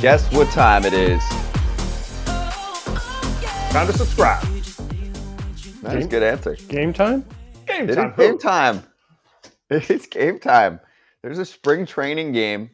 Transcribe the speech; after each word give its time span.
Guess 0.00 0.30
what 0.32 0.48
time 0.50 0.84
it 0.84 0.92
is? 0.92 1.20
Time 3.72 3.86
to 3.86 3.92
subscribe. 3.92 4.42
That's 5.82 5.94
a 5.94 5.98
Game- 5.98 6.08
good 6.08 6.22
answer. 6.22 6.54
Game 6.68 6.92
time? 6.92 7.24
Game 7.66 7.90
It 7.90 7.96
time. 7.96 8.14
game 8.16 8.38
time. 8.38 8.82
It's 9.70 10.06
game 10.06 10.38
time. 10.38 10.80
There's 11.22 11.38
a 11.38 11.44
spring 11.44 11.84
training 11.84 12.32
game 12.32 12.70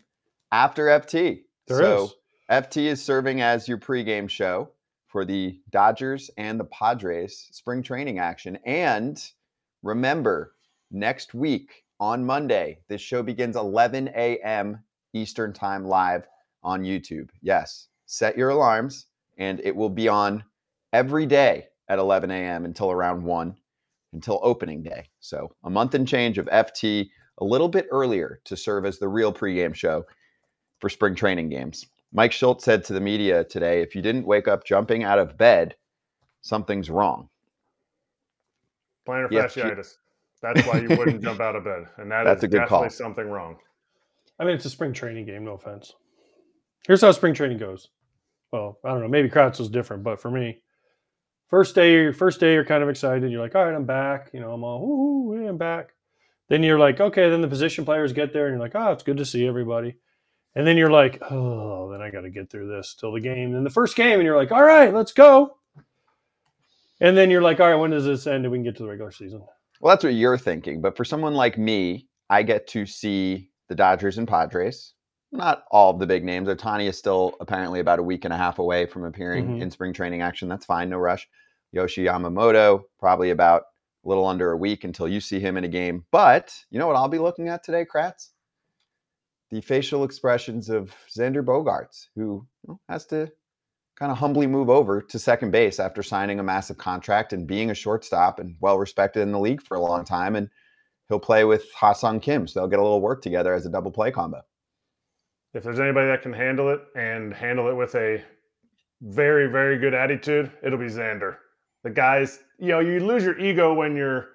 after 0.52 0.86
FT. 0.86 1.40
There 1.66 1.78
so 1.78 2.04
is. 2.04 2.14
FT 2.50 2.76
is 2.84 3.02
serving 3.02 3.40
as 3.40 3.66
your 3.66 3.78
pregame 3.78 4.28
show 4.30 4.68
for 5.08 5.24
the 5.24 5.58
Dodgers 5.70 6.30
and 6.36 6.60
the 6.60 6.64
Padres 6.66 7.48
spring 7.50 7.82
training 7.82 8.18
action. 8.20 8.58
And 8.64 9.20
remember, 9.82 10.54
next 10.92 11.34
week 11.34 11.82
on 11.98 12.24
Monday, 12.24 12.78
this 12.88 13.00
show 13.00 13.22
begins 13.24 13.56
11 13.56 14.08
a.m. 14.14 14.78
Eastern 15.14 15.52
Time 15.52 15.84
live 15.84 16.28
on 16.64 16.82
YouTube. 16.82 17.28
Yes, 17.42 17.88
set 18.06 18.36
your 18.36 18.48
alarms, 18.50 19.06
and 19.38 19.60
it 19.60 19.76
will 19.76 19.90
be 19.90 20.08
on 20.08 20.42
every 20.92 21.26
day 21.26 21.66
at 21.88 21.98
11 21.98 22.30
a.m. 22.30 22.64
until 22.64 22.90
around 22.90 23.22
1 23.22 23.56
until 24.14 24.40
opening 24.42 24.82
day. 24.82 25.08
So 25.20 25.52
a 25.64 25.70
month 25.70 25.94
and 25.94 26.06
change 26.06 26.38
of 26.38 26.46
FT 26.46 27.08
a 27.38 27.44
little 27.44 27.68
bit 27.68 27.86
earlier 27.90 28.40
to 28.44 28.56
serve 28.56 28.86
as 28.86 28.98
the 28.98 29.08
real 29.08 29.32
pregame 29.32 29.74
show 29.74 30.04
for 30.80 30.88
spring 30.88 31.14
training 31.14 31.48
games. 31.48 31.86
Mike 32.12 32.32
Schultz 32.32 32.64
said 32.64 32.84
to 32.84 32.92
the 32.92 33.00
media 33.00 33.42
today, 33.42 33.82
if 33.82 33.96
you 33.96 34.02
didn't 34.02 34.24
wake 34.24 34.46
up 34.46 34.64
jumping 34.64 35.02
out 35.02 35.18
of 35.18 35.36
bed, 35.36 35.74
something's 36.42 36.88
wrong. 36.90 37.28
Plantar 39.06 39.30
fasciitis. 39.30 39.96
That's 40.40 40.64
why 40.66 40.78
you 40.80 40.88
wouldn't 40.96 41.22
jump 41.22 41.40
out 41.40 41.56
of 41.56 41.64
bed, 41.64 41.86
and 41.96 42.10
that 42.10 42.24
That's 42.24 42.38
is 42.38 42.44
a 42.44 42.48
good 42.48 42.58
definitely 42.58 42.88
call. 42.88 42.90
something 42.90 43.28
wrong. 43.28 43.56
I 44.38 44.44
mean, 44.44 44.54
it's 44.54 44.64
a 44.64 44.70
spring 44.70 44.92
training 44.92 45.26
game. 45.26 45.44
No 45.44 45.52
offense. 45.54 45.94
Here's 46.86 47.00
how 47.00 47.12
spring 47.12 47.34
training 47.34 47.58
goes. 47.58 47.88
Well, 48.52 48.78
I 48.84 48.90
don't 48.90 49.00
know. 49.00 49.08
Maybe 49.08 49.28
Kratz 49.30 49.58
was 49.58 49.68
different, 49.68 50.02
but 50.02 50.20
for 50.20 50.30
me, 50.30 50.62
first 51.48 51.74
day, 51.74 52.12
first 52.12 52.40
day, 52.40 52.52
you're 52.52 52.64
kind 52.64 52.82
of 52.82 52.88
excited. 52.88 53.30
You're 53.30 53.40
like, 53.40 53.54
all 53.54 53.64
right, 53.64 53.74
I'm 53.74 53.86
back. 53.86 54.30
You 54.32 54.40
know, 54.40 54.52
I'm 54.52 54.62
all, 54.62 54.84
ooh, 54.84 55.42
yeah, 55.42 55.48
I'm 55.48 55.58
back. 55.58 55.90
Then 56.48 56.62
you're 56.62 56.78
like, 56.78 57.00
okay. 57.00 57.30
Then 57.30 57.40
the 57.40 57.48
position 57.48 57.84
players 57.84 58.12
get 58.12 58.32
there, 58.32 58.46
and 58.46 58.54
you're 58.54 58.60
like, 58.60 58.74
oh, 58.74 58.92
it's 58.92 59.02
good 59.02 59.16
to 59.16 59.24
see 59.24 59.46
everybody. 59.46 59.96
And 60.54 60.66
then 60.66 60.76
you're 60.76 60.90
like, 60.90 61.20
oh, 61.30 61.90
then 61.90 62.00
I 62.00 62.10
got 62.10 62.20
to 62.20 62.30
get 62.30 62.50
through 62.50 62.68
this 62.68 62.94
till 62.94 63.12
the 63.12 63.20
game. 63.20 63.52
Then 63.52 63.64
the 63.64 63.70
first 63.70 63.96
game, 63.96 64.20
and 64.20 64.24
you're 64.24 64.36
like, 64.36 64.52
all 64.52 64.62
right, 64.62 64.94
let's 64.94 65.12
go. 65.12 65.56
And 67.00 67.16
then 67.16 67.30
you're 67.30 67.42
like, 67.42 67.58
all 67.58 67.68
right, 67.68 67.74
when 67.74 67.90
does 67.90 68.04
this 68.04 68.26
end? 68.26 68.44
And 68.44 68.52
we 68.52 68.58
can 68.58 68.64
get 68.64 68.76
to 68.76 68.84
the 68.84 68.88
regular 68.88 69.10
season. 69.10 69.42
Well, 69.80 69.92
that's 69.92 70.04
what 70.04 70.14
you're 70.14 70.38
thinking. 70.38 70.80
But 70.80 70.96
for 70.96 71.04
someone 71.04 71.34
like 71.34 71.58
me, 71.58 72.08
I 72.30 72.44
get 72.44 72.68
to 72.68 72.86
see 72.86 73.50
the 73.68 73.74
Dodgers 73.74 74.16
and 74.16 74.28
Padres. 74.28 74.93
Not 75.34 75.64
all 75.72 75.90
of 75.90 75.98
the 75.98 76.06
big 76.06 76.24
names. 76.24 76.48
Ohtani 76.48 76.88
is 76.88 76.96
still 76.96 77.34
apparently 77.40 77.80
about 77.80 77.98
a 77.98 78.04
week 78.04 78.24
and 78.24 78.32
a 78.32 78.36
half 78.36 78.60
away 78.60 78.86
from 78.86 79.04
appearing 79.04 79.48
Mhm. 79.48 79.62
in 79.62 79.70
spring 79.72 79.92
training 79.92 80.22
action. 80.22 80.48
That's 80.48 80.64
fine, 80.64 80.88
no 80.88 80.98
rush. 80.98 81.28
Yoshi 81.72 82.04
Yamamoto, 82.04 82.84
probably 83.00 83.30
about 83.30 83.62
a 84.04 84.08
little 84.08 84.26
under 84.26 84.52
a 84.52 84.56
week 84.56 84.84
until 84.84 85.08
you 85.08 85.20
see 85.20 85.40
him 85.40 85.56
in 85.56 85.64
a 85.64 85.68
game. 85.68 86.06
But 86.12 86.54
you 86.70 86.78
know 86.78 86.86
what 86.86 86.94
I'll 86.94 87.08
be 87.08 87.18
looking 87.18 87.48
at 87.48 87.64
today, 87.64 87.84
Kratz? 87.84 88.30
The 89.50 89.60
facial 89.60 90.04
expressions 90.04 90.70
of 90.70 90.94
Xander 91.10 91.44
Bogaerts, 91.44 92.06
who 92.14 92.46
has 92.88 93.04
to 93.06 93.32
kind 93.96 94.12
of 94.12 94.18
humbly 94.18 94.46
move 94.46 94.70
over 94.70 95.02
to 95.02 95.18
second 95.18 95.50
base 95.50 95.80
after 95.80 96.02
signing 96.02 96.38
a 96.38 96.44
massive 96.44 96.78
contract 96.78 97.32
and 97.32 97.44
being 97.46 97.70
a 97.70 97.74
shortstop 97.74 98.38
and 98.38 98.56
well 98.60 98.78
respected 98.78 99.22
in 99.22 99.32
the 99.32 99.40
league 99.40 99.62
for 99.62 99.76
a 99.76 99.80
long 99.80 100.04
time. 100.04 100.36
And 100.36 100.48
he'll 101.08 101.18
play 101.18 101.44
with 101.44 101.72
Ha-Seong 101.72 102.22
Kim, 102.22 102.46
so 102.46 102.60
they'll 102.60 102.68
get 102.68 102.78
a 102.78 102.82
little 102.82 103.00
work 103.00 103.20
together 103.20 103.52
as 103.52 103.66
a 103.66 103.70
double 103.70 103.90
play 103.90 104.12
combo. 104.12 104.42
If 105.54 105.62
there's 105.62 105.78
anybody 105.78 106.08
that 106.08 106.22
can 106.22 106.32
handle 106.32 106.68
it 106.70 106.80
and 106.96 107.32
handle 107.32 107.68
it 107.68 107.74
with 107.74 107.94
a 107.94 108.22
very, 109.00 109.46
very 109.46 109.78
good 109.78 109.94
attitude, 109.94 110.50
it'll 110.64 110.78
be 110.78 110.86
Xander. 110.86 111.36
The 111.84 111.90
guys, 111.90 112.40
you 112.58 112.68
know, 112.68 112.80
you 112.80 112.98
lose 112.98 113.22
your 113.22 113.38
ego 113.38 113.72
when 113.72 113.94
you're 113.96 114.30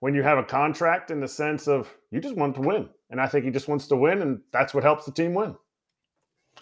when 0.00 0.14
you 0.14 0.22
have 0.22 0.38
a 0.38 0.44
contract 0.44 1.10
in 1.10 1.20
the 1.20 1.26
sense 1.26 1.66
of 1.66 1.92
you 2.10 2.20
just 2.20 2.36
want 2.36 2.54
to 2.54 2.60
win. 2.60 2.88
And 3.10 3.20
I 3.20 3.26
think 3.26 3.44
he 3.44 3.50
just 3.50 3.66
wants 3.66 3.88
to 3.88 3.96
win, 3.96 4.22
and 4.22 4.40
that's 4.52 4.74
what 4.74 4.84
helps 4.84 5.06
the 5.06 5.12
team 5.12 5.34
win. 5.34 5.56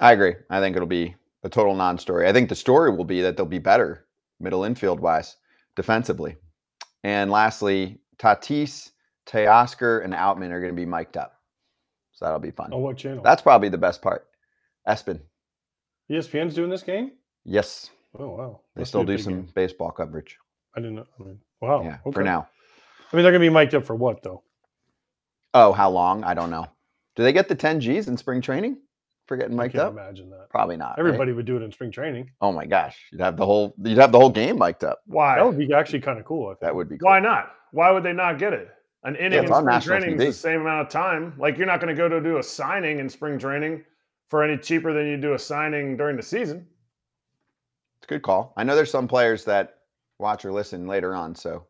I 0.00 0.12
agree. 0.12 0.36
I 0.48 0.60
think 0.60 0.76
it'll 0.76 0.86
be 0.86 1.14
a 1.42 1.48
total 1.48 1.75
non 1.75 1.98
story. 1.98 2.28
I 2.28 2.32
think 2.32 2.48
the 2.48 2.54
story 2.54 2.94
will 2.94 3.04
be 3.04 3.20
that 3.22 3.36
they'll 3.36 3.44
be 3.47 3.59
better 3.59 4.06
middle 4.38 4.64
infield 4.64 5.00
wise 5.00 5.36
defensively. 5.75 6.36
And 7.03 7.30
lastly, 7.30 7.98
Tatis, 8.19 8.91
Teoscar, 9.26 10.04
and 10.04 10.12
Outman 10.14 10.50
are 10.50 10.60
going 10.60 10.72
to 10.72 10.76
be 10.76 10.86
mic'd 10.86 11.16
up. 11.16 11.35
So 12.16 12.25
that'll 12.25 12.41
be 12.41 12.50
fun. 12.50 12.72
On 12.72 12.82
what 12.82 12.97
channel? 12.97 13.22
That's 13.22 13.43
probably 13.43 13.69
the 13.69 13.78
best 13.78 14.03
part. 14.03 14.27
Espin. 14.88 15.21
ESPN's 16.10 16.54
doing 16.54 16.71
this 16.71 16.82
game. 16.82 17.12
Yes, 17.44 17.91
Oh 18.19 18.28
wow, 18.28 18.60
they 18.75 18.84
still 18.84 19.04
do 19.04 19.19
some 19.19 19.34
game. 19.34 19.49
baseball 19.54 19.91
coverage. 19.91 20.38
I 20.75 20.81
didn't 20.81 20.97
know. 20.97 21.06
I 21.21 21.22
mean, 21.22 21.38
wow. 21.60 21.82
yeah, 21.82 21.99
okay. 22.06 22.15
for 22.15 22.22
now. 22.22 22.49
I 23.12 23.16
mean, 23.16 23.22
they're 23.22 23.32
gonna 23.32 23.44
be 23.44 23.50
mic'd 23.50 23.75
up 23.75 23.84
for 23.84 23.94
what 23.94 24.22
though? 24.22 24.43
Oh, 25.54 25.72
how 25.72 25.91
long? 25.91 26.25
I 26.25 26.34
don't 26.34 26.50
know. 26.50 26.66
Do 27.15 27.22
they 27.22 27.32
get 27.32 27.49
the 27.49 27.54
10 27.54 27.78
Gs 27.78 28.09
in 28.09 28.16
spring 28.16 28.41
training 28.41 28.78
for 29.27 29.37
getting 29.37 29.59
I 29.59 29.65
mic'd 29.65 29.75
can't 29.75 29.87
up? 29.87 29.93
imagine 29.93 30.31
that. 30.31 30.50
Probably 30.50 30.77
not. 30.77 30.91
right? 30.91 30.98
Everybody 30.98 31.33
would 31.33 31.47
do 31.47 31.56
it 31.56 31.62
in 31.62 31.72
spring 31.72 31.91
training. 31.91 32.31
Oh 32.41 32.53
my 32.53 32.66
gosh, 32.66 32.97
you'd 33.12 33.21
have 33.21 33.37
the 33.37 33.44
whole 33.44 33.75
you'd 33.83 33.98
have 33.98 34.12
the 34.12 34.19
whole 34.19 34.31
game 34.31 34.59
mic'd 34.59 34.84
up. 34.84 35.00
Why? 35.06 35.37
That 35.37 35.47
would 35.47 35.59
be 35.59 35.72
actually 35.75 36.00
kind 36.00 36.19
of 36.19 36.25
cool. 36.25 36.47
I 36.48 36.53
think. 36.53 36.60
That 36.60 36.75
would 36.75 36.88
be 36.88 36.98
cool. 36.98 37.09
Why 37.09 37.21
not? 37.21 37.53
Why 37.72 37.91
would 37.91 38.03
they 38.03 38.12
not 38.12 38.38
get 38.38 38.53
it? 38.54 38.69
An 39.06 39.14
inning 39.16 39.44
it's 39.44 39.50
in 39.50 39.56
spring 39.56 39.80
training 39.80 40.18
TV. 40.18 40.26
is 40.26 40.36
the 40.36 40.40
same 40.40 40.60
amount 40.62 40.84
of 40.84 40.88
time. 40.92 41.32
Like 41.38 41.56
you're 41.56 41.66
not 41.66 41.80
going 41.80 41.94
to 41.94 41.96
go 41.96 42.08
to 42.08 42.20
do 42.20 42.38
a 42.38 42.42
signing 42.42 42.98
in 42.98 43.08
spring 43.08 43.38
training 43.38 43.84
for 44.28 44.42
any 44.42 44.58
cheaper 44.58 44.92
than 44.92 45.06
you 45.06 45.16
do 45.16 45.34
a 45.34 45.38
signing 45.38 45.96
during 45.96 46.16
the 46.16 46.22
season. 46.22 46.66
It's 47.98 48.06
a 48.06 48.08
good 48.08 48.22
call. 48.22 48.52
I 48.56 48.64
know 48.64 48.74
there's 48.74 48.90
some 48.90 49.06
players 49.06 49.44
that 49.44 49.76
watch 50.18 50.44
or 50.44 50.50
listen 50.50 50.88
later 50.88 51.14
on, 51.14 51.36
so 51.36 51.64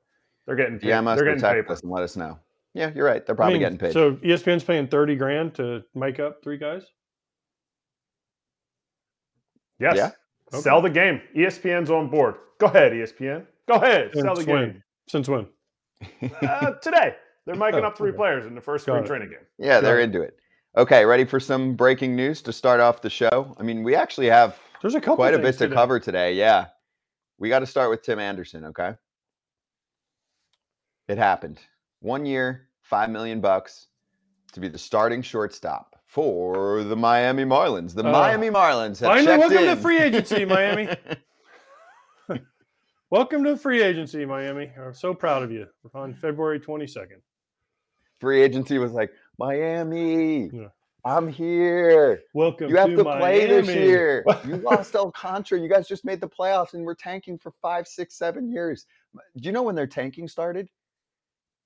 They're 0.46 0.56
getting 0.56 0.78
paid. 0.78 0.90
DM 0.90 1.06
us, 1.06 1.16
They're 1.16 1.24
or 1.24 1.28
getting 1.34 1.40
text 1.42 1.54
paper. 1.62 1.72
us, 1.74 1.82
and 1.82 1.90
let 1.92 2.02
us 2.02 2.16
know. 2.16 2.38
Yeah, 2.72 2.90
you're 2.94 3.04
right. 3.04 3.24
They're 3.24 3.34
I 3.34 3.36
probably 3.36 3.54
mean, 3.54 3.60
getting 3.62 3.78
paid. 3.78 3.92
So 3.92 4.14
ESPN's 4.16 4.64
paying 4.64 4.88
thirty 4.88 5.14
grand 5.14 5.54
to 5.56 5.82
make 5.94 6.18
up 6.18 6.42
three 6.42 6.56
guys. 6.56 6.84
Yes. 9.78 9.96
Yeah. 9.96 10.10
Okay. 10.54 10.62
Sell 10.62 10.80
the 10.80 10.90
game. 10.90 11.20
ESPN's 11.36 11.90
on 11.90 12.08
board. 12.08 12.36
Go 12.58 12.66
ahead, 12.66 12.92
ESPN. 12.92 13.46
Go 13.68 13.74
ahead. 13.74 14.10
Sell 14.14 14.34
the 14.34 14.44
when? 14.44 14.72
game. 14.72 14.82
Since 15.08 15.28
when? 15.28 15.46
Uh, 16.42 16.72
today. 16.82 17.14
They're 17.46 17.54
miking 17.54 17.82
Oh, 17.82 17.86
up 17.86 17.96
three 17.96 18.10
okay. 18.10 18.16
players 18.16 18.44
in 18.46 18.54
the 18.54 18.60
first 18.60 18.84
spring 18.84 19.04
training 19.04 19.30
game. 19.30 19.38
yeah, 19.58 19.80
they're 19.80 20.00
it. 20.00 20.04
into 20.04 20.20
it. 20.22 20.36
Okay, 20.76 21.04
ready 21.06 21.24
for 21.24 21.40
some 21.40 21.74
breaking 21.74 22.14
news 22.16 22.42
to 22.42 22.52
start 22.52 22.80
off 22.80 23.00
the 23.00 23.08
show? 23.08 23.54
I 23.58 23.62
mean, 23.62 23.82
we 23.82 23.94
actually 23.94 24.26
have 24.26 24.58
There's 24.82 24.94
a 24.94 25.00
couple. 25.00 25.16
quite 25.16 25.32
a 25.34 25.38
bit 25.38 25.52
to 25.52 25.58
today. 25.60 25.74
cover 25.74 25.98
today. 26.00 26.34
Yeah. 26.34 26.66
We 27.38 27.48
got 27.48 27.60
to 27.60 27.66
start 27.66 27.88
with 27.90 28.02
Tim 28.02 28.18
Anderson, 28.18 28.64
okay? 28.66 28.94
It 31.08 31.18
happened. 31.18 31.60
One 32.00 32.26
year, 32.26 32.68
5 32.82 33.10
million 33.10 33.40
bucks 33.40 33.86
to 34.52 34.60
be 34.60 34.68
the 34.68 34.78
starting 34.78 35.22
shortstop 35.22 35.96
for 36.06 36.82
the 36.82 36.96
Miami 36.96 37.44
Marlins. 37.44 37.94
The 37.94 38.06
Oh. 38.06 38.10
Miami 38.12 38.48
Marlins 38.50 38.98
have 39.00 39.08
Finally, 39.08 39.26
checked 39.26 39.38
welcome 39.40 39.66
to 39.66 39.76
free 39.76 39.98
agency, 39.98 40.44
Miami. 40.44 40.88
Welcome 43.08 43.44
to 43.44 43.56
free 43.56 43.82
agency, 43.84 44.24
Miami. 44.24 44.72
I'm 44.76 44.92
so 44.92 45.14
proud 45.14 45.44
of 45.44 45.52
you. 45.52 45.66
We're 45.84 46.00
on 46.00 46.12
February 46.12 46.58
22nd. 46.58 47.20
Free 48.20 48.42
agency 48.42 48.78
was 48.78 48.92
like, 48.92 49.10
Miami, 49.38 50.50
Yeah. 50.52 50.68
I'm 51.04 51.28
here. 51.28 52.22
Welcome. 52.34 52.68
You 52.68 52.76
have 52.76 52.88
to, 52.88 52.96
to 52.96 53.04
play 53.04 53.46
this 53.46 53.68
year. 53.68 54.24
You 54.44 54.56
lost 54.56 54.96
Alcantara. 54.96 55.60
You 55.60 55.68
guys 55.68 55.86
just 55.86 56.04
made 56.04 56.20
the 56.20 56.28
playoffs 56.28 56.74
and 56.74 56.84
we're 56.84 56.96
tanking 56.96 57.38
for 57.38 57.52
five, 57.62 57.86
six, 57.86 58.18
seven 58.18 58.50
years. 58.50 58.86
Do 59.14 59.46
you 59.46 59.52
know 59.52 59.62
when 59.62 59.76
their 59.76 59.86
tanking 59.86 60.26
started? 60.26 60.68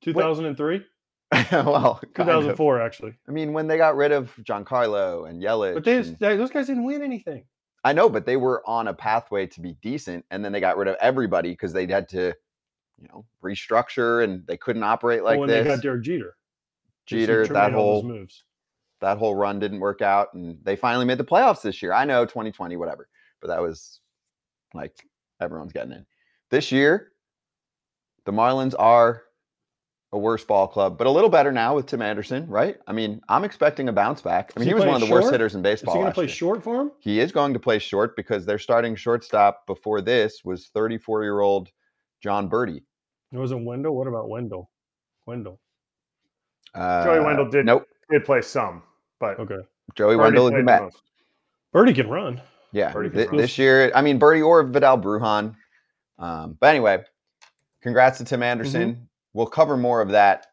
2003, 0.03 0.85
well, 1.53 2.01
kind 2.15 2.31
of. 2.31 2.43
2004, 2.43 2.81
actually. 2.83 3.15
I 3.29 3.31
mean, 3.31 3.53
when 3.53 3.67
they 3.67 3.77
got 3.77 3.97
rid 3.97 4.13
of 4.13 4.35
Giancarlo 4.43 5.29
and 5.29 5.43
Yelich. 5.43 5.75
But 5.75 5.85
they, 5.85 5.97
and- 5.99 6.19
they- 6.19 6.37
those 6.37 6.51
guys 6.51 6.67
didn't 6.67 6.85
win 6.85 7.03
anything. 7.03 7.45
I 7.83 7.95
know, 7.95 8.11
but 8.11 8.27
they 8.27 8.37
were 8.37 8.63
on 8.69 8.89
a 8.89 8.95
pathway 8.95 9.47
to 9.47 9.61
be 9.61 9.73
decent, 9.81 10.27
and 10.31 10.45
then 10.45 10.53
they 10.53 10.61
got 10.61 10.77
rid 10.77 10.87
of 10.87 10.97
everybody 11.01 11.51
because 11.53 11.73
they 11.73 11.87
had 11.87 12.11
to, 12.11 12.35
you 13.01 13.09
know, 13.09 13.25
restructure 13.43 14.23
and 14.23 14.47
they 14.47 14.59
couldn't 14.59 14.83
operate 14.83 15.25
like 15.25 15.39
oh, 15.39 15.41
when 15.41 15.49
this. 15.49 15.65
they 15.65 15.71
got 15.77 15.83
Derek 15.83 16.03
Jeter. 16.03 16.37
Jeter, 17.11 17.47
that 17.47 17.73
made 17.73 17.77
all 17.77 17.95
those 17.95 18.03
whole 18.03 18.11
moves. 18.11 18.45
that 19.01 19.19
whole 19.19 19.35
run 19.35 19.59
didn't 19.59 19.81
work 19.81 20.03
out, 20.03 20.35
and 20.35 20.59
they 20.63 20.77
finally 20.77 21.05
made 21.05 21.19
the 21.19 21.25
playoffs 21.25 21.63
this 21.63 21.83
year. 21.83 21.93
I 21.93 22.05
know 22.05 22.25
2020, 22.25 22.77
whatever, 22.77 23.09
but 23.41 23.49
that 23.49 23.61
was 23.61 24.01
like 24.75 24.95
everyone's 25.41 25.73
getting 25.73 25.93
in. 25.93 26.07
This 26.51 26.73
year, 26.73 27.13
the 28.25 28.33
Marlins 28.33 28.75
are 28.79 29.23
a 30.13 30.19
worse 30.19 30.45
ball 30.45 30.67
club, 30.67 30.99
but 30.99 31.07
a 31.07 31.11
little 31.11 31.31
better 31.31 31.53
now 31.53 31.77
with 31.77 31.87
Tim 31.87 32.03
Anderson, 32.03 32.47
right? 32.49 32.77
I 32.87 32.93
mean, 32.93 33.21
I'm 33.29 33.45
expecting 33.45 33.89
a 33.89 33.93
bounce 33.93 34.21
back. 34.21 34.53
I 34.57 34.59
mean, 34.59 34.67
he 34.67 34.71
he 34.71 34.75
was 34.75 34.85
one 34.85 35.01
of 35.01 35.09
the 35.09 35.15
worst 35.15 35.31
hitters 35.31 35.55
in 35.55 35.63
baseball. 35.63 35.95
Is 35.95 35.99
he 35.99 36.01
going 36.01 36.11
to 36.11 36.15
play 36.15 36.25
year. 36.25 36.35
short 36.35 36.65
for 36.65 36.81
him? 36.81 36.91
He 36.99 37.21
is 37.21 37.31
going 37.31 37.53
to 37.55 37.61
play 37.61 37.79
short 37.79 38.17
because 38.17 38.45
their 38.45 38.59
starting 38.59 38.97
shortstop 38.97 39.67
before 39.67 40.01
this 40.01 40.41
was 40.45 40.69
34 40.75 41.23
year 41.23 41.41
old 41.41 41.69
Jon 42.23 42.51
Berti. 42.51 42.83
It 43.33 43.39
wasn't 43.39 43.65
Wendle. 43.65 43.97
What 43.97 44.09
about 44.09 44.29
Wendle? 44.29 44.69
Wendle. 45.27 45.61
Uh, 46.75 47.05
Joey 47.05 47.25
Wendle 47.25 47.49
did 47.49 47.67
Nope. 47.67 47.87
did 48.11 48.25
play 48.25 48.43
some, 48.43 48.83
but 49.19 49.39
Okay. 49.39 49.59
Joey 49.95 50.15
Berti 50.15 50.19
Wendle 50.19 50.47
is 50.47 50.51
the 50.51 50.55
played 50.57 50.65
Met. 50.65 50.83
most. 50.83 51.03
Berti 51.75 51.95
can 51.95 52.09
run. 52.09 52.41
Yeah, 52.73 52.93
th- 52.93 53.31
this 53.31 53.59
year, 53.59 53.91
I 53.95 54.03
mean 54.03 54.19
Berti 54.21 54.47
or 54.47 54.63
Vidal 54.65 54.99
Bruján. 54.99 55.55
Um, 56.19 56.57
but 56.61 56.69
anyway, 56.69 57.03
congrats 57.83 58.19
to 58.19 58.25
Tim 58.25 58.43
Anderson. 58.43 58.93
Mm-hmm. 58.95 59.03
We'll 59.33 59.47
cover 59.47 59.77
more 59.77 60.01
of 60.01 60.11
that 60.11 60.47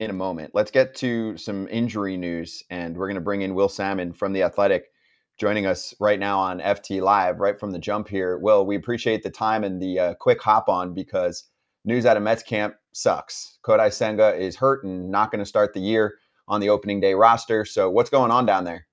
in 0.00 0.10
a 0.10 0.14
moment. 0.14 0.50
Let's 0.54 0.70
get 0.70 0.94
to 0.96 1.36
some 1.36 1.68
injury 1.68 2.16
news, 2.16 2.62
and 2.70 2.96
we're 2.96 3.06
going 3.06 3.14
to 3.14 3.20
bring 3.22 3.42
in 3.42 3.54
Will 3.54 3.68
Sammon 3.68 4.12
from 4.12 4.32
the 4.32 4.42
Athletic, 4.42 4.90
joining 5.38 5.64
us 5.66 5.94
right 6.00 6.18
now 6.18 6.38
on 6.38 6.60
FT 6.60 7.00
Live, 7.00 7.38
right 7.40 7.58
from 7.58 7.70
the 7.70 7.78
jump 7.78 8.08
here. 8.08 8.38
Will, 8.38 8.66
we 8.66 8.76
appreciate 8.76 9.22
the 9.22 9.30
time 9.30 9.64
and 9.64 9.80
the 9.80 9.98
uh, 9.98 10.14
quick 10.14 10.42
hop 10.42 10.68
on 10.68 10.92
because 10.92 11.44
news 11.84 12.06
out 12.06 12.16
of 12.16 12.22
Mets 12.22 12.42
camp 12.42 12.74
sucks. 12.92 13.58
Kodai 13.64 13.92
Senga 13.92 14.34
is 14.34 14.56
hurt 14.56 14.84
and 14.84 15.10
not 15.10 15.30
going 15.30 15.40
to 15.40 15.46
start 15.46 15.74
the 15.74 15.80
year 15.80 16.14
on 16.48 16.60
the 16.60 16.68
opening 16.68 17.00
day 17.00 17.14
roster. 17.14 17.64
So, 17.64 17.90
what's 17.90 18.10
going 18.10 18.30
on 18.30 18.46
down 18.46 18.64
there? 18.64 18.86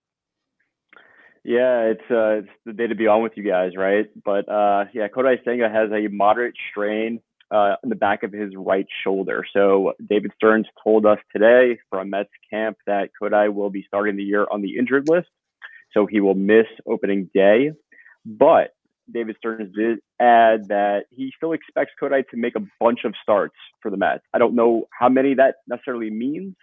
Yeah, 1.43 1.81
it's 1.83 2.11
uh, 2.11 2.43
it's 2.43 2.49
the 2.65 2.73
day 2.73 2.87
to 2.87 2.95
be 2.95 3.07
on 3.07 3.23
with 3.23 3.33
you 3.35 3.43
guys, 3.43 3.71
right? 3.75 4.09
But 4.23 4.49
uh, 4.49 4.85
yeah, 4.93 5.07
Kodai 5.07 5.43
Senga 5.43 5.69
has 5.69 5.89
a 5.91 6.07
moderate 6.09 6.55
strain 6.69 7.21
uh, 7.51 7.75
in 7.83 7.89
the 7.89 7.95
back 7.95 8.23
of 8.23 8.31
his 8.31 8.53
right 8.55 8.87
shoulder. 9.03 9.45
So 9.53 9.93
David 10.07 10.31
Stearns 10.35 10.67
told 10.83 11.05
us 11.05 11.17
today 11.33 11.79
from 11.89 12.09
Mets 12.09 12.29
camp 12.49 12.77
that 12.87 13.09
Kodai 13.19 13.53
will 13.53 13.69
be 13.69 13.83
starting 13.87 14.17
the 14.17 14.23
year 14.23 14.47
on 14.51 14.61
the 14.61 14.77
injured 14.77 15.07
list, 15.07 15.29
so 15.93 16.05
he 16.05 16.19
will 16.19 16.35
miss 16.35 16.67
opening 16.85 17.29
day. 17.33 17.71
But 18.25 18.75
David 19.11 19.37
Stearns 19.39 19.73
did 19.75 19.99
add 20.19 20.67
that 20.67 21.05
he 21.11 21.31
still 21.35 21.53
expects 21.53 21.93
Kodai 22.01 22.27
to 22.29 22.37
make 22.37 22.55
a 22.55 22.61
bunch 22.79 22.99
of 23.05 23.13
starts 23.21 23.55
for 23.81 23.89
the 23.89 23.97
Mets. 23.97 24.23
I 24.33 24.37
don't 24.37 24.55
know 24.55 24.87
how 24.97 25.09
many 25.09 25.33
that 25.35 25.55
necessarily 25.67 26.09
means, 26.09 26.55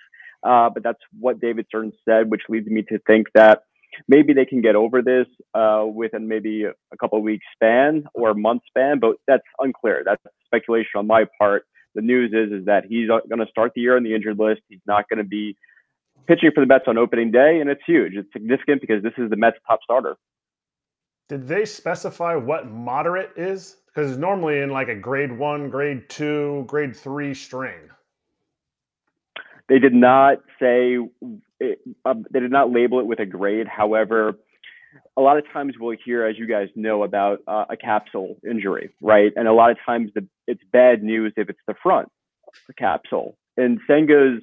uh, 0.42 0.70
but 0.70 0.82
that's 0.82 1.00
what 1.18 1.40
David 1.40 1.66
Stearns 1.68 1.94
said, 2.04 2.30
which 2.30 2.42
leads 2.48 2.68
me 2.68 2.82
to 2.82 2.98
think 3.06 3.26
that 3.34 3.62
maybe 4.08 4.32
they 4.32 4.44
can 4.44 4.60
get 4.60 4.76
over 4.76 5.02
this 5.02 5.26
uh, 5.54 5.84
within 5.86 6.28
maybe 6.28 6.64
a 6.64 6.96
couple 6.98 7.20
weeks 7.22 7.46
span 7.54 8.04
or 8.14 8.30
a 8.30 8.34
month 8.34 8.62
span, 8.68 8.98
but 8.98 9.16
that's 9.26 9.44
unclear. 9.58 10.02
That's 10.04 10.22
speculation 10.44 10.96
on 10.96 11.06
my 11.06 11.24
part. 11.38 11.64
The 11.94 12.02
news 12.02 12.32
is 12.32 12.52
is 12.52 12.66
that 12.66 12.84
he's 12.86 13.08
going 13.08 13.38
to 13.38 13.46
start 13.50 13.72
the 13.74 13.80
year 13.80 13.96
on 13.96 14.02
the 14.02 14.14
injured 14.14 14.38
list. 14.38 14.60
He's 14.68 14.80
not 14.86 15.08
going 15.08 15.18
to 15.18 15.24
be 15.24 15.56
pitching 16.26 16.50
for 16.54 16.60
the 16.60 16.66
Mets 16.66 16.84
on 16.86 16.98
opening 16.98 17.30
day, 17.30 17.58
and 17.60 17.70
it's 17.70 17.80
huge. 17.86 18.14
It's 18.14 18.30
significant 18.32 18.82
because 18.82 19.02
this 19.02 19.14
is 19.16 19.30
the 19.30 19.36
Mets' 19.36 19.56
top 19.66 19.80
starter. 19.82 20.16
Did 21.28 21.48
they 21.48 21.64
specify 21.64 22.36
what 22.36 22.70
moderate 22.70 23.32
is? 23.36 23.76
Because 23.86 24.16
normally 24.16 24.60
in 24.60 24.70
like 24.70 24.88
a 24.88 24.94
grade 24.94 25.36
one, 25.36 25.70
grade 25.70 26.08
two, 26.08 26.64
grade 26.66 26.94
three 26.94 27.34
strain. 27.34 27.90
They 29.68 29.78
did 29.78 29.94
not 29.94 30.38
say 30.60 30.98
it, 31.58 31.80
um, 32.04 32.24
they 32.30 32.40
did 32.40 32.52
not 32.52 32.70
label 32.70 33.00
it 33.00 33.06
with 33.06 33.18
a 33.18 33.26
grade. 33.26 33.66
However, 33.66 34.38
a 35.16 35.20
lot 35.20 35.38
of 35.38 35.44
times 35.52 35.74
we'll 35.78 35.96
hear, 36.04 36.24
as 36.24 36.38
you 36.38 36.46
guys 36.46 36.68
know, 36.76 37.02
about 37.02 37.40
uh, 37.48 37.64
a 37.68 37.76
capsule 37.76 38.36
injury, 38.48 38.90
right? 39.00 39.32
And 39.34 39.48
a 39.48 39.52
lot 39.52 39.70
of 39.70 39.78
times 39.84 40.10
the, 40.14 40.26
it's 40.46 40.62
bad 40.72 41.02
news 41.02 41.32
if 41.36 41.48
it's 41.48 41.60
the 41.66 41.74
front 41.82 42.08
the 42.66 42.74
capsule. 42.74 43.36
And 43.56 43.80
Senga's 43.88 44.42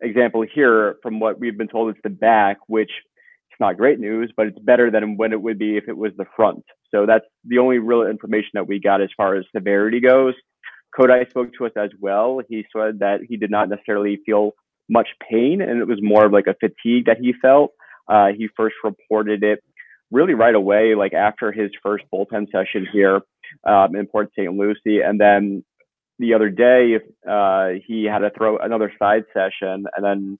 example 0.00 0.44
here, 0.52 0.96
from 1.02 1.20
what 1.20 1.38
we've 1.38 1.56
been 1.56 1.68
told, 1.68 1.90
it's 1.90 2.02
the 2.02 2.10
back, 2.10 2.58
which 2.66 2.90
it's 2.90 3.11
not 3.62 3.78
great 3.78 3.98
news, 3.98 4.32
but 4.36 4.46
it's 4.48 4.58
better 4.58 4.90
than 4.90 5.16
when 5.16 5.32
it 5.32 5.40
would 5.40 5.58
be 5.58 5.76
if 5.76 5.88
it 5.88 5.96
was 5.96 6.12
the 6.18 6.26
front. 6.36 6.64
So 6.90 7.06
that's 7.06 7.24
the 7.44 7.58
only 7.58 7.78
real 7.78 8.02
information 8.02 8.50
that 8.54 8.68
we 8.68 8.78
got 8.78 9.00
as 9.00 9.08
far 9.16 9.36
as 9.36 9.44
severity 9.56 10.00
goes. 10.00 10.34
Kodai 10.98 11.28
spoke 11.30 11.54
to 11.56 11.66
us 11.66 11.72
as 11.76 11.90
well. 12.00 12.40
He 12.48 12.66
said 12.76 12.98
that 12.98 13.20
he 13.26 13.36
did 13.36 13.50
not 13.50 13.70
necessarily 13.70 14.20
feel 14.26 14.52
much 14.90 15.08
pain, 15.30 15.62
and 15.62 15.80
it 15.80 15.86
was 15.86 16.00
more 16.02 16.26
of 16.26 16.32
like 16.32 16.46
a 16.46 16.54
fatigue 16.54 17.06
that 17.06 17.18
he 17.18 17.32
felt. 17.40 17.72
Uh, 18.08 18.28
he 18.36 18.48
first 18.56 18.74
reported 18.84 19.42
it 19.42 19.62
really 20.10 20.34
right 20.34 20.54
away, 20.54 20.94
like 20.94 21.14
after 21.14 21.50
his 21.50 21.70
first 21.82 22.04
bullpen 22.12 22.46
session 22.52 22.86
here 22.92 23.20
um, 23.66 23.96
in 23.96 24.06
Port 24.06 24.30
St. 24.36 24.52
Lucie, 24.52 25.00
and 25.00 25.18
then 25.18 25.64
the 26.18 26.34
other 26.34 26.50
day 26.50 26.98
uh, 27.28 27.68
he 27.86 28.04
had 28.04 28.18
to 28.18 28.30
throw 28.36 28.58
another 28.58 28.92
side 28.98 29.24
session, 29.32 29.86
and 29.96 30.04
then 30.04 30.38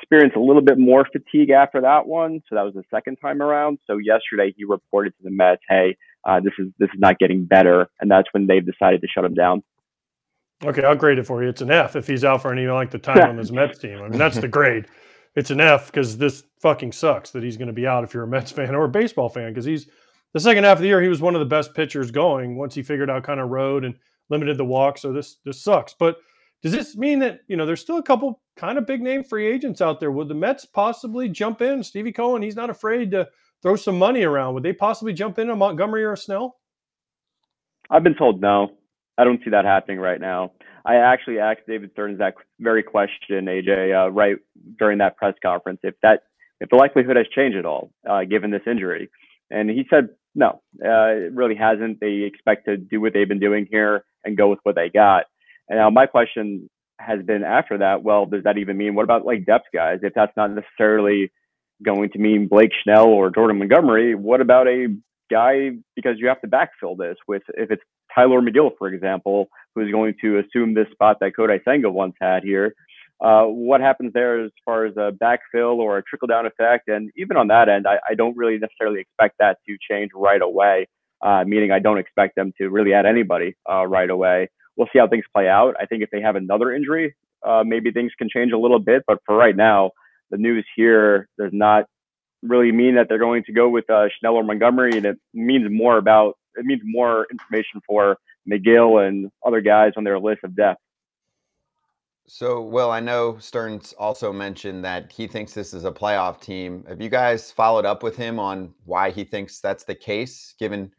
experienced 0.00 0.36
a 0.36 0.40
little 0.40 0.62
bit 0.62 0.78
more 0.78 1.06
fatigue 1.12 1.50
after 1.50 1.80
that 1.80 2.06
one. 2.06 2.42
So 2.48 2.54
that 2.54 2.62
was 2.62 2.74
the 2.74 2.84
second 2.90 3.16
time 3.16 3.42
around. 3.42 3.78
So 3.86 3.98
yesterday 3.98 4.54
he 4.56 4.64
reported 4.64 5.16
to 5.16 5.22
the 5.22 5.30
Mets, 5.30 5.62
"Hey, 5.68 5.96
uh, 6.24 6.40
this 6.40 6.52
is 6.58 6.68
this 6.78 6.88
is 6.92 6.98
not 6.98 7.18
getting 7.18 7.44
better," 7.44 7.88
and 8.00 8.10
that's 8.10 8.28
when 8.32 8.46
they've 8.46 8.64
decided 8.64 9.00
to 9.02 9.08
shut 9.08 9.24
him 9.24 9.34
down. 9.34 9.62
Okay, 10.64 10.84
I'll 10.84 10.96
grade 10.96 11.18
it 11.18 11.26
for 11.26 11.42
you. 11.42 11.48
It's 11.48 11.62
an 11.62 11.70
F 11.70 11.96
if 11.96 12.06
he's 12.06 12.24
out 12.24 12.42
for 12.42 12.52
any 12.52 12.66
length 12.66 12.94
of 12.94 13.02
time 13.02 13.30
on 13.30 13.36
this 13.36 13.50
Mets 13.50 13.78
team. 13.78 13.98
I 13.98 14.08
mean, 14.08 14.18
that's 14.18 14.38
the 14.38 14.48
grade. 14.58 14.86
It's 15.34 15.50
an 15.50 15.60
F 15.60 15.86
because 15.86 16.18
this 16.18 16.42
fucking 16.60 16.92
sucks 16.92 17.30
that 17.30 17.42
he's 17.42 17.56
going 17.56 17.68
to 17.68 17.72
be 17.72 17.86
out 17.86 18.04
if 18.04 18.12
you're 18.12 18.24
a 18.24 18.28
Mets 18.28 18.50
fan 18.50 18.74
or 18.74 18.84
a 18.84 18.88
baseball 18.88 19.28
fan 19.28 19.50
because 19.50 19.64
he's 19.64 19.88
the 20.34 20.40
second 20.40 20.64
half 20.64 20.78
of 20.78 20.82
the 20.82 20.88
year 20.88 21.00
he 21.00 21.08
was 21.08 21.22
one 21.22 21.34
of 21.34 21.40
the 21.40 21.46
best 21.46 21.74
pitchers 21.74 22.10
going 22.10 22.58
once 22.58 22.74
he 22.74 22.82
figured 22.82 23.10
out 23.10 23.24
kind 23.24 23.40
of 23.40 23.48
road 23.48 23.84
and 23.84 23.94
limited 24.28 24.56
the 24.58 24.64
walk. 24.64 24.98
So 24.98 25.12
this 25.12 25.36
this 25.44 25.62
sucks. 25.62 25.94
But 25.98 26.16
does 26.62 26.72
this 26.72 26.96
mean 26.96 27.20
that 27.20 27.40
you 27.48 27.56
know 27.56 27.64
there's 27.64 27.80
still 27.80 27.98
a 27.98 28.02
couple 28.02 28.40
kind 28.60 28.76
of 28.76 28.86
big 28.86 29.00
name 29.00 29.24
free 29.24 29.46
agents 29.46 29.80
out 29.80 30.00
there? 30.00 30.10
Would 30.10 30.28
the 30.28 30.34
Mets 30.34 30.66
possibly 30.66 31.30
jump 31.30 31.62
in? 31.62 31.82
Stevie 31.82 32.12
Cohen, 32.12 32.42
he's 32.42 32.56
not 32.56 32.68
afraid 32.68 33.10
to 33.12 33.26
throw 33.62 33.74
some 33.74 33.98
money 33.98 34.22
around. 34.22 34.52
Would 34.54 34.62
they 34.62 34.74
possibly 34.74 35.14
jump 35.14 35.38
in 35.38 35.48
on 35.48 35.58
Montgomery 35.58 36.04
or 36.04 36.14
Snell? 36.14 36.58
I've 37.90 38.04
been 38.04 38.14
told 38.14 38.40
no. 38.40 38.72
I 39.16 39.24
don't 39.24 39.42
see 39.42 39.50
that 39.50 39.64
happening 39.64 39.98
right 39.98 40.20
now. 40.20 40.52
I 40.84 40.96
actually 40.96 41.38
asked 41.38 41.60
David 41.66 41.90
Stearns 41.92 42.18
that 42.18 42.34
very 42.58 42.82
question, 42.82 43.46
AJ, 43.46 44.06
uh, 44.06 44.10
right 44.10 44.36
during 44.78 44.98
that 44.98 45.16
press 45.16 45.34
conference, 45.42 45.80
if 45.82 45.94
that 46.02 46.22
if 46.60 46.68
the 46.68 46.76
likelihood 46.76 47.16
has 47.16 47.26
changed 47.34 47.56
at 47.56 47.64
all 47.64 47.90
uh, 48.08 48.24
given 48.24 48.50
this 48.50 48.62
injury, 48.66 49.10
and 49.50 49.68
he 49.70 49.84
said 49.90 50.10
no, 50.34 50.62
uh, 50.84 51.26
it 51.26 51.32
really 51.34 51.54
hasn't. 51.54 52.00
They 52.00 52.22
expect 52.26 52.66
to 52.66 52.76
do 52.76 53.00
what 53.00 53.12
they've 53.14 53.28
been 53.28 53.40
doing 53.40 53.66
here 53.70 54.04
and 54.24 54.36
go 54.36 54.48
with 54.48 54.60
what 54.62 54.74
they 54.74 54.88
got. 54.88 55.24
And 55.68 55.78
now 55.78 55.90
my 55.90 56.06
question 56.06 56.70
has 57.00 57.22
been 57.24 57.42
after 57.42 57.78
that, 57.78 58.02
well, 58.02 58.26
does 58.26 58.44
that 58.44 58.58
even 58.58 58.76
mean 58.76 58.94
what 58.94 59.04
about 59.04 59.24
like 59.24 59.46
depth 59.46 59.66
guys? 59.72 60.00
If 60.02 60.14
that's 60.14 60.36
not 60.36 60.50
necessarily 60.52 61.32
going 61.82 62.10
to 62.10 62.18
mean 62.18 62.46
Blake 62.46 62.72
Snell 62.82 63.06
or 63.06 63.30
Jordan 63.30 63.58
Montgomery, 63.58 64.14
what 64.14 64.40
about 64.40 64.68
a 64.68 64.88
guy 65.30 65.70
because 65.96 66.16
you 66.18 66.28
have 66.28 66.40
to 66.40 66.48
backfill 66.48 66.98
this 66.98 67.16
with 67.26 67.42
if 67.54 67.70
it's 67.70 67.82
Tylor 68.14 68.40
Megill, 68.40 68.72
for 68.76 68.88
example, 68.88 69.48
who's 69.74 69.90
going 69.90 70.14
to 70.20 70.38
assume 70.38 70.74
this 70.74 70.88
spot 70.92 71.18
that 71.20 71.32
Kodai 71.38 71.62
Senga 71.64 71.90
once 71.90 72.14
had 72.20 72.42
here. 72.42 72.74
Uh, 73.20 73.44
what 73.44 73.80
happens 73.80 74.12
there 74.14 74.42
as 74.42 74.50
far 74.64 74.86
as 74.86 74.96
a 74.96 75.12
backfill 75.12 75.76
or 75.76 75.98
a 75.98 76.02
trickle 76.02 76.26
down 76.26 76.46
effect? 76.46 76.88
And 76.88 77.10
even 77.16 77.36
on 77.36 77.48
that 77.48 77.68
end, 77.68 77.86
I, 77.86 77.98
I 78.08 78.14
don't 78.14 78.36
really 78.36 78.58
necessarily 78.58 79.00
expect 79.00 79.36
that 79.38 79.58
to 79.68 79.76
change 79.88 80.10
right 80.14 80.40
away, 80.40 80.88
uh, 81.22 81.44
meaning 81.46 81.70
I 81.70 81.80
don't 81.80 81.98
expect 81.98 82.34
them 82.34 82.52
to 82.58 82.68
really 82.68 82.94
add 82.94 83.04
anybody 83.04 83.56
uh, 83.70 83.86
right 83.86 84.08
away. 84.08 84.48
We'll 84.80 84.88
see 84.94 84.98
how 84.98 85.08
things 85.08 85.26
play 85.34 85.46
out. 85.46 85.74
I 85.78 85.84
think 85.84 86.02
if 86.02 86.08
they 86.08 86.22
have 86.22 86.36
another 86.36 86.72
injury, 86.72 87.14
uh, 87.46 87.64
maybe 87.66 87.90
things 87.92 88.12
can 88.16 88.30
change 88.34 88.50
a 88.50 88.56
little 88.56 88.78
bit. 88.78 89.02
But 89.06 89.18
for 89.26 89.36
right 89.36 89.54
now, 89.54 89.90
the 90.30 90.38
news 90.38 90.64
here 90.74 91.28
does 91.38 91.50
not 91.52 91.84
really 92.42 92.72
mean 92.72 92.94
that 92.94 93.06
they're 93.06 93.18
going 93.18 93.44
to 93.44 93.52
go 93.52 93.68
with 93.68 93.90
uh, 93.90 94.08
Snell 94.18 94.36
or 94.36 94.42
Montgomery, 94.42 94.96
and 94.96 95.04
it 95.04 95.18
means 95.34 95.70
more 95.70 95.98
about 95.98 96.38
it 96.54 96.64
means 96.64 96.80
more 96.82 97.26
information 97.30 97.82
for 97.86 98.16
Megill 98.50 99.06
and 99.06 99.30
other 99.44 99.60
guys 99.60 99.92
on 99.98 100.04
their 100.04 100.18
list 100.18 100.40
of 100.44 100.56
depth. 100.56 100.80
So, 102.26 102.62
well, 102.62 102.90
I 102.90 103.00
know 103.00 103.36
Stearns 103.38 103.92
also 103.98 104.32
mentioned 104.32 104.82
that 104.86 105.12
he 105.12 105.26
thinks 105.26 105.52
this 105.52 105.74
is 105.74 105.84
a 105.84 105.92
playoff 105.92 106.40
team. 106.40 106.86
Have 106.88 107.02
you 107.02 107.10
guys 107.10 107.50
followed 107.50 107.84
up 107.84 108.02
with 108.02 108.16
him 108.16 108.38
on 108.38 108.72
why 108.86 109.10
he 109.10 109.24
thinks 109.24 109.60
that's 109.60 109.84
the 109.84 109.94
case, 109.94 110.54
given 110.58 110.90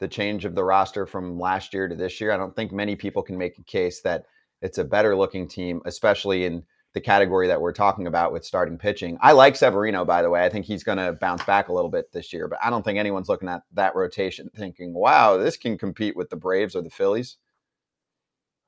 the 0.00 0.08
change 0.08 0.44
of 0.44 0.54
the 0.54 0.64
roster 0.64 1.06
from 1.06 1.38
last 1.38 1.74
year 1.74 1.88
to 1.88 1.94
this 1.94 2.20
year? 2.20 2.32
I 2.32 2.36
don't 2.36 2.54
think 2.54 2.72
many 2.72 2.96
people 2.96 3.22
can 3.22 3.38
make 3.38 3.58
a 3.58 3.62
case 3.62 4.00
that 4.02 4.24
it's 4.62 4.78
a 4.78 4.84
better 4.84 5.16
looking 5.16 5.48
team, 5.48 5.82
especially 5.84 6.44
in 6.44 6.64
the 6.94 7.00
category 7.00 7.48
that 7.48 7.60
we're 7.60 7.72
talking 7.72 8.06
about 8.06 8.32
with 8.32 8.44
starting 8.44 8.78
pitching. 8.78 9.18
I 9.20 9.32
like 9.32 9.56
Severino, 9.56 10.04
by 10.04 10.22
the 10.22 10.30
way. 10.30 10.44
I 10.44 10.48
think 10.48 10.64
he's 10.64 10.84
going 10.84 10.98
to 10.98 11.12
bounce 11.12 11.42
back 11.44 11.68
a 11.68 11.72
little 11.72 11.90
bit 11.90 12.12
this 12.12 12.32
year, 12.32 12.46
but 12.46 12.60
I 12.62 12.70
don't 12.70 12.84
think 12.84 12.98
anyone's 12.98 13.28
looking 13.28 13.48
at 13.48 13.62
that 13.72 13.96
rotation 13.96 14.48
thinking, 14.56 14.94
wow, 14.94 15.36
this 15.36 15.56
can 15.56 15.76
compete 15.76 16.16
with 16.16 16.30
the 16.30 16.36
Braves 16.36 16.76
or 16.76 16.82
the 16.82 16.90
Phillies. 16.90 17.36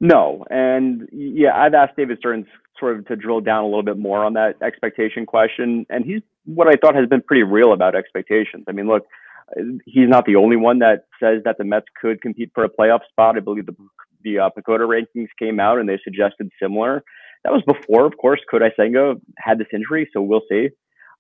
No. 0.01 0.45
And 0.51 1.09
yeah, 1.13 1.57
I've 1.57 1.73
asked 1.73 1.97
David 1.97 2.19
Stearns 2.19 2.47
sort 2.79 2.99
of 2.99 3.07
to 3.07 3.17
drill 3.17 3.41
down 3.41 3.63
a 3.63 3.67
little 3.67 3.85
bit 3.85 3.97
more 3.97 4.25
on 4.25 4.35
that 4.35 4.57
expectation 4.61 5.25
question. 5.25 5.87
And 5.89 6.05
he's 6.05 6.21
what 6.45 6.69
I 6.69 6.75
thought 6.77 6.95
has 6.95 7.09
been 7.09 7.23
pretty 7.23 7.45
real 7.45 7.73
about 7.73 7.95
expectations. 7.95 8.65
I 8.69 8.73
mean, 8.73 8.89
look, 8.89 9.07
he's 9.85 10.09
not 10.09 10.27
the 10.27 10.37
only 10.37 10.57
one 10.57 10.81
that 10.81 11.05
says 11.21 11.43
that 11.45 11.59
the 11.59 11.65
Mets 11.65 11.87
could 12.01 12.21
compete 12.21 12.51
for 12.55 12.65
a 12.65 12.69
playoff 12.69 13.01
spot. 13.09 13.37
I 13.37 13.41
believe 13.41 13.67
the, 13.67 13.77
the 14.23 14.39
uh, 14.39 14.51
rankings 14.57 15.29
came 15.39 15.61
out 15.61 15.79
and 15.79 15.89
they 15.89 15.99
suggested 16.03 16.51
similar. 16.61 17.03
That 17.45 17.53
was 17.53 17.63
before, 17.67 18.07
of 18.07 18.17
course, 18.21 18.41
Kodai 18.53 18.71
Senga 18.77 19.15
had 19.39 19.59
this 19.59 19.69
injury, 19.73 20.09
so 20.13 20.21
we'll 20.21 20.43
see. 20.49 20.71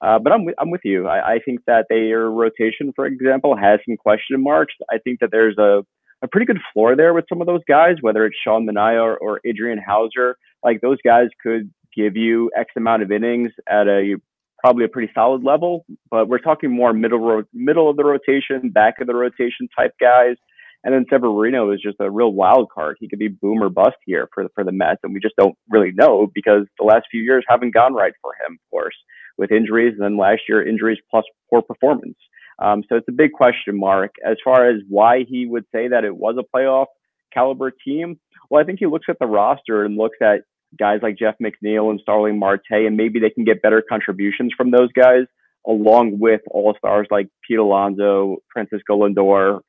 Uh, 0.01 0.19
but 0.19 0.33
I'm 0.33 0.45
with, 0.45 0.55
I'm 0.59 0.71
with 0.71 0.83
you. 0.85 1.07
I, 1.07 1.35
I, 1.35 1.39
think 1.39 1.61
that 1.67 1.87
their 1.89 2.31
rotation, 2.31 2.93
for 2.95 3.07
example, 3.07 3.57
has 3.57 3.81
some 3.89 3.97
question 3.97 4.43
marks. 4.43 4.75
I 4.91 4.99
think 4.99 5.21
that 5.21 5.31
there's 5.31 5.57
a, 5.57 5.87
a 6.21 6.29
pretty 6.29 6.45
good 6.45 6.61
floor 6.73 6.97
there 6.97 7.15
with 7.15 7.25
some 7.31 7.41
of 7.41 7.47
those 7.47 7.63
guys, 7.67 7.95
whether 8.03 8.27
it's 8.27 8.37
Sean 8.45 8.67
Manaea 8.67 9.03
or, 9.03 9.17
or 9.17 9.41
Adrian 9.47 9.79
Houser. 9.79 10.37
Like 10.63 10.83
those 10.83 10.99
guys 11.03 11.29
could 11.43 11.71
give 11.97 12.15
you 12.15 12.51
X 12.55 12.73
amount 12.77 13.05
of 13.05 13.11
innings 13.11 13.53
at 13.67 13.89
a 13.89 14.17
probably 14.59 14.85
a 14.85 14.89
pretty 14.89 15.13
solid 15.15 15.45
level, 15.45 15.85
but 16.11 16.29
we're 16.29 16.39
talking 16.39 16.71
more 16.71 16.93
middle 16.93 17.19
ro- 17.19 17.45
middle 17.53 17.91
of 17.91 17.97
the 17.97 18.05
rotation, 18.05 18.71
back 18.71 19.01
of 19.01 19.07
the 19.07 19.15
rotation 19.15 19.69
type 19.79 19.93
guys. 20.01 20.37
And 20.85 20.95
then 20.95 21.05
Severino 21.11 21.73
is 21.73 21.81
just 21.83 21.97
a 22.01 22.11
real 22.11 22.33
wild 22.33 22.71
card. 22.71 22.97
He 23.01 23.09
could 23.09 23.19
be 23.19 23.29
boom 23.29 23.63
or 23.63 23.69
bust 23.69 23.97
here 24.05 24.29
for 24.33 24.47
for 24.55 24.63
the 24.65 24.73
Mets, 24.73 25.01
and 25.03 25.13
we 25.13 25.21
just 25.21 25.37
don't 25.37 25.57
really 25.69 25.93
know 25.93 26.29
because 26.33 26.67
the 26.79 26.85
last 26.85 27.07
few 27.11 27.23
years 27.23 27.45
haven't 27.49 27.75
gone 27.75 27.95
right 27.95 28.13
for 28.23 28.33
him, 28.35 28.55
of 28.55 28.71
course, 28.71 28.95
with 29.37 29.51
injuries, 29.51 29.95
and 29.95 30.03
then 30.03 30.17
last 30.17 30.43
year 30.49 30.67
injuries 30.67 30.99
plus 31.11 31.25
poor 31.51 31.63
performance. 31.63 32.17
Um, 32.59 32.83
so 32.89 32.97
it's 32.97 33.09
a 33.09 33.13
big 33.13 33.33
question 33.33 33.79
mark 33.79 34.15
as 34.25 34.37
far 34.43 34.69
as 34.69 34.77
why 34.89 35.25
he 35.29 35.47
would 35.47 35.65
say 35.75 35.89
that 35.89 36.05
it 36.05 36.17
was 36.17 36.37
a 36.39 36.57
playoff 36.57 36.87
caliber 37.33 37.71
team. 37.71 38.19
Well, 38.49 38.63
I 38.63 38.65
think 38.65 38.79
he 38.79 38.87
looks 38.87 39.07
at 39.11 39.19
the 39.19 39.27
roster 39.27 39.85
and 39.85 39.97
looks 39.97 40.19
at 40.23 40.43
guys 40.79 41.01
like 41.03 41.19
Jeff 41.19 41.37
McNeil 41.43 41.91
and 41.91 42.01
Starling 42.01 42.39
Marte, 42.39 42.63
and 42.71 42.97
maybe 42.97 43.19
they 43.21 43.31
can 43.31 43.45
get 43.45 43.63
better 43.63 43.83
contributions 43.87 44.53
from 44.57 44.71
those 44.71 44.93
guys, 44.93 45.27
along 45.67 46.19
with 46.19 46.41
all 46.51 46.75
stars 46.79 47.07
like 47.11 47.29
Pete 47.47 47.59
Alonso, 47.59 48.39
Francisco 48.53 48.99
Lindor, 48.99 49.61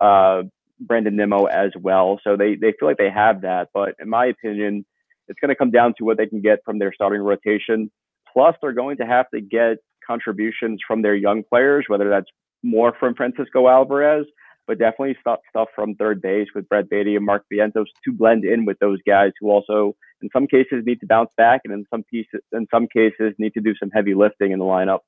uh, 0.00 0.42
Brandon 0.80 1.16
Nimmo 1.16 1.44
as 1.44 1.72
well. 1.80 2.20
So 2.24 2.36
they, 2.36 2.54
they 2.54 2.72
feel 2.78 2.88
like 2.88 2.98
they 2.98 3.10
have 3.10 3.42
that. 3.42 3.68
But 3.74 3.94
in 4.00 4.08
my 4.08 4.26
opinion, 4.26 4.84
it's 5.28 5.38
going 5.40 5.50
to 5.50 5.54
come 5.54 5.70
down 5.70 5.94
to 5.98 6.04
what 6.04 6.16
they 6.16 6.26
can 6.26 6.40
get 6.40 6.60
from 6.64 6.78
their 6.78 6.92
starting 6.92 7.20
rotation. 7.20 7.90
Plus, 8.32 8.54
they're 8.60 8.72
going 8.72 8.96
to 8.98 9.06
have 9.06 9.28
to 9.30 9.40
get 9.40 9.78
contributions 10.06 10.80
from 10.86 11.02
their 11.02 11.14
young 11.14 11.42
players, 11.42 11.84
whether 11.88 12.08
that's 12.08 12.30
more 12.62 12.94
from 12.98 13.14
Francisco 13.14 13.68
Alvarez, 13.68 14.26
but 14.70 14.78
definitely 14.78 15.16
stuff, 15.20 15.40
stuff 15.48 15.66
from 15.74 15.96
third 15.96 16.22
base 16.22 16.46
with 16.54 16.68
Brett 16.68 16.88
Baty 16.88 17.16
and 17.16 17.26
Mark 17.26 17.44
Vientos 17.52 17.86
to 18.04 18.12
blend 18.12 18.44
in 18.44 18.64
with 18.66 18.78
those 18.78 19.00
guys 19.04 19.32
who 19.40 19.50
also, 19.50 19.96
in 20.22 20.28
some 20.32 20.46
cases, 20.46 20.84
need 20.86 21.00
to 21.00 21.08
bounce 21.08 21.30
back, 21.36 21.62
and 21.64 21.74
in 21.74 21.84
some 21.90 22.04
pieces, 22.04 22.40
in 22.52 22.68
some 22.72 22.86
cases, 22.86 23.34
need 23.36 23.52
to 23.54 23.60
do 23.60 23.74
some 23.74 23.90
heavy 23.90 24.14
lifting 24.14 24.52
in 24.52 24.60
the 24.60 24.64
lineup. 24.64 25.00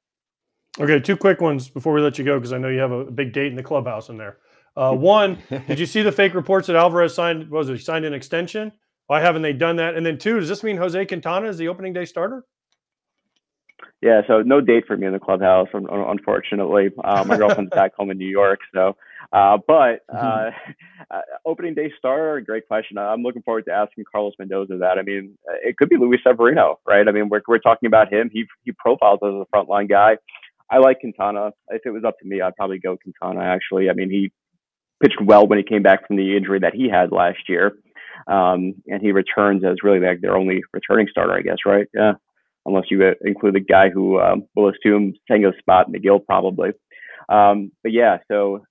Okay, 0.81 0.99
two 0.99 1.17
quick 1.17 1.41
ones 1.41 1.69
before 1.69 1.93
we 1.93 2.01
let 2.01 2.19
you 2.19 2.25
go 2.25 2.41
because 2.41 2.53
I 2.53 2.59
know 2.59 2.67
you 2.67 2.81
have 2.81 2.91
a 2.91 3.05
big 3.05 3.33
date 3.33 3.53
in 3.53 3.55
the 3.55 3.63
clubhouse 3.63 4.09
in 4.09 4.17
there. 4.17 4.39
Uh, 4.77 4.95
one, 4.97 5.39
did 5.69 5.79
you 5.79 5.87
see 5.87 6.03
the 6.03 6.11
fake 6.11 6.35
reports 6.35 6.67
that 6.67 6.75
Alvarez 6.75 7.15
signed? 7.15 7.49
Was 7.49 7.69
it 7.69 7.79
signed 7.83 8.05
an 8.05 8.15
extension? 8.15 8.73
Why 9.07 9.21
haven't 9.21 9.43
they 9.43 9.53
done 9.53 9.77
that? 9.77 9.95
And 9.95 10.05
then 10.05 10.19
two, 10.19 10.41
does 10.41 10.49
this 10.49 10.65
mean 10.65 10.77
Jose 10.77 11.07
Quintana 11.07 11.47
is 11.47 11.57
the 11.57 11.69
opening 11.69 11.93
day 11.93 12.05
starter? 12.05 12.45
Yeah, 14.01 14.23
so 14.27 14.43
no 14.43 14.61
date 14.61 14.89
for 14.89 14.97
me 14.97 15.07
in 15.07 15.13
the 15.13 15.21
clubhouse, 15.21 15.69
unfortunately. 15.73 16.91
Uh, 17.05 17.23
my 17.25 17.37
girlfriend's 17.37 17.71
back 17.75 17.95
home 17.95 18.11
in 18.11 18.19
New 18.19 18.29
York, 18.29 18.59
so. 18.75 18.97
Uh, 19.33 19.59
but 19.67 20.01
mm-hmm. 20.11 20.17
uh, 20.17 20.51
uh, 21.11 21.21
opening 21.47 21.75
day 21.75 21.93
starter, 21.99 22.41
great 22.41 22.67
question. 22.67 22.99
I'm 22.99 23.23
looking 23.23 23.43
forward 23.43 23.65
to 23.67 23.73
asking 23.73 24.05
Carlos 24.11 24.35
Mendoza 24.39 24.77
that. 24.79 24.99
I 24.99 25.03
mean, 25.03 25.37
it 25.63 25.77
could 25.77 25.89
be 25.89 25.97
Luis 25.97 26.21
Severino, 26.27 26.81
right? 26.87 27.07
I 27.07 27.13
mean, 27.13 27.29
we're 27.29 27.43
we're 27.47 27.59
talking 27.59 27.87
about 27.87 28.13
him. 28.13 28.31
He 28.33 28.45
he 28.65 28.73
profiles 28.73 29.21
as 29.23 29.31
a 29.31 29.47
frontline 29.55 29.89
guy. 29.89 30.17
I 30.71 30.79
like 30.79 31.01
Quintana. 31.01 31.53
If 31.69 31.83
it 31.85 31.91
was 31.91 32.05
up 32.05 32.19
to 32.21 32.27
me, 32.27 32.41
I'd 32.41 32.57
probably 32.57 32.79
go 32.79 32.97
Quintana. 32.97 33.45
Actually, 33.45 33.91
I 33.91 33.95
mean, 33.95 34.11
he 34.11 34.33
pitched 35.03 35.21
well 35.23 35.47
when 35.47 35.59
he 35.59 35.65
came 35.65 35.83
back 35.83 36.07
from 36.07 36.17
the 36.17 36.37
injury 36.37 36.61
that 36.61 36.75
he 36.75 36.89
had 36.89 37.13
last 37.13 37.49
year, 37.49 37.73
um, 38.27 38.75
and 38.87 39.01
he 39.01 39.13
returns 39.13 39.65
as 39.65 39.77
really 39.83 40.01
like 40.01 40.21
their 40.21 40.37
only 40.37 40.63
returning 40.73 41.09
starter, 41.11 41.35
I 41.35 41.43
guess, 41.43 41.59
right? 41.67 41.87
Yeah 41.95 42.13
unless 42.67 42.85
you 42.91 43.05
uh, 43.05 43.15
include 43.23 43.55
the 43.55 43.61
guy 43.61 43.91
who 43.91 44.21
um, 44.21 44.45
will 44.55 44.71
assume 44.71 45.15
Tango's 45.29 45.59
spot, 45.59 45.91
Megill 45.91 46.25
probably. 46.25 46.71
Um, 47.29 47.73
but 47.83 47.93
yeah, 47.93 48.19
so 48.31 48.65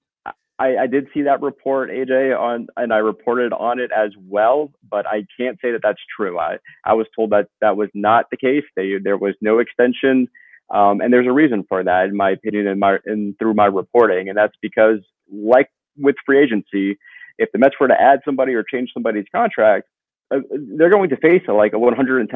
I, 0.61 0.83
I, 0.83 0.87
did 0.87 1.07
see 1.11 1.23
that 1.23 1.41
report, 1.41 1.89
AJ, 1.89 2.39
on, 2.39 2.67
and 2.77 2.93
I 2.93 2.97
reported 2.97 3.51
on 3.51 3.79
it 3.79 3.89
as 3.91 4.11
well. 4.27 4.71
But 4.87 5.07
I 5.07 5.25
can't 5.37 5.57
say 5.59 5.71
that 5.71 5.81
that's 5.81 6.01
true. 6.15 6.37
I, 6.37 6.57
I 6.85 6.93
was 6.93 7.07
told 7.15 7.31
that 7.31 7.47
that 7.61 7.77
was 7.77 7.89
not 7.95 8.25
the 8.29 8.37
case. 8.37 8.63
They, 8.75 8.93
there 9.03 9.17
was 9.17 9.33
no 9.41 9.57
extension, 9.57 10.27
um, 10.69 11.01
and 11.01 11.11
there's 11.11 11.27
a 11.27 11.31
reason 11.31 11.65
for 11.67 11.83
that, 11.83 12.05
in 12.05 12.15
my 12.15 12.29
opinion, 12.29 12.67
and 12.67 12.79
my 12.79 12.99
and 13.05 13.37
through 13.39 13.55
my 13.55 13.65
reporting, 13.65 14.29
and 14.29 14.37
that's 14.37 14.55
because, 14.61 14.99
like 15.31 15.69
with 15.97 16.15
free 16.25 16.39
agency, 16.39 16.97
if 17.39 17.51
the 17.51 17.57
Mets 17.57 17.75
were 17.79 17.87
to 17.87 17.99
add 17.99 18.19
somebody 18.23 18.53
or 18.53 18.63
change 18.63 18.91
somebody's 18.93 19.25
contract, 19.33 19.87
uh, 20.29 20.39
they're 20.77 20.91
going 20.91 21.09
to 21.09 21.17
face 21.17 21.43
a, 21.49 21.53
like 21.53 21.73
a 21.73 21.77
110% 21.77 22.27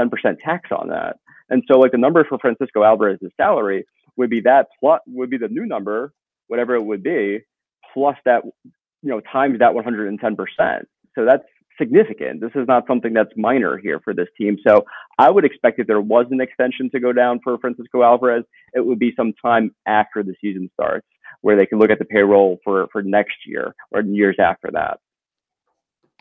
tax 0.44 0.70
on 0.72 0.90
that. 0.90 1.18
And 1.50 1.64
so 1.68 1.80
like 1.80 1.92
the 1.92 2.00
number 2.00 2.26
for 2.28 2.40
Francisco 2.40 2.84
Alvarez's 2.84 3.32
salary 3.38 3.86
would 4.18 4.30
be 4.30 4.42
that 4.42 4.68
plus 4.80 5.00
would 5.08 5.30
be 5.30 5.38
the 5.38 5.48
new 5.48 5.66
number, 5.66 6.12
whatever 6.48 6.76
it 6.76 6.84
would 6.84 7.04
be, 7.04 7.42
plus 7.96 8.18
that 8.26 8.44
you 8.44 9.10
know 9.10 9.22
times 9.22 9.58
that 9.60 9.72
110%. 9.72 10.84
So 11.16 11.26
that's 11.26 11.44
significant. 11.80 12.42
This 12.42 12.52
is 12.56 12.68
not 12.68 12.86
something 12.88 13.14
that's 13.14 13.32
minor 13.36 13.78
here 13.78 14.00
for 14.04 14.14
this 14.14 14.28
team. 14.38 14.58
So 14.66 14.86
I 15.18 15.32
would 15.32 15.46
expect 15.46 15.80
if 15.80 15.88
there 15.88 16.02
was 16.02 16.28
an 16.30 16.42
extension 16.42 16.90
to 16.92 17.00
go 17.00 17.12
down 17.12 17.40
for 17.44 17.58
Francisco 17.58 18.04
Alvarez, 18.04 18.44
it 18.74 18.86
would 18.86 19.00
be 19.00 19.14
some 19.18 19.34
time 19.42 19.74
after 19.88 20.22
the 20.22 20.36
season 20.40 20.70
starts, 20.74 21.08
where 21.42 21.56
they 21.56 21.66
can 21.66 21.80
look 21.80 21.90
at 21.90 22.00
the 22.00 22.06
payroll 22.06 22.60
for 22.64 22.88
for 22.92 23.02
next 23.02 23.38
year 23.48 23.74
or 23.92 24.02
years 24.02 24.36
after 24.40 24.70
that. 24.74 25.00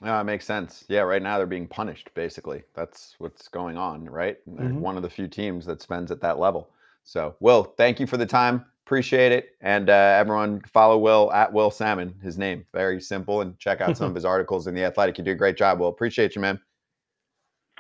Yeah, 0.03 0.21
it 0.21 0.25
makes 0.25 0.45
sense. 0.45 0.85
Yeah, 0.89 1.01
right 1.01 1.23
now 1.23 1.39
they're 1.39 1.47
being 1.47 1.69
punished, 1.69 2.11
basically. 2.15 2.65
That's 2.75 3.15
what's 3.19 3.49
going 3.49 3.77
on, 3.77 4.07
right? 4.07 4.39
Mm-hmm. 4.49 4.81
One 4.81 4.97
of 4.97 5.03
the 5.03 5.11
few 5.11 5.29
teams 5.29 5.67
that 5.67 5.81
spends 5.81 6.11
at 6.11 6.21
that 6.23 6.39
level. 6.39 6.69
So, 7.05 7.37
Will, 7.39 7.65
thank 7.65 8.01
you 8.01 8.07
for 8.07 8.17
the 8.17 8.27
time. 8.27 8.65
Appreciate 8.87 9.33
it. 9.33 9.57
And 9.63 9.89
uh, 9.89 9.93
everyone 9.93 10.61
follow 10.73 10.99
Will 10.99 11.33
at 11.33 11.51
Will 11.51 11.71
Sammon, 11.71 12.15
his 12.23 12.37
name. 12.37 12.67
Very 12.73 13.01
simple. 13.01 13.41
And 13.41 13.59
check 13.59 13.81
out 13.81 13.97
some 13.97 14.09
of 14.09 14.15
his 14.17 14.27
articles 14.27 14.67
in 14.67 14.75
The 14.75 14.85
Athletic. 14.85 15.17
You 15.17 15.25
do 15.25 15.33
a 15.33 15.37
great 15.37 15.57
job, 15.57 15.81
Will. 15.81 15.89
Appreciate 15.89 16.35
you, 16.35 16.43
man. 16.43 16.61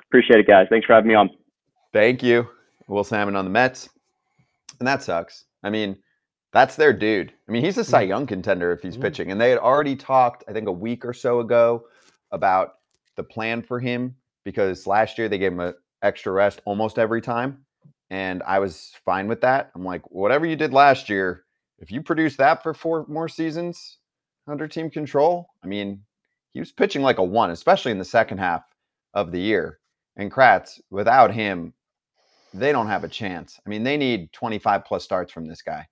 Appreciate 0.08 0.40
it, 0.40 0.46
guys. 0.46 0.66
Thanks 0.70 0.86
for 0.86 0.94
having 0.94 1.08
me 1.08 1.14
on. 1.14 1.30
Thank 1.92 2.22
you. 2.22 2.48
Will 2.88 3.04
Sammon 3.04 3.36
on 3.36 3.44
the 3.44 3.50
Mets. 3.50 3.90
And 4.78 4.86
that 4.86 5.02
sucks. 5.02 5.44
I 5.62 5.70
mean, 5.70 5.96
that's 6.52 6.76
their 6.76 6.92
dude. 6.92 7.32
I 7.48 7.52
mean, 7.52 7.64
he's 7.64 7.78
a 7.78 7.84
Cy 7.84 8.02
Young 8.02 8.26
contender 8.26 8.72
if 8.72 8.80
he's 8.80 8.94
mm-hmm. 8.94 9.02
pitching. 9.02 9.30
And 9.30 9.40
they 9.40 9.50
had 9.50 9.58
already 9.58 9.96
talked, 9.96 10.44
I 10.48 10.52
think, 10.52 10.68
a 10.68 10.72
week 10.72 11.04
or 11.04 11.12
so 11.12 11.40
ago 11.40 11.84
about 12.32 12.76
the 13.16 13.24
plan 13.24 13.62
for 13.62 13.78
him 13.78 14.14
because 14.44 14.86
last 14.86 15.18
year 15.18 15.28
they 15.28 15.38
gave 15.38 15.52
him 15.52 15.60
an 15.60 15.74
extra 16.02 16.32
rest 16.32 16.62
almost 16.64 16.98
every 16.98 17.20
time. 17.20 17.63
And 18.10 18.42
I 18.46 18.58
was 18.58 18.92
fine 19.04 19.28
with 19.28 19.40
that. 19.40 19.70
I'm 19.74 19.84
like, 19.84 20.02
whatever 20.10 20.46
you 20.46 20.56
did 20.56 20.72
last 20.72 21.08
year, 21.08 21.44
if 21.78 21.90
you 21.90 22.02
produce 22.02 22.36
that 22.36 22.62
for 22.62 22.74
four 22.74 23.06
more 23.08 23.28
seasons 23.28 23.98
under 24.46 24.68
team 24.68 24.90
control, 24.90 25.48
I 25.62 25.66
mean, 25.66 26.02
he 26.52 26.60
was 26.60 26.70
pitching 26.70 27.02
like 27.02 27.18
a 27.18 27.24
one, 27.24 27.50
especially 27.50 27.92
in 27.92 27.98
the 27.98 28.04
second 28.04 28.38
half 28.38 28.62
of 29.12 29.32
the 29.32 29.40
year. 29.40 29.80
And 30.16 30.30
Kratz, 30.30 30.80
without 30.90 31.32
him, 31.32 31.74
they 32.52 32.70
don't 32.70 32.86
have 32.86 33.04
a 33.04 33.08
chance. 33.08 33.58
I 33.66 33.68
mean, 33.68 33.82
they 33.82 33.96
need 33.96 34.32
25 34.32 34.84
plus 34.84 35.02
starts 35.02 35.32
from 35.32 35.46
this 35.46 35.62
guy. 35.62 35.88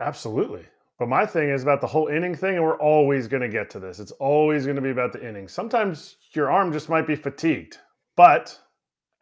Absolutely. 0.00 0.64
But 0.98 1.08
my 1.08 1.26
thing 1.26 1.50
is 1.50 1.62
about 1.62 1.80
the 1.80 1.86
whole 1.86 2.08
inning 2.08 2.34
thing, 2.34 2.56
and 2.56 2.64
we're 2.64 2.78
always 2.78 3.28
going 3.28 3.42
to 3.42 3.48
get 3.48 3.70
to 3.70 3.78
this. 3.78 3.98
It's 3.98 4.12
always 4.12 4.64
going 4.64 4.76
to 4.76 4.82
be 4.82 4.90
about 4.90 5.12
the 5.12 5.26
innings. 5.26 5.52
Sometimes 5.52 6.16
your 6.32 6.50
arm 6.50 6.72
just 6.72 6.88
might 6.88 7.06
be 7.06 7.16
fatigued. 7.16 7.78
But 8.16 8.58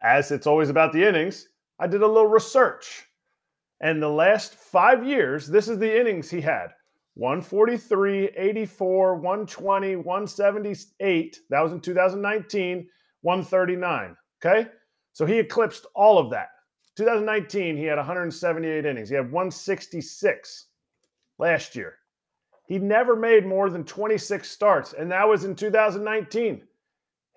as 0.01 0.31
it's 0.31 0.47
always 0.47 0.69
about 0.69 0.93
the 0.93 1.05
innings, 1.05 1.49
I 1.79 1.87
did 1.87 2.01
a 2.01 2.07
little 2.07 2.27
research. 2.27 3.05
And 3.81 4.01
the 4.01 4.09
last 4.09 4.55
five 4.55 5.05
years, 5.05 5.47
this 5.47 5.67
is 5.67 5.77
the 5.77 5.99
innings 5.99 6.29
he 6.29 6.41
had 6.41 6.69
143, 7.15 8.29
84, 8.37 9.15
120, 9.15 9.95
178. 9.97 11.39
That 11.49 11.61
was 11.61 11.71
in 11.71 11.79
2019, 11.79 12.87
139. 13.21 14.17
Okay. 14.43 14.69
So 15.13 15.25
he 15.25 15.39
eclipsed 15.39 15.85
all 15.95 16.17
of 16.17 16.29
that. 16.31 16.49
2019, 16.97 17.75
he 17.75 17.83
had 17.83 17.97
178 17.97 18.85
innings. 18.85 19.09
He 19.09 19.15
had 19.15 19.31
166 19.31 20.67
last 21.37 21.75
year. 21.75 21.95
He 22.67 22.79
never 22.79 23.15
made 23.15 23.45
more 23.45 23.69
than 23.69 23.83
26 23.83 24.49
starts, 24.49 24.93
and 24.93 25.11
that 25.11 25.27
was 25.27 25.43
in 25.43 25.55
2019. 25.55 26.63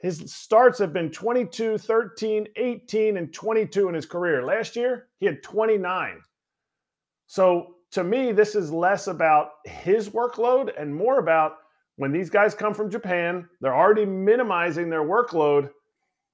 His 0.01 0.33
starts 0.33 0.79
have 0.79 0.93
been 0.93 1.11
22, 1.11 1.77
13, 1.79 2.47
18, 2.57 3.17
and 3.17 3.33
22 3.33 3.89
in 3.89 3.95
his 3.95 4.07
career. 4.07 4.45
Last 4.45 4.77
year, 4.77 5.09
he 5.19 5.27
had 5.27 5.43
29. 5.43 6.21
So 7.27 7.75
to 7.93 8.05
me, 8.05 8.33
this 8.33 8.55
is 8.55 8.73
less 8.73 9.07
about 9.09 9.53
his 9.65 10.11
workload 10.11 10.71
and 10.81 10.95
more 10.95 11.19
about 11.19 11.57
when 11.97 12.13
these 12.13 12.31
guys 12.31 12.55
come 12.55 12.75
from 12.75 12.91
Japan, 12.91 13.49
they're 13.61 13.75
already 13.75 14.07
minimizing 14.07 14.89
their 14.89 15.03
workload. 15.03 15.71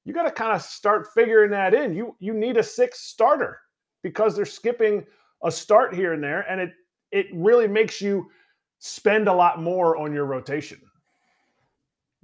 You 0.04 0.12
got 0.12 0.24
to 0.24 0.30
kind 0.30 0.52
of 0.52 0.60
start 0.60 1.08
figuring 1.14 1.50
that 1.52 1.72
in. 1.72 1.94
You 1.94 2.14
you 2.18 2.34
need 2.34 2.58
a 2.58 2.62
sixth 2.62 3.00
starter 3.00 3.58
because 4.02 4.36
they're 4.36 4.44
skipping 4.44 5.06
a 5.42 5.50
start 5.50 5.94
here 5.94 6.12
and 6.12 6.22
there, 6.22 6.42
and 6.50 6.60
it 6.60 6.72
it 7.12 7.26
really 7.32 7.66
makes 7.66 8.02
you 8.02 8.30
spend 8.78 9.26
a 9.26 9.32
lot 9.32 9.62
more 9.62 9.96
on 9.96 10.12
your 10.12 10.26
rotation. 10.26 10.78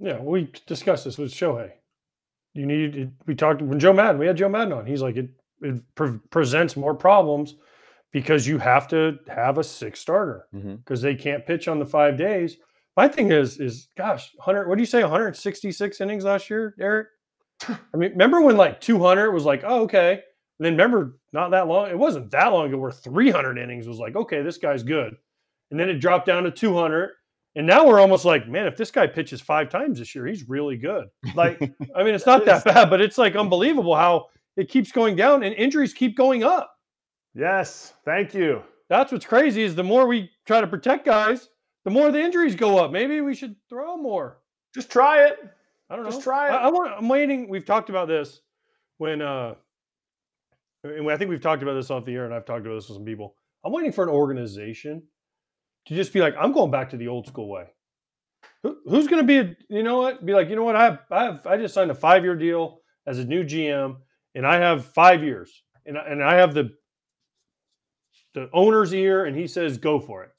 Yeah, 0.01 0.19
we 0.19 0.51
discussed 0.65 1.05
this 1.05 1.17
with 1.17 1.31
Shohei. 1.31 1.71
You 2.53 2.65
need 2.65 2.95
it, 2.95 3.09
we 3.27 3.35
talked 3.35 3.61
when 3.61 3.79
Joe 3.79 3.93
Maddon. 3.93 4.17
We 4.19 4.27
had 4.27 4.35
Joe 4.35 4.49
Maddon 4.49 4.73
on. 4.73 4.85
He's 4.85 5.01
like 5.01 5.15
it, 5.15 5.29
it 5.61 5.81
pre- 5.95 6.19
presents 6.31 6.75
more 6.75 6.95
problems 6.95 7.55
because 8.11 8.47
you 8.47 8.57
have 8.57 8.87
to 8.89 9.19
have 9.27 9.57
a 9.57 9.63
six 9.63 9.99
starter 9.99 10.47
because 10.51 10.99
mm-hmm. 10.99 11.07
they 11.07 11.15
can't 11.15 11.45
pitch 11.45 11.67
on 11.67 11.79
the 11.79 11.85
five 11.85 12.17
days. 12.17 12.57
My 12.97 13.07
thing 13.07 13.31
is 13.31 13.59
is 13.59 13.87
gosh, 13.95 14.31
hundred. 14.39 14.67
What 14.67 14.75
do 14.75 14.81
you 14.81 14.87
say? 14.87 15.01
166 15.01 16.01
innings 16.01 16.25
last 16.25 16.49
year, 16.49 16.75
Eric. 16.79 17.07
I 17.67 17.77
mean, 17.93 18.11
remember 18.11 18.41
when 18.41 18.57
like 18.57 18.81
200 18.81 19.31
was 19.31 19.45
like, 19.45 19.63
oh 19.65 19.81
okay, 19.83 20.13
And 20.59 20.65
then 20.65 20.73
remember, 20.73 21.19
not 21.31 21.51
that 21.51 21.67
long, 21.67 21.89
it 21.89 21.97
wasn't 21.97 22.31
that 22.31 22.47
long 22.47 22.67
ago 22.67 22.77
where 22.77 22.91
300 22.91 23.57
innings 23.59 23.87
was 23.87 23.99
like, 23.99 24.15
okay, 24.15 24.41
this 24.41 24.57
guy's 24.57 24.83
good. 24.83 25.15
And 25.69 25.79
then 25.79 25.89
it 25.89 25.99
dropped 25.99 26.25
down 26.25 26.43
to 26.43 26.51
200. 26.51 27.11
And 27.55 27.67
now 27.67 27.85
we're 27.85 27.99
almost 27.99 28.23
like, 28.23 28.47
man, 28.47 28.65
if 28.65 28.77
this 28.77 28.91
guy 28.91 29.07
pitches 29.07 29.41
five 29.41 29.69
times 29.69 29.99
this 29.99 30.15
year, 30.15 30.25
he's 30.25 30.47
really 30.47 30.77
good. 30.77 31.07
Like, 31.35 31.61
I 31.95 32.03
mean, 32.03 32.15
it's 32.15 32.25
not 32.27 32.45
that 32.45 32.63
bad, 32.63 32.89
but 32.89 33.01
it's 33.01 33.17
like 33.17 33.35
unbelievable 33.35 33.95
how 33.95 34.27
it 34.55 34.69
keeps 34.69 34.91
going 34.91 35.15
down 35.15 35.43
and 35.43 35.53
injuries 35.55 35.93
keep 35.93 36.15
going 36.15 36.43
up. 36.43 36.73
Yes, 37.33 37.93
thank 38.05 38.33
you. 38.33 38.63
That's 38.89 39.11
what's 39.11 39.25
crazy 39.25 39.63
is 39.63 39.75
the 39.75 39.83
more 39.83 40.07
we 40.07 40.29
try 40.45 40.61
to 40.61 40.67
protect 40.67 41.05
guys, 41.05 41.49
the 41.85 41.91
more 41.91 42.11
the 42.11 42.21
injuries 42.21 42.55
go 42.55 42.77
up. 42.77 42.91
Maybe 42.91 43.21
we 43.21 43.33
should 43.33 43.55
throw 43.69 43.97
more. 43.97 44.39
Just 44.73 44.89
try 44.89 45.25
it. 45.25 45.37
I 45.89 45.95
don't 45.95 46.05
know. 46.05 46.11
Just 46.11 46.23
try 46.23 46.47
it. 46.47 46.51
I, 46.51 46.69
I. 46.69 46.97
I'm 46.97 47.09
waiting. 47.09 47.49
We've 47.49 47.65
talked 47.65 47.89
about 47.89 48.07
this 48.07 48.41
when, 48.97 49.21
uh, 49.21 49.55
and 50.83 51.09
I 51.09 51.17
think 51.17 51.29
we've 51.29 51.41
talked 51.41 51.63
about 51.63 51.73
this 51.73 51.89
off 51.89 52.05
the 52.05 52.13
air, 52.13 52.25
and 52.25 52.33
I've 52.33 52.45
talked 52.45 52.65
about 52.65 52.75
this 52.75 52.87
with 52.87 52.97
some 52.97 53.05
people. 53.05 53.35
I'm 53.65 53.71
waiting 53.71 53.91
for 53.91 54.03
an 54.03 54.09
organization 54.09 55.03
to 55.87 55.95
just 55.95 56.13
be 56.13 56.19
like, 56.21 56.35
I'm 56.39 56.51
going 56.51 56.71
back 56.71 56.89
to 56.91 56.97
the 56.97 57.07
old 57.07 57.27
school 57.27 57.49
way. 57.49 57.65
Who, 58.63 58.77
who's 58.85 59.07
going 59.07 59.21
to 59.21 59.27
be 59.27 59.37
a, 59.39 59.55
you 59.75 59.83
know 59.83 59.97
what? 59.99 60.25
Be 60.25 60.33
like, 60.33 60.49
you 60.49 60.55
know 60.55 60.63
what? 60.63 60.75
I 60.75 60.83
have, 60.85 60.99
I 61.11 61.23
have, 61.23 61.47
I 61.47 61.57
just 61.57 61.73
signed 61.73 61.91
a 61.91 61.95
five 61.95 62.23
year 62.23 62.35
deal 62.35 62.81
as 63.07 63.17
a 63.19 63.25
new 63.25 63.43
GM, 63.43 63.95
and 64.35 64.45
I 64.45 64.57
have 64.57 64.85
five 64.85 65.23
years, 65.23 65.63
and 65.85 65.97
I- 65.97 66.05
and 66.07 66.23
I 66.23 66.35
have 66.35 66.53
the 66.53 66.69
the 68.33 68.49
owner's 68.53 68.93
ear, 68.93 69.25
and 69.25 69.35
he 69.35 69.47
says 69.47 69.77
go 69.77 69.99
for 69.99 70.23
it. 70.23 70.29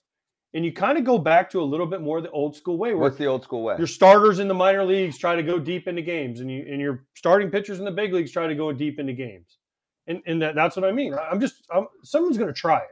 And 0.55 0.65
you 0.65 0.73
kind 0.73 0.99
of 0.99 1.05
go 1.05 1.19
back 1.19 1.51
to 1.51 1.61
a 1.61 1.65
little 1.65 1.87
bit 1.87 2.01
more 2.03 2.21
the 2.21 2.31
old 2.31 2.55
school 2.55 2.77
way, 2.79 2.95
What's 2.95 3.17
the 3.17 3.27
old 3.27 3.43
school 3.43 3.63
way? 3.63 3.75
your 3.79 3.87
starters 3.87 4.39
in 4.39 4.49
the 4.49 4.55
minor 4.55 4.85
leagues 4.85 5.17
try 5.19 5.35
to 5.35 5.43
go 5.43 5.59
deep 5.59 5.89
into 5.89 6.03
games, 6.03 6.41
and 6.41 6.51
you 6.51 6.65
and 6.71 6.81
your 6.81 7.05
starting 7.17 7.51
pitchers 7.51 7.79
in 7.79 7.85
the 7.85 7.91
big 7.91 8.13
leagues 8.13 8.31
try 8.31 8.47
to 8.47 8.55
go 8.55 8.73
deep 8.73 8.99
into 8.99 9.13
games, 9.15 9.59
and 10.07 10.23
and 10.27 10.41
that, 10.43 10.55
that's 10.55 10.77
what 10.77 10.85
I 10.85 10.93
mean. 10.93 11.15
I'm 11.15 11.41
just 11.41 11.67
I'm, 11.75 11.87
someone's 12.05 12.39
going 12.39 12.53
to 12.53 12.59
try 12.59 12.79
it, 12.79 12.91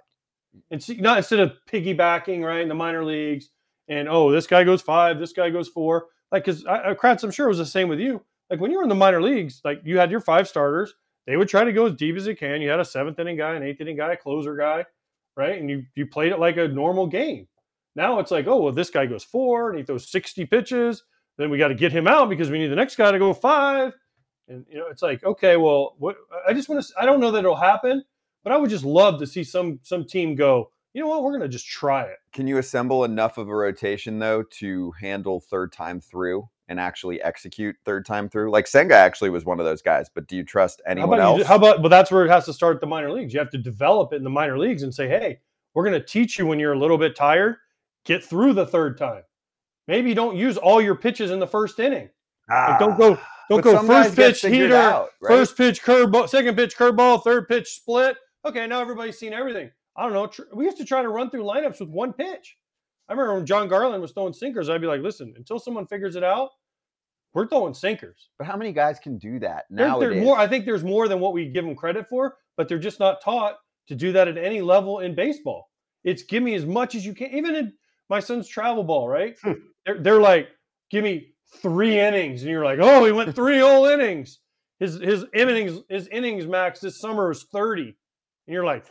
and 0.71 0.83
see 0.83 0.97
not 0.97 1.19
instead 1.19 1.41
of 1.41 1.53
piggybacking 1.71 2.45
right 2.45 2.61
in 2.61 2.69
the 2.69 2.75
minor 2.75 3.05
leagues, 3.05 3.51
and 3.89 4.09
oh 4.09 4.31
this 4.31 4.47
guy 4.47 4.65
goes 4.65 4.83
five, 4.83 5.19
this 5.19 5.33
guy 5.33 5.51
goes 5.51 5.69
four, 5.69 6.07
like 6.33 6.45
because 6.45 6.65
uh, 6.67 6.95
Kratz, 7.01 7.25
I'm 7.25 7.31
sure 7.31 7.47
it 7.47 7.51
was 7.51 7.59
the 7.59 7.67
same 7.67 7.89
with 7.89 8.01
you. 8.01 8.23
Like 8.51 8.61
when 8.61 8.71
you 8.71 8.79
were 8.79 8.83
in 8.83 8.89
the 8.89 8.95
minor 8.95 9.23
leagues, 9.23 9.61
like 9.65 9.81
you 9.85 9.99
had 9.99 10.11
your 10.11 10.21
five 10.21 10.49
starters, 10.49 10.95
they 11.27 11.37
would 11.37 11.49
try 11.49 11.65
to 11.65 11.73
go 11.73 11.87
as 11.87 11.95
deep 11.95 12.17
as 12.17 12.25
they 12.25 12.35
can. 12.35 12.61
You 12.61 12.71
had 12.71 12.81
a 12.81 12.85
seventh 12.85 13.19
inning 13.19 13.37
guy, 13.37 13.55
an 13.55 13.63
eighth 13.63 13.81
inning 13.81 13.97
guy, 13.97 14.13
a 14.13 14.17
closer 14.17 14.57
guy, 14.57 14.85
right, 15.37 15.61
and 15.61 15.71
you 15.71 15.85
you 15.95 16.07
played 16.07 16.33
it 16.33 16.39
like 16.39 16.57
a 16.57 16.69
normal 16.69 17.07
game. 17.07 17.47
Now 17.97 18.19
it's 18.19 18.31
like, 18.31 18.47
oh, 18.47 18.61
well, 18.61 18.73
this 18.73 18.91
guy 18.91 19.07
goes 19.07 19.25
four 19.25 19.71
and 19.71 19.79
he 19.79 19.85
throws 19.85 20.11
60 20.11 20.47
pitches. 20.47 21.03
Then 21.39 21.51
we 21.51 21.59
got 21.59 21.69
to 21.69 21.75
get 21.75 21.93
him 21.93 22.07
out 22.07 22.29
because 22.29 22.51
we 22.51 22.59
need 22.59 22.69
the 22.69 22.77
next 22.77 22.97
guy 22.97 23.11
to 23.11 23.19
go 23.19 23.33
five. 23.33 23.93
And, 24.49 24.65
you 24.69 24.79
know, 24.79 24.87
it's 24.89 25.03
like, 25.03 25.25
okay, 25.25 25.57
well, 25.57 25.95
what 25.99 26.17
I 26.47 26.53
just 26.53 26.69
want 26.69 26.85
to, 26.85 26.93
I 27.01 27.05
don't 27.05 27.21
know 27.21 27.31
that 27.31 27.39
it'll 27.41 27.57
happen, 27.57 28.05
but 28.43 28.53
I 28.53 28.57
would 28.57 28.71
just 28.71 28.85
love 28.85 29.19
to 29.21 29.27
see 29.27 29.45
some, 29.45 29.79
some 29.83 30.05
team 30.05 30.35
go, 30.35 30.71
you 30.93 31.01
know 31.03 31.09
what, 31.09 31.23
we're 31.23 31.31
going 31.31 31.43
to 31.43 31.49
just 31.49 31.67
try 31.69 32.03
it. 32.03 32.17
Can 32.33 32.47
you 32.47 32.59
assemble 32.59 33.05
enough 33.05 33.39
of 33.39 33.49
a 33.49 33.55
rotation 33.55 34.19
though 34.19 34.43
to 34.59 34.91
handle 35.01 35.41
third 35.41 35.73
time 35.73 36.01
through 36.01 36.49
and 36.69 36.81
actually 36.81 37.21
execute 37.23 37.77
third 37.85 38.05
time 38.05 38.29
through? 38.29 38.51
Like 38.51 38.67
Senga 38.67 38.95
actually 38.97 39.31
was 39.31 39.45
one 39.45 39.61
of 39.61 39.67
those 39.67 39.83
guys, 39.83 40.09
but 40.13 40.27
do 40.27 40.37
you 40.37 40.43
trust 40.45 40.83
How 40.87 40.91
anyone 40.93 41.19
about, 41.19 41.21
else? 41.21 41.39
you, 41.39 41.45
how 41.45 41.57
about, 41.57 41.83
but 41.83 41.89
that's 41.91 42.11
where 42.11 42.25
it 42.25 42.31
has 42.31 42.45
to 42.47 42.53
start 42.53 42.75
at 42.77 42.81
the 42.81 42.87
minor 42.89 43.13
leagues. 43.13 43.33
You 43.33 43.39
have 43.41 43.51
to 43.51 43.59
develop 43.59 44.13
it 44.13 44.17
in 44.17 44.25
the 44.25 44.31
minor 44.31 44.59
leagues 44.59 44.83
and 44.83 44.93
say, 44.93 45.09
hey, 45.09 45.39
we're 45.75 45.85
going 45.85 46.01
to 46.01 46.05
teach 46.05 46.39
you 46.39 46.47
when 46.47 46.59
you're 46.59 46.73
a 46.73 46.79
little 46.79 46.99
bit 46.99 47.15
tired, 47.15 47.57
get 48.05 48.25
through 48.25 48.55
the 48.55 48.67
third 48.67 48.99
time. 48.99 49.23
Maybe 49.87 50.09
you 50.09 50.15
don't 50.17 50.37
use 50.37 50.57
all 50.57 50.81
your 50.81 50.95
pitches 50.97 51.31
in 51.31 51.39
the 51.39 51.47
first 51.47 51.79
inning. 51.79 52.11
Like, 52.49 52.79
don't 52.81 52.99
go, 52.99 53.11
don't 53.11 53.21
Ah, 53.21 53.27
But 53.51 53.63
go 53.63 53.83
first 53.85 54.17
pitch 54.17 54.43
heater, 54.43 54.75
out, 54.75 55.11
right? 55.21 55.29
first 55.37 55.57
pitch 55.57 55.83
curveball, 55.83 56.29
second 56.29 56.57
pitch 56.57 56.77
curveball, 56.77 57.23
third 57.23 57.47
pitch 57.49 57.69
split. 57.69 58.17
Okay, 58.47 58.67
now 58.67 58.81
everybody's 58.81 59.19
seen 59.19 59.33
everything. 59.33 59.71
I 59.97 60.05
don't 60.05 60.13
know. 60.13 60.27
tr- 60.27 60.43
We 60.55 60.65
used 60.65 60.79
to 60.79 60.85
try 60.85 61.03
to 61.03 61.09
run 61.09 61.31
through 61.31 61.45
lineups 61.45 61.81
with 61.81 61.89
one 61.91 62.13
pitch. 62.13 62.57
I 63.09 63.13
remember 63.13 63.35
when 63.35 63.47
Jon 63.47 63.69
Garland 63.69 64.01
was 64.01 64.13
throwing 64.13 64.33
sinkers, 64.33 64.69
I'd 64.71 64.81
be 64.81 64.87
like, 64.87 65.03
listen, 65.03 65.35
until 65.37 65.59
someone 65.59 65.87
figures 65.87 66.17
it 66.17 66.23
out, 66.25 66.51
we're 67.35 67.47
throwing 67.49 67.75
sinkers. 67.75 68.29
But 68.39 68.47
how 68.47 68.57
many 68.57 68.73
guys 68.73 68.99
can 68.99 69.19
do 69.19 69.39
that 69.41 69.65
there's 70.01 70.15
more. 70.25 70.39
I 70.39 70.47
think 70.47 70.65
there's 70.65 70.85
more 70.85 71.09
than 71.09 71.21
what 71.21 71.33
we 71.33 71.47
give 71.49 71.65
them 71.65 71.75
credit 71.77 72.09
for, 72.09 72.37
but 72.57 72.69
they're 72.69 72.79
just 72.79 73.01
not 73.01 73.21
taught 73.23 73.57
to 73.89 73.95
do 73.95 74.13
that 74.13 74.29
at 74.29 74.39
any 74.39 74.61
level 74.63 75.01
in 75.01 75.15
baseball. 75.15 75.69
It's 76.05 76.23
give 76.23 76.43
me 76.43 76.55
as 76.55 76.65
much 76.65 76.95
as 76.95 77.05
you 77.05 77.15
can. 77.15 77.31
Even 77.33 77.55
in 77.55 77.73
my 78.09 78.21
son's 78.21 78.49
travel 78.49 78.85
ball, 78.85 79.09
right? 79.09 79.37
Hmm. 79.43 79.53
they're, 79.85 80.01
they're 80.03 80.21
like, 80.21 80.49
give 80.91 81.05
me 81.05 81.35
three 81.63 81.99
innings, 81.99 82.43
and 82.43 82.51
you're 82.51 82.65
like, 82.65 82.79
oh, 82.81 83.05
he 83.05 83.13
went 83.13 83.35
three 83.35 83.59
whole 83.59 83.85
innings. 83.95 84.39
His 84.79 84.95
his 85.01 85.25
innings 85.35 85.81
his 85.89 86.09
innings 86.09 86.47
max 86.47 86.81
this 86.81 87.01
summer 87.01 87.29
was 87.29 87.45
30, 87.53 87.97
and 88.51 88.55
you're 88.55 88.65
like, 88.65 88.85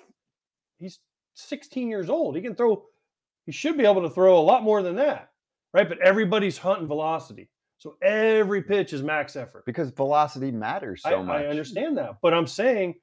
he's 0.77 0.99
16 1.33 1.89
years 1.89 2.09
old. 2.09 2.37
He 2.37 2.41
can 2.41 2.55
throw. 2.55 2.85
He 3.45 3.51
should 3.51 3.77
be 3.77 3.85
able 3.85 4.03
to 4.03 4.09
throw 4.09 4.39
a 4.39 4.41
lot 4.41 4.63
more 4.63 4.81
than 4.81 4.95
that, 4.95 5.31
right? 5.73 5.89
But 5.89 5.99
everybody's 5.99 6.57
hunting 6.57 6.87
velocity, 6.87 7.49
so 7.77 7.97
every 8.01 8.61
pitch 8.61 8.93
is 8.93 9.03
max 9.03 9.35
effort. 9.35 9.65
because 9.65 9.89
velocity 9.89 10.49
matters 10.51 11.01
so 11.03 11.19
I, 11.19 11.23
much. 11.23 11.41
I 11.41 11.47
understand 11.47 11.97
that, 11.97 12.19
but 12.21 12.33
I'm 12.33 12.47
saying, 12.47 12.95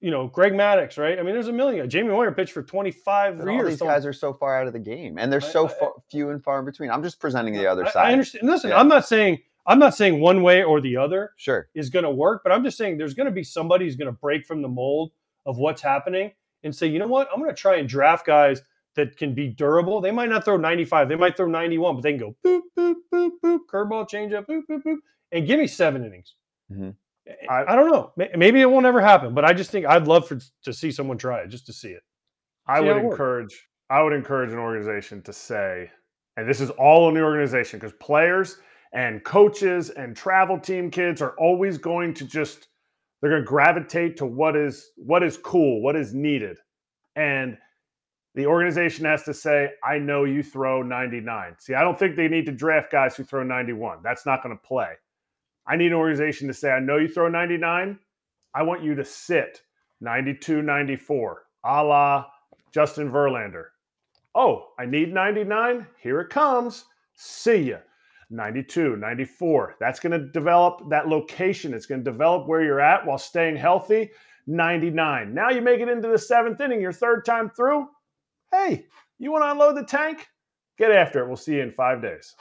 you 0.00 0.12
know, 0.12 0.28
Greg 0.28 0.52
Maddux, 0.52 0.98
right? 0.98 1.18
I 1.18 1.22
mean, 1.22 1.32
there's 1.34 1.48
a 1.48 1.52
million. 1.52 1.90
Jamie 1.90 2.10
Moyer 2.10 2.30
pitched 2.30 2.52
for 2.52 2.62
25 2.62 3.38
But 3.38 3.48
all 3.48 3.54
years. 3.54 3.68
these 3.70 3.78
so- 3.80 3.86
guys 3.86 4.06
are 4.06 4.12
so 4.12 4.32
far 4.34 4.60
out 4.60 4.68
of 4.68 4.72
the 4.72 4.78
game, 4.78 5.18
and 5.18 5.32
they're 5.32 5.42
I- 5.42 5.46
so 5.52 5.64
I- 5.66 5.70
fa- 5.70 5.90
few 6.12 6.30
and 6.30 6.44
far 6.44 6.60
in 6.60 6.64
between. 6.64 6.90
I'm 6.92 7.02
just 7.02 7.18
presenting 7.18 7.54
the 7.54 7.66
other 7.66 7.84
side. 7.86 8.06
I 8.08 8.12
understand. 8.12 8.46
Listen, 8.48 8.70
Yeah. 8.70 8.78
I'm 8.78 8.86
not 8.88 9.04
saying 9.04 9.38
I'm 9.66 9.78
not 9.78 9.94
saying 9.94 10.18
one 10.20 10.40
way 10.42 10.62
or 10.62 10.80
the 10.80 10.96
other 10.96 11.32
Sure. 11.36 11.68
is 11.74 11.90
going 11.90 12.04
to 12.06 12.10
work, 12.10 12.40
but 12.42 12.52
I'm 12.52 12.64
just 12.64 12.78
saying 12.78 12.96
there's 12.96 13.12
going 13.12 13.26
to 13.26 13.32
be 13.32 13.42
somebody 13.44 13.84
who's 13.84 13.96
going 13.96 14.06
to 14.10 14.18
break 14.18 14.46
from 14.46 14.62
the 14.62 14.68
mold 14.68 15.12
of 15.46 15.58
what's 15.58 15.82
happening 15.82 16.32
and 16.64 16.74
say, 16.74 16.86
you 16.86 16.98
know 16.98 17.06
what, 17.06 17.28
I'm 17.32 17.40
going 17.40 17.50
to 17.54 17.56
try 17.60 17.76
and 17.76 17.88
draft 17.88 18.26
guys 18.26 18.62
that 18.96 19.16
can 19.16 19.34
be 19.34 19.48
durable. 19.48 20.00
They 20.00 20.10
might 20.10 20.28
not 20.28 20.44
throw 20.44 20.56
95, 20.56 21.08
they 21.08 21.14
might 21.16 21.36
throw 21.36 21.46
91, 21.46 21.94
but 21.96 22.02
they 22.02 22.12
can 22.12 22.20
go 22.20 22.36
boop 22.44 22.60
boop 22.76 22.94
boop 23.12 23.30
boop, 23.42 23.58
curveball, 23.72 24.08
changeup, 24.10 24.46
boop 24.46 24.62
boop 24.68 24.82
boop, 24.82 24.96
and 25.32 25.46
give 25.46 25.58
me 25.60 25.66
seven 25.66 26.04
innings. 26.04 26.34
Mhm. 26.72 26.94
I, 27.48 27.64
I 27.72 27.76
don't 27.76 27.90
know. 27.90 28.12
Maybe 28.36 28.60
it 28.62 28.70
won't 28.70 28.86
ever 28.86 29.00
happen, 29.02 29.34
but 29.34 29.44
I 29.44 29.52
just 29.52 29.70
think 29.70 29.84
I'd 29.84 30.08
love 30.08 30.26
for 30.26 30.38
to 30.64 30.72
see 30.72 30.90
someone 30.90 31.18
try 31.18 31.40
it 31.40 31.48
just 31.48 31.66
to 31.66 31.72
see 31.74 31.90
it. 31.90 32.02
I 32.66 32.80
See 32.80 32.86
would 32.86 32.96
it 32.96 33.02
works. 33.04 33.12
encourage 33.14 33.68
I 33.90 34.02
would 34.02 34.12
encourage 34.14 34.50
an 34.52 34.58
organization 34.58 35.20
to 35.22 35.32
say, 35.32 35.90
and 36.36 36.48
this 36.48 36.60
is 36.60 36.70
all 36.70 37.08
in 37.08 37.14
the 37.14 37.22
organization 37.22 37.78
because 37.78 37.94
players 38.00 38.58
and 38.94 39.22
coaches 39.24 39.90
and 39.90 40.16
travel 40.16 40.58
team 40.58 40.90
kids 40.90 41.20
are 41.20 41.34
always 41.38 41.76
going 41.78 42.14
to 42.14 42.24
just 42.24 42.68
they're 43.20 43.30
going 43.30 43.42
to 43.42 43.48
gravitate 43.48 44.16
to 44.18 44.26
what 44.26 44.56
is 44.56 44.90
what 44.96 45.22
is 45.22 45.36
cool, 45.36 45.82
what 45.82 45.96
is 45.96 46.14
needed. 46.14 46.58
And 47.16 47.58
the 48.34 48.46
organization 48.46 49.04
has 49.06 49.24
to 49.24 49.34
say, 49.34 49.70
I 49.82 49.98
know 49.98 50.24
you 50.24 50.42
throw 50.42 50.82
99. 50.82 51.56
See, 51.58 51.74
I 51.74 51.82
don't 51.82 51.98
think 51.98 52.14
they 52.14 52.28
need 52.28 52.46
to 52.46 52.52
draft 52.52 52.92
guys 52.92 53.16
who 53.16 53.24
throw 53.24 53.42
91. 53.42 53.98
That's 54.04 54.26
not 54.26 54.42
going 54.42 54.56
to 54.56 54.62
play. 54.62 54.92
I 55.66 55.76
need 55.76 55.88
an 55.88 55.94
organization 55.94 56.46
to 56.48 56.54
say, 56.54 56.70
I 56.70 56.80
know 56.80 56.98
you 56.98 57.08
throw 57.08 57.28
99. 57.28 57.98
I 58.54 58.62
want 58.62 58.82
you 58.82 58.94
to 58.94 59.04
sit 59.04 59.62
92, 60.00 60.62
94, 60.62 61.42
a 61.64 61.84
la 61.84 62.26
Justin 62.72 63.10
Verlander. 63.10 63.66
Oh, 64.34 64.68
I 64.78 64.86
need 64.86 65.12
99. 65.12 65.86
Here 66.00 66.20
it 66.20 66.30
comes. 66.30 66.84
See 67.14 67.70
ya. 67.70 67.78
92, 68.30 68.96
94. 68.96 69.76
That's 69.80 70.00
going 70.00 70.12
to 70.12 70.26
develop 70.30 70.82
that 70.90 71.08
location. 71.08 71.72
It's 71.74 71.86
going 71.86 72.04
to 72.04 72.10
develop 72.10 72.46
where 72.46 72.62
you're 72.62 72.80
at 72.80 73.06
while 73.06 73.18
staying 73.18 73.56
healthy. 73.56 74.10
99. 74.46 75.34
Now 75.34 75.50
you 75.50 75.60
make 75.60 75.80
it 75.80 75.88
into 75.88 76.08
the 76.08 76.18
seventh 76.18 76.60
inning, 76.60 76.80
your 76.80 76.92
third 76.92 77.24
time 77.24 77.50
through. 77.50 77.86
Hey, 78.50 78.86
you 79.18 79.30
want 79.30 79.44
to 79.44 79.50
unload 79.50 79.76
the 79.76 79.84
tank? 79.84 80.26
Get 80.78 80.90
after 80.90 81.22
it. 81.22 81.26
We'll 81.26 81.36
see 81.36 81.54
you 81.56 81.62
in 81.62 81.72
five 81.72 82.00
days. 82.00 82.34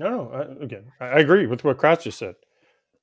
I 0.00 0.04
don't 0.04 0.12
know. 0.12 0.30
I, 0.60 0.64
again, 0.64 0.84
I 1.00 1.18
agree 1.20 1.46
with 1.46 1.64
what 1.64 1.76
Kratz 1.78 2.02
just 2.02 2.18
said. 2.18 2.34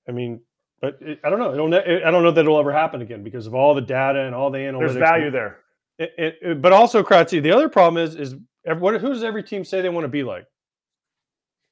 I 0.07 0.11
mean, 0.11 0.41
but 0.81 0.97
it, 1.01 1.19
I 1.23 1.29
don't 1.29 1.39
know. 1.39 1.53
It'll 1.53 1.67
ne- 1.67 2.03
I 2.03 2.09
don't 2.09 2.23
know 2.23 2.31
that 2.31 2.41
it'll 2.41 2.59
ever 2.59 2.71
happen 2.71 3.01
again 3.01 3.23
because 3.23 3.45
of 3.45 3.53
all 3.53 3.75
the 3.75 3.81
data 3.81 4.21
and 4.21 4.33
all 4.33 4.49
the 4.49 4.59
analytics. 4.59 4.79
There's 4.79 4.95
value 4.95 5.31
there. 5.31 5.57
It, 5.99 6.11
it, 6.17 6.35
it- 6.41 6.61
but 6.61 6.71
also, 6.73 7.03
Kratzy, 7.03 7.41
the 7.41 7.51
other 7.51 7.69
problem 7.69 8.03
is, 8.03 8.15
is 8.15 8.35
ev- 8.65 8.79
what, 8.81 8.99
who 9.01 9.09
does 9.09 9.23
every 9.23 9.43
team 9.43 9.63
say 9.65 9.81
they 9.81 9.89
want 9.89 10.05
to 10.05 10.09
be 10.09 10.23
like? 10.23 10.45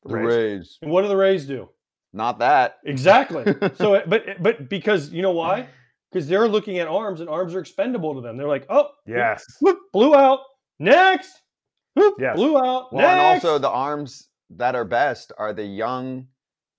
The 0.05 0.15
Rays. 0.15 0.25
Rays. 0.27 0.77
And 0.81 0.91
what 0.91 1.01
do 1.03 1.07
the 1.07 1.17
Rays 1.17 1.45
do? 1.45 1.69
Not 2.13 2.39
that. 2.39 2.77
Exactly. 2.85 3.43
so, 3.75 4.01
but 4.07 4.41
but 4.41 4.69
because 4.69 5.11
you 5.11 5.21
know 5.21 5.31
why? 5.31 5.67
Because 6.11 6.27
they're 6.27 6.47
looking 6.47 6.77
at 6.79 6.87
arms, 6.87 7.19
and 7.19 7.29
arms 7.29 7.53
are 7.55 7.59
expendable 7.59 8.15
to 8.15 8.21
them. 8.21 8.37
They're 8.37 8.47
like, 8.47 8.65
oh, 8.69 8.89
Yes. 9.05 9.43
whoop, 9.59 9.79
blew 9.91 10.15
out. 10.15 10.39
Next, 10.79 11.41
whoop, 11.95 12.15
Yes. 12.19 12.35
blew 12.37 12.57
out. 12.57 12.93
Well, 12.93 13.05
and 13.05 13.19
also 13.19 13.57
the 13.57 13.69
arms 13.69 14.29
that 14.51 14.75
are 14.75 14.85
best 14.85 15.33
are 15.37 15.51
the 15.51 15.65
young 15.65 16.27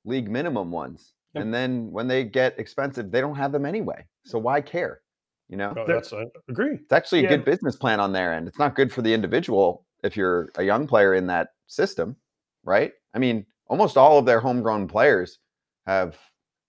league 0.06 0.30
minimum 0.30 0.70
ones. 0.70 1.12
Yep. 1.34 1.44
And 1.44 1.52
then 1.52 1.90
when 1.90 2.08
they 2.08 2.24
get 2.24 2.58
expensive, 2.58 3.10
they 3.10 3.20
don't 3.20 3.34
have 3.34 3.52
them 3.52 3.66
anyway. 3.66 4.06
So 4.24 4.38
why 4.38 4.60
care? 4.62 5.02
You 5.48 5.56
know, 5.58 5.74
Oh, 5.76 5.84
there- 5.86 5.96
that's 5.96 6.12
I 6.14 6.24
agree. 6.48 6.76
it's 6.76 6.92
actually 6.92 7.20
a 7.20 7.22
Yeah. 7.24 7.28
good 7.30 7.44
business 7.44 7.76
plan 7.76 8.00
on 8.00 8.12
their 8.12 8.32
end. 8.32 8.48
It's 8.48 8.58
not 8.58 8.74
good 8.74 8.90
for 8.92 9.02
the 9.02 9.12
individual 9.12 9.84
if 10.02 10.16
you're 10.16 10.48
a 10.56 10.62
young 10.62 10.86
player 10.86 11.12
in 11.14 11.26
that 11.26 11.48
system, 11.66 12.16
right? 12.64 12.92
I 13.16 13.18
mean, 13.18 13.46
almost 13.66 13.96
all 13.96 14.18
of 14.18 14.26
their 14.26 14.40
homegrown 14.40 14.88
players 14.88 15.38
have 15.86 16.18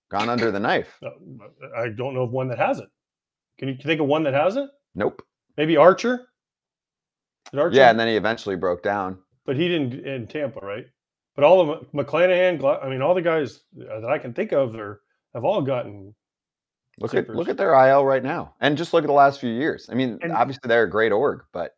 gone 0.10 0.29
under 0.29 0.49
the 0.49 0.60
knife. 0.62 0.97
I 1.77 1.89
don't 1.89 2.13
know 2.13 2.23
of 2.23 2.31
one 2.31 2.47
that 2.47 2.57
hasn't. 2.57 2.89
Can 3.60 3.67
you 3.67 3.75
think 3.75 3.99
of 3.99 4.07
one 4.07 4.23
that 4.23 4.33
hasn't? 4.33 4.71
Nope. 4.95 5.21
Maybe 5.57 5.75
Archer. 5.75 6.27
Archer? 7.55 7.75
Yeah, 7.75 7.89
and 7.89 7.99
then 7.99 8.07
he 8.07 8.15
eventually 8.15 8.55
broke 8.55 8.81
down. 8.81 9.19
but 9.45 9.57
he 9.57 9.67
didn't 9.67 10.05
in 10.05 10.27
Tampa, 10.27 10.62
right? 10.62 10.86
But 11.36 11.43
all 11.43 11.62
of 11.62 11.67
them 11.67 11.88
mcclanahan 11.93 12.83
i 12.83 12.89
mean, 12.89 13.01
all 13.01 13.13
the 13.13 13.21
guys 13.21 13.62
that 13.75 14.05
I 14.10 14.17
can 14.17 14.33
think 14.33 14.53
of, 14.53 14.73
are 14.75 15.01
have 15.33 15.43
all 15.43 15.62
gotten. 15.62 16.15
Look 16.99 17.13
at 17.13 17.29
look 17.29 17.47
at 17.47 17.57
their 17.57 17.73
IL 17.89 18.05
right 18.05 18.23
now, 18.23 18.55
and 18.60 18.75
just 18.77 18.91
look 18.93 19.03
at 19.03 19.07
the 19.07 19.13
last 19.13 19.39
few 19.39 19.51
years. 19.51 19.88
I 19.91 19.93
mean, 19.95 20.17
And- 20.21 20.31
obviously 20.31 20.67
they're 20.67 20.83
a 20.83 20.89
great 20.89 21.12
org, 21.12 21.43
but 21.51 21.75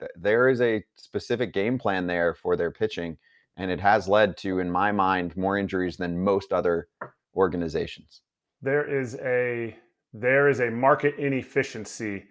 th- 0.00 0.10
there 0.16 0.48
is 0.48 0.60
a 0.62 0.82
specific 0.96 1.52
game 1.52 1.78
plan 1.78 2.06
there 2.06 2.34
for 2.34 2.56
their 2.56 2.70
pitching, 2.70 3.18
and 3.56 3.70
it 3.70 3.80
has 3.80 4.08
led 4.08 4.36
to, 4.38 4.58
in 4.58 4.70
my 4.70 4.92
mind, 4.92 5.36
more 5.36 5.58
injuries 5.58 5.96
than 5.96 6.22
most 6.22 6.52
other 6.52 6.88
organizations. 7.34 8.22
there 8.62 8.84
is 9.00 9.16
a 9.16 9.76
there 10.12 10.48
is 10.48 10.60
a 10.60 10.70
market 10.70 11.16
inefficiency 11.16 12.24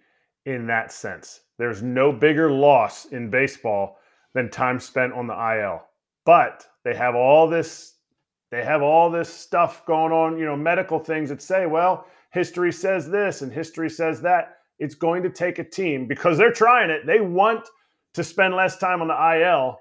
in 0.46 0.68
that 0.68 0.92
sense. 0.92 1.42
There's 1.58 1.82
no 1.84 2.12
bigger 2.12 2.52
loss 2.52 3.06
in 3.06 3.30
baseball 3.30 3.98
than 4.34 4.50
time 4.50 4.80
spent 4.80 5.14
on 5.14 5.28
the 5.28 5.34
IL. 5.34 5.82
But 6.26 6.66
they 6.84 6.96
have 6.96 7.16
all 7.16 7.48
this 7.50 7.96
they 8.52 8.64
have 8.64 8.82
all 8.82 9.10
this 9.10 9.30
stuff 9.34 9.86
going 9.86 10.12
on, 10.12 10.38
you 10.38 10.46
know, 10.46 10.58
medical 10.58 11.00
things 11.00 11.30
that 11.30 11.42
say, 11.42 11.66
well, 11.66 12.06
history 12.32 12.72
says 12.72 13.10
this 13.10 13.42
and 13.42 13.52
history 13.52 13.90
says 13.90 14.22
that. 14.22 14.58
It's 14.80 14.96
going 14.96 15.24
to 15.24 15.30
take 15.30 15.60
a 15.60 15.64
team 15.64 16.08
because 16.08 16.38
they're 16.38 16.52
trying 16.52 16.90
it. 16.90 17.06
They 17.06 17.22
want 17.22 17.70
to 18.16 18.24
spend 18.24 18.56
less 18.56 18.78
time 18.78 19.02
on 19.02 19.08
the 19.08 19.42
IL, 19.42 19.80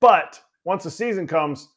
but 0.00 0.40
once 0.66 0.82
the 0.82 0.90
season 0.90 1.26
comes, 1.26 1.68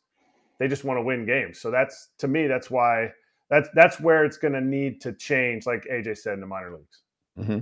they 0.58 0.68
just 0.68 0.84
want 0.84 0.98
to 0.98 1.04
win 1.04 1.26
games. 1.26 1.62
So 1.62 1.72
that's 1.72 2.10
to 2.18 2.28
me, 2.28 2.48
that's 2.48 2.70
why 2.70 3.12
that's 3.50 3.70
that's 3.74 4.00
where 4.00 4.26
it's 4.26 4.38
going 4.38 4.54
to 4.54 4.62
need 4.62 5.00
to 5.02 5.14
change, 5.14 5.66
like 5.66 5.86
AJ 5.86 6.18
said 6.18 6.34
in 6.34 6.42
the 6.42 6.48
minor 6.48 6.72
leagues. 6.72 7.02
Mm-hmm. 7.40 7.60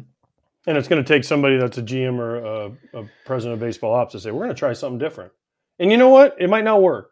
And 0.67 0.77
it's 0.77 0.87
going 0.87 1.03
to 1.03 1.07
take 1.07 1.23
somebody 1.23 1.57
that's 1.57 1.77
a 1.77 1.83
GM 1.83 2.17
or 2.17 2.37
a, 2.37 2.71
a 2.93 3.09
president 3.25 3.53
of 3.53 3.59
baseball 3.59 3.93
ops 3.93 4.13
to 4.13 4.19
say, 4.19 4.31
we're 4.31 4.43
going 4.43 4.49
to 4.49 4.55
try 4.55 4.73
something 4.73 4.97
different. 4.97 5.31
And 5.79 5.91
you 5.91 5.97
know 5.97 6.09
what? 6.09 6.35
It 6.39 6.49
might 6.49 6.65
not 6.65 6.81
work, 6.81 7.11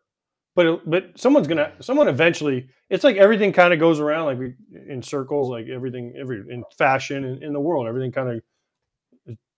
but 0.56 0.66
it, 0.66 0.90
but 0.90 1.18
someone's 1.18 1.48
going 1.48 1.58
to 1.58 1.72
someone 1.82 2.08
eventually. 2.08 2.70
It's 2.90 3.04
like 3.04 3.18
everything 3.18 3.52
kind 3.52 3.74
of 3.74 3.80
goes 3.80 4.00
around 4.00 4.26
like 4.26 4.40
we 4.40 4.56
in 4.88 5.02
circles, 5.02 5.50
like 5.50 5.68
everything 5.68 6.16
every 6.18 6.40
in 6.50 6.64
fashion 6.78 7.26
in, 7.26 7.44
in 7.44 7.54
the 7.54 7.60
world, 7.60 7.88
everything 7.88 8.12
kind 8.12 8.30
of 8.30 8.42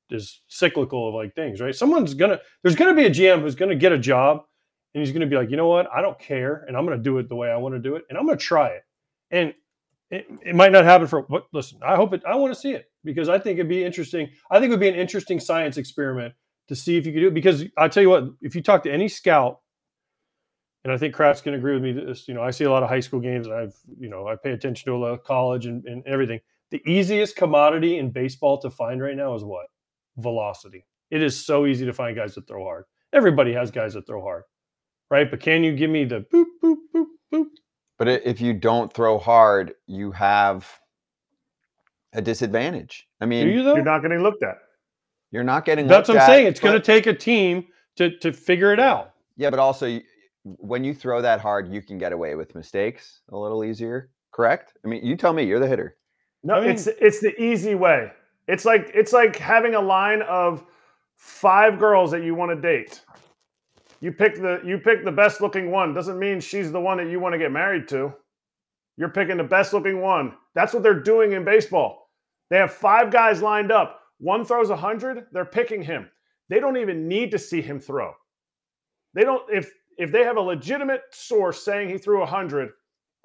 is, 0.10 0.42
cyclical 0.48 1.10
of 1.10 1.16
like 1.16 1.36
things, 1.36 1.62
right? 1.62 1.76
Someone's 1.76 2.14
gonna 2.14 2.40
there's 2.64 2.76
to 2.94 2.96
be 2.96 3.08
a 3.08 3.10
GM 3.10 3.42
who's 3.42 3.56
to 3.70 3.76
get 3.76 3.92
a 3.92 3.98
job, 3.98 4.44
and 4.94 5.02
he's 5.02 5.12
to 5.22 5.28
be 5.28 5.38
like, 5.38 5.50
you 5.50 5.58
know 5.58 5.68
what? 5.68 5.88
I 5.94 6.02
don't 6.02 6.18
care, 6.20 6.66
and 6.68 6.76
I'm 6.78 6.86
to 6.98 7.04
do 7.04 7.18
it 7.18 7.30
the 7.30 7.36
way 7.36 7.52
I 7.52 7.58
want 7.58 7.76
to 7.76 7.80
do 7.80 7.96
it, 7.96 8.04
and 8.10 8.18
I'm 8.18 8.26
to 8.38 8.44
try 8.44 8.70
it, 8.70 8.84
and 9.32 9.54
it, 10.10 10.28
it 10.46 10.56
might 10.56 10.72
not 10.72 10.86
happen 10.86 11.08
for 11.08 11.24
but 11.24 11.48
listen 11.52 11.80
i 11.86 11.96
hope 11.96 12.14
it 12.14 12.22
i 12.26 12.36
want 12.36 12.54
to 12.54 12.60
see 12.60 12.72
it 12.72 12.90
because 13.04 13.30
i 13.30 13.38
think 13.38 13.60
it'd 13.60 13.70
be 13.70 13.84
interesting 13.84 14.30
i 14.50 14.60
think 14.60 14.68
it 14.68 14.72
would 14.72 14.80
be 14.80 14.88
an 14.88 14.96
interesting 14.96 15.40
science 15.40 15.78
experiment 15.78 16.34
to 16.68 16.76
see 16.76 16.98
if 16.98 17.06
you 17.06 17.14
could 17.14 17.20
do 17.20 17.28
it 17.28 17.34
because 17.34 17.66
i 17.78 17.88
tell 17.88 18.04
you 18.04 18.10
what 18.10 18.24
if 18.42 18.56
you 18.56 18.62
talk 18.62 18.84
to 18.84 18.92
any 18.92 19.08
scout 19.08 19.60
and 20.84 20.94
i 20.94 20.98
think 20.98 21.16
Kratz 21.16 21.44
can 21.44 21.54
agree 21.54 21.74
with 21.74 21.84
me 21.84 21.92
this 21.92 22.28
you 22.28 22.34
know 22.34 22.42
i 22.42 22.52
see 22.52 22.64
a 22.64 22.72
lot 22.72 22.84
of 22.84 22.90
high 22.90 23.00
school 23.00 23.20
games 23.20 23.48
and 23.48 23.56
i've 23.56 23.76
you 24.00 24.10
know 24.10 24.28
i 24.28 24.36
pay 24.36 24.52
attention 24.52 24.86
to 24.86 24.96
a 24.96 24.98
lot 24.98 25.12
of 25.12 25.24
college 25.24 25.66
and, 25.66 25.86
and 25.86 26.06
everything 26.06 26.40
the 26.72 26.82
easiest 26.86 27.36
commodity 27.36 27.98
in 27.98 28.12
baseball 28.12 28.60
to 28.60 28.70
find 28.70 29.02
right 29.02 29.16
now 29.16 29.34
is 29.36 29.44
what 29.44 29.68
velocity 30.18 30.86
it 31.12 31.22
is 31.22 31.46
so 31.46 31.66
easy 31.66 31.86
to 31.86 31.94
find 31.94 32.16
guys 32.16 32.36
that 32.36 32.48
throw 32.48 32.64
hard 32.64 32.84
everybody 33.14 33.54
has 33.54 33.72
guys 33.72 33.94
that 33.94 34.06
throw 34.08 34.22
hard 34.22 34.44
right 35.10 35.30
but 35.32 35.40
can 35.40 35.64
you 35.64 35.76
give 35.76 35.90
me 35.90 36.04
the 36.06 36.26
boop 36.34 36.46
boop 36.64 36.76
boop 36.96 37.06
boop 37.34 37.46
But 37.98 38.08
if 38.08 38.40
you 38.40 38.54
don't 38.54 38.94
throw 38.94 39.18
hard, 39.18 39.74
you 39.88 40.12
have 40.12 40.68
a 42.14 42.22
disadvantage. 42.22 43.08
I 43.22 43.26
mean, 43.26 43.48
you 43.48 43.64
you're 43.64 43.84
not 43.84 44.02
getting 44.04 44.22
looked 44.22 44.44
at. 44.44 44.58
you're 45.32 45.44
not 45.44 45.66
getting. 45.66 45.88
That's 45.88 46.08
what 46.08 46.18
I'm 46.18 46.22
at, 46.22 46.28
saying. 46.28 46.48
It's 46.48 46.60
going 46.60 46.76
to 46.76 46.80
take 46.80 47.08
a 47.08 47.14
team 47.14 47.66
to 47.96 48.16
to 48.20 48.32
figure 48.32 48.72
it 48.72 48.80
out. 48.80 49.14
Yeah, 49.36 49.50
but 49.50 49.60
also 49.60 50.00
when 50.44 50.84
you 50.84 50.94
throw 50.94 51.22
that 51.24 51.42
hard, 51.42 51.74
you 51.74 51.82
can 51.82 51.98
get 51.98 52.12
away 52.14 52.36
with 52.36 52.54
mistakes 52.54 53.22
a 53.30 53.38
little 53.38 53.64
easier. 53.64 54.12
Correct? 54.32 54.74
I 54.86 54.88
mean, 54.88 55.04
you 55.04 55.16
tell 55.16 55.34
me. 55.34 55.44
You're 55.44 55.60
the 55.60 55.68
hitter. 55.68 55.98
No, 56.44 56.56
I 56.56 56.62
mean- 56.62 56.70
it's 56.70 56.86
it's 56.88 57.20
the 57.20 57.34
easy 57.42 57.74
way. 57.74 58.12
It's 58.48 58.66
like 58.66 58.92
it's 58.94 59.14
like 59.14 59.36
having 59.36 59.76
a 59.76 59.82
line 59.82 60.22
of 60.24 60.64
five 61.18 61.80
girls 61.80 62.12
that 62.12 62.24
you 62.24 62.36
want 62.36 62.52
to 62.52 62.62
date. 62.62 63.02
You 64.00 64.12
pick 64.12 64.36
the 64.36 64.62
you 64.64 64.78
pick 64.78 65.04
the 65.04 65.12
best 65.12 65.42
looking 65.42 65.72
one. 65.72 65.94
Doesn't 65.94 66.20
mean 66.20 66.40
she's 66.40 66.72
the 66.72 66.80
one 66.80 66.98
that 66.98 67.10
you 67.10 67.20
want 67.20 67.34
to 67.34 67.40
get 67.40 67.52
married 67.52 67.88
to. 67.90 68.14
You're 68.96 69.10
picking 69.10 69.38
the 69.38 69.44
best 69.44 69.74
looking 69.74 70.02
one. 70.02 70.34
That's 70.56 70.74
what 70.74 70.84
they're 70.84 71.00
doing 71.00 71.34
in 71.34 71.44
baseball. 71.44 72.10
They 72.50 72.58
have 72.58 72.74
five 72.74 73.12
guys 73.12 73.42
lined 73.42 73.72
up. 73.72 74.02
One 74.20 74.44
throws 74.44 74.70
100, 74.70 75.28
they're 75.32 75.46
picking 75.46 75.84
him. 75.84 76.10
They 76.50 76.60
don't 76.60 76.78
even 76.78 77.08
need 77.08 77.30
to 77.32 77.40
see 77.40 77.62
him 77.62 77.80
throw. 77.80 78.14
They 79.14 79.24
don't 79.24 79.44
if 79.52 79.72
if 79.98 80.12
they 80.12 80.24
have 80.24 80.38
a 80.38 80.42
legitimate 80.42 81.02
source 81.12 81.64
saying 81.64 81.90
he 81.90 81.98
threw 81.98 82.20
100, 82.20 82.70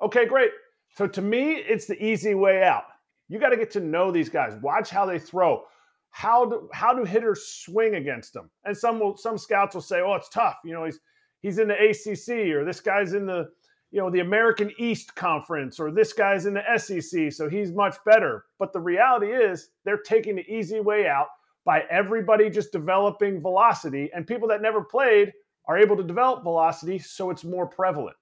okay, 0.02 0.26
great. 0.26 0.50
So 0.96 1.06
to 1.06 1.22
me, 1.22 1.54
it's 1.54 1.86
the 1.86 2.02
easy 2.02 2.34
way 2.34 2.62
out. 2.62 2.84
You 3.32 3.38
got 3.38 3.48
to 3.48 3.56
get 3.56 3.70
to 3.70 3.80
know 3.80 4.10
these 4.10 4.28
guys. 4.28 4.56
Watch 4.60 4.90
how 4.90 5.06
they 5.06 5.18
throw. 5.18 5.64
How 6.10 6.44
do 6.44 6.68
how 6.74 6.92
do 6.92 7.02
hitters 7.02 7.46
swing 7.46 7.94
against 7.94 8.34
them? 8.34 8.50
And 8.66 8.76
some 8.76 9.00
will 9.00 9.16
some 9.16 9.38
scouts 9.38 9.74
will 9.74 9.80
say, 9.80 10.02
"Oh, 10.02 10.12
it's 10.16 10.28
tough." 10.28 10.56
You 10.66 10.74
know, 10.74 10.84
he's 10.84 11.00
he's 11.40 11.58
in 11.58 11.68
the 11.68 11.74
ACC 11.74 12.54
or 12.54 12.62
this 12.66 12.80
guy's 12.80 13.14
in 13.14 13.24
the 13.24 13.48
you 13.90 14.00
know 14.00 14.10
the 14.10 14.20
American 14.20 14.70
East 14.76 15.14
Conference 15.14 15.80
or 15.80 15.90
this 15.90 16.12
guy's 16.12 16.44
in 16.44 16.52
the 16.52 16.76
SEC, 16.76 17.32
so 17.32 17.48
he's 17.48 17.72
much 17.72 17.96
better. 18.04 18.44
But 18.58 18.74
the 18.74 18.80
reality 18.80 19.32
is, 19.32 19.70
they're 19.86 19.96
taking 19.96 20.36
the 20.36 20.46
easy 20.46 20.80
way 20.80 21.06
out 21.06 21.28
by 21.64 21.84
everybody 21.90 22.50
just 22.50 22.70
developing 22.70 23.40
velocity, 23.40 24.10
and 24.14 24.26
people 24.26 24.48
that 24.48 24.60
never 24.60 24.84
played 24.84 25.32
are 25.68 25.78
able 25.78 25.96
to 25.96 26.02
develop 26.02 26.42
velocity, 26.42 26.98
so 26.98 27.30
it's 27.30 27.44
more 27.44 27.66
prevalent. 27.66 28.16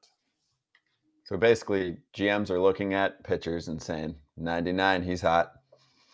So 1.24 1.36
basically, 1.36 1.96
GMs 2.14 2.50
are 2.50 2.60
looking 2.60 2.94
at 2.94 3.24
pitchers 3.24 3.68
and 3.68 3.82
saying, 3.82 4.14
99, 4.36 5.02
he's 5.02 5.20
hot. 5.22 5.52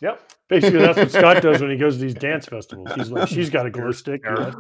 Yep. 0.03 0.21
Basically, 0.49 0.79
that's 0.79 0.99
what 0.99 1.11
Scott 1.11 1.43
does 1.43 1.61
when 1.61 1.71
he 1.71 1.77
goes 1.77 1.97
to 1.97 2.03
these 2.03 2.15
dance 2.29 2.47
festivals. 2.47 2.93
He's 2.95 3.11
like, 3.11 3.29
she's 3.29 3.51
got 3.51 3.67
a 3.67 3.71
glow 3.71 3.91
stick. 3.93 4.23
Yes. 4.25 4.55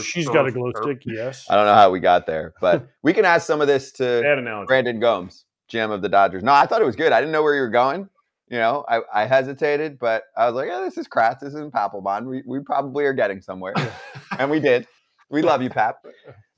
She's 0.02 0.28
got 0.28 0.46
a 0.46 0.52
glow 0.52 0.72
stick. 0.82 1.02
Yes. 1.04 1.46
I 1.48 1.54
don't 1.54 1.66
know 1.66 1.74
how 1.74 1.90
we 1.90 2.00
got 2.00 2.26
there, 2.26 2.54
but 2.60 2.88
we 3.02 3.12
can 3.12 3.24
ask 3.24 3.46
some 3.46 3.60
of 3.60 3.66
this 3.68 3.92
to 3.92 4.20
Brandon 4.66 4.98
Gomes, 4.98 5.44
GM 5.70 5.92
of 5.92 6.02
the 6.02 6.08
Dodgers. 6.08 6.42
No, 6.42 6.52
I 6.52 6.66
thought 6.66 6.80
it 6.80 6.86
was 6.86 6.96
good. 6.96 7.12
I 7.12 7.20
didn't 7.20 7.32
know 7.32 7.42
where 7.42 7.54
you 7.54 7.60
were 7.60 7.68
going. 7.70 8.08
You 8.48 8.58
know, 8.58 8.84
I, 8.88 9.00
I 9.12 9.26
hesitated, 9.26 9.98
but 9.98 10.24
I 10.36 10.46
was 10.46 10.54
like, 10.54 10.68
yeah, 10.68 10.80
this 10.80 10.96
is 10.96 11.08
Kratz. 11.08 11.40
This 11.40 11.48
isn't 11.54 11.72
Papelbon. 11.72 12.26
We, 12.26 12.42
we 12.46 12.60
probably 12.60 13.04
are 13.04 13.12
getting 13.12 13.40
somewhere. 13.40 13.74
and 14.38 14.50
we 14.50 14.60
did. 14.60 14.86
We 15.30 15.42
love 15.42 15.62
you, 15.62 15.70
Pap. 15.70 15.96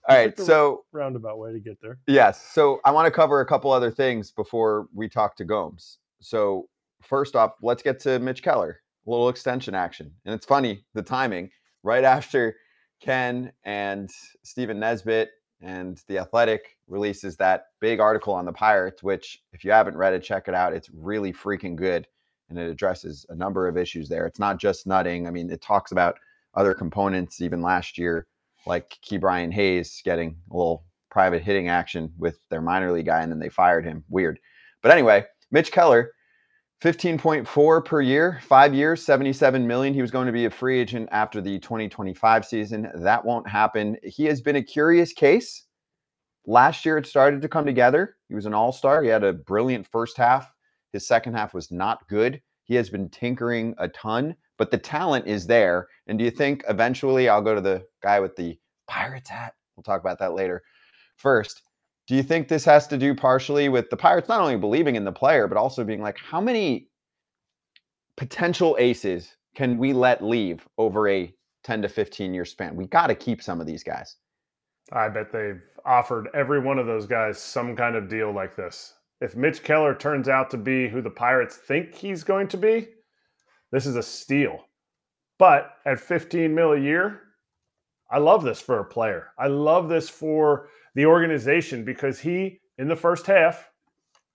All 0.08 0.16
right. 0.16 0.34
the 0.34 0.44
So, 0.44 0.84
Roundabout 0.92 1.38
way 1.38 1.52
to 1.52 1.60
get 1.60 1.80
there. 1.82 1.98
yes. 2.06 2.42
So, 2.42 2.80
I 2.84 2.90
want 2.90 3.06
to 3.06 3.10
cover 3.10 3.40
a 3.40 3.46
couple 3.46 3.70
other 3.70 3.90
things 3.90 4.30
before 4.30 4.88
we 4.94 5.08
talk 5.08 5.36
to 5.36 5.44
Gomes. 5.44 5.98
So, 6.20 6.68
first 7.02 7.36
off, 7.36 7.52
let's 7.62 7.82
get 7.82 8.00
to 8.00 8.18
Mitch 8.18 8.42
Keller, 8.42 8.80
a 9.06 9.10
little 9.10 9.28
extension 9.28 9.74
action. 9.74 10.10
And 10.24 10.34
it's 10.34 10.46
funny, 10.46 10.84
the 10.94 11.02
timing, 11.02 11.50
right 11.82 12.04
after 12.04 12.56
Ken 13.00 13.52
and 13.64 14.10
Stephen 14.42 14.80
Nesbitt 14.80 15.30
and 15.60 16.02
The 16.08 16.18
Athletic 16.18 16.76
releases 16.86 17.36
that 17.36 17.66
big 17.80 18.00
article 18.00 18.32
on 18.32 18.44
the 18.46 18.52
Pirates, 18.52 19.02
which, 19.02 19.42
if 19.52 19.64
you 19.64 19.70
haven't 19.72 19.96
read 19.96 20.14
it, 20.14 20.22
check 20.22 20.48
it 20.48 20.54
out. 20.54 20.72
It's 20.72 20.88
really 20.92 21.32
freaking 21.32 21.76
good. 21.76 22.06
And 22.48 22.58
it 22.58 22.70
addresses 22.70 23.26
a 23.28 23.34
number 23.34 23.68
of 23.68 23.76
issues 23.76 24.08
there. 24.08 24.24
It's 24.26 24.38
not 24.38 24.58
just 24.58 24.86
nutting. 24.86 25.26
I 25.26 25.30
mean, 25.30 25.50
it 25.50 25.60
talks 25.60 25.92
about 25.92 26.16
other 26.54 26.72
components, 26.72 27.42
even 27.42 27.60
last 27.60 27.98
year, 27.98 28.26
like 28.66 28.98
Ke'Bryan 29.08 29.52
Hayes 29.52 30.00
getting 30.04 30.36
a 30.50 30.56
little 30.56 30.84
private 31.10 31.42
hitting 31.42 31.68
action 31.68 32.12
with 32.18 32.38
their 32.50 32.60
minor 32.60 32.92
league 32.92 33.06
guy, 33.06 33.22
and 33.22 33.32
then 33.32 33.38
they 33.38 33.48
fired 33.48 33.84
him. 33.84 34.04
Weird. 34.08 34.38
But 34.82 34.92
anyway, 34.92 35.24
Mitch 35.50 35.72
Keller, 35.72 36.12
15.4 36.82 37.84
per 37.84 38.00
year, 38.00 38.40
five 38.42 38.72
years, 38.72 39.04
77 39.04 39.66
million. 39.66 39.94
He 39.94 40.00
was 40.00 40.10
going 40.10 40.26
to 40.26 40.32
be 40.32 40.44
a 40.44 40.50
free 40.50 40.78
agent 40.78 41.08
after 41.10 41.40
the 41.40 41.58
2025 41.58 42.44
season. 42.44 42.88
That 42.94 43.24
won't 43.24 43.48
happen. 43.48 43.96
He 44.04 44.24
has 44.26 44.40
been 44.40 44.56
a 44.56 44.62
curious 44.62 45.12
case. 45.12 45.64
Last 46.46 46.86
year, 46.86 46.96
it 46.96 47.06
started 47.06 47.42
to 47.42 47.48
come 47.48 47.66
together. 47.66 48.16
He 48.28 48.34
was 48.34 48.46
an 48.46 48.54
all 48.54 48.72
star. 48.72 49.02
He 49.02 49.08
had 49.08 49.24
a 49.24 49.32
brilliant 49.32 49.86
first 49.86 50.16
half. 50.16 50.52
His 50.92 51.06
second 51.06 51.34
half 51.34 51.52
was 51.52 51.70
not 51.70 52.06
good. 52.08 52.40
He 52.62 52.74
has 52.76 52.90
been 52.90 53.08
tinkering 53.08 53.74
a 53.78 53.88
ton, 53.88 54.36
but 54.58 54.70
the 54.70 54.78
talent 54.78 55.26
is 55.26 55.46
there. 55.46 55.88
And 56.06 56.18
do 56.18 56.24
you 56.24 56.30
think 56.30 56.64
eventually 56.68 57.28
I'll 57.28 57.40
go 57.40 57.54
to 57.54 57.60
the 57.60 57.86
guy 58.02 58.20
with 58.20 58.36
the 58.36 58.58
Pirates 58.86 59.30
hat? 59.30 59.54
We'll 59.76 59.84
talk 59.84 60.00
about 60.00 60.18
that 60.18 60.34
later. 60.34 60.62
First, 61.16 61.62
do 62.06 62.14
you 62.14 62.22
think 62.22 62.48
this 62.48 62.64
has 62.64 62.86
to 62.88 62.98
do 62.98 63.14
partially 63.14 63.68
with 63.68 63.88
the 63.90 63.96
Pirates 63.96 64.28
not 64.28 64.40
only 64.40 64.56
believing 64.56 64.96
in 64.96 65.04
the 65.04 65.12
player, 65.12 65.46
but 65.46 65.56
also 65.56 65.84
being 65.84 66.02
like, 66.02 66.18
how 66.18 66.40
many 66.40 66.88
potential 68.16 68.76
aces 68.78 69.36
can 69.54 69.78
we 69.78 69.92
let 69.92 70.22
leave 70.22 70.66
over 70.76 71.08
a 71.08 71.32
10 71.64 71.82
to 71.82 71.88
15 71.88 72.34
year 72.34 72.44
span? 72.44 72.76
We 72.76 72.86
got 72.86 73.08
to 73.08 73.14
keep 73.14 73.42
some 73.42 73.60
of 73.60 73.66
these 73.66 73.84
guys. 73.84 74.16
I 74.92 75.08
bet 75.08 75.30
they've 75.30 75.60
offered 75.84 76.28
every 76.34 76.60
one 76.60 76.78
of 76.78 76.86
those 76.86 77.06
guys 77.06 77.38
some 77.38 77.76
kind 77.76 77.94
of 77.94 78.08
deal 78.08 78.32
like 78.32 78.56
this. 78.56 78.94
If 79.20 79.36
Mitch 79.36 79.62
Keller 79.62 79.94
turns 79.94 80.28
out 80.28 80.50
to 80.50 80.56
be 80.56 80.88
who 80.88 81.02
the 81.02 81.10
Pirates 81.10 81.56
think 81.56 81.94
he's 81.94 82.24
going 82.24 82.48
to 82.48 82.56
be, 82.56 82.88
this 83.70 83.86
is 83.86 83.96
a 83.96 84.02
steal. 84.02 84.64
But 85.38 85.76
at 85.86 86.00
15 86.00 86.54
mil 86.54 86.72
a 86.72 86.80
year, 86.80 87.22
I 88.10 88.18
love 88.18 88.42
this 88.42 88.60
for 88.60 88.80
a 88.80 88.84
player. 88.84 89.28
I 89.38 89.48
love 89.48 89.88
this 89.88 90.08
for 90.08 90.68
the 90.94 91.06
organization 91.06 91.84
because 91.84 92.18
he, 92.18 92.60
in 92.78 92.88
the 92.88 92.96
first 92.96 93.26
half, 93.26 93.70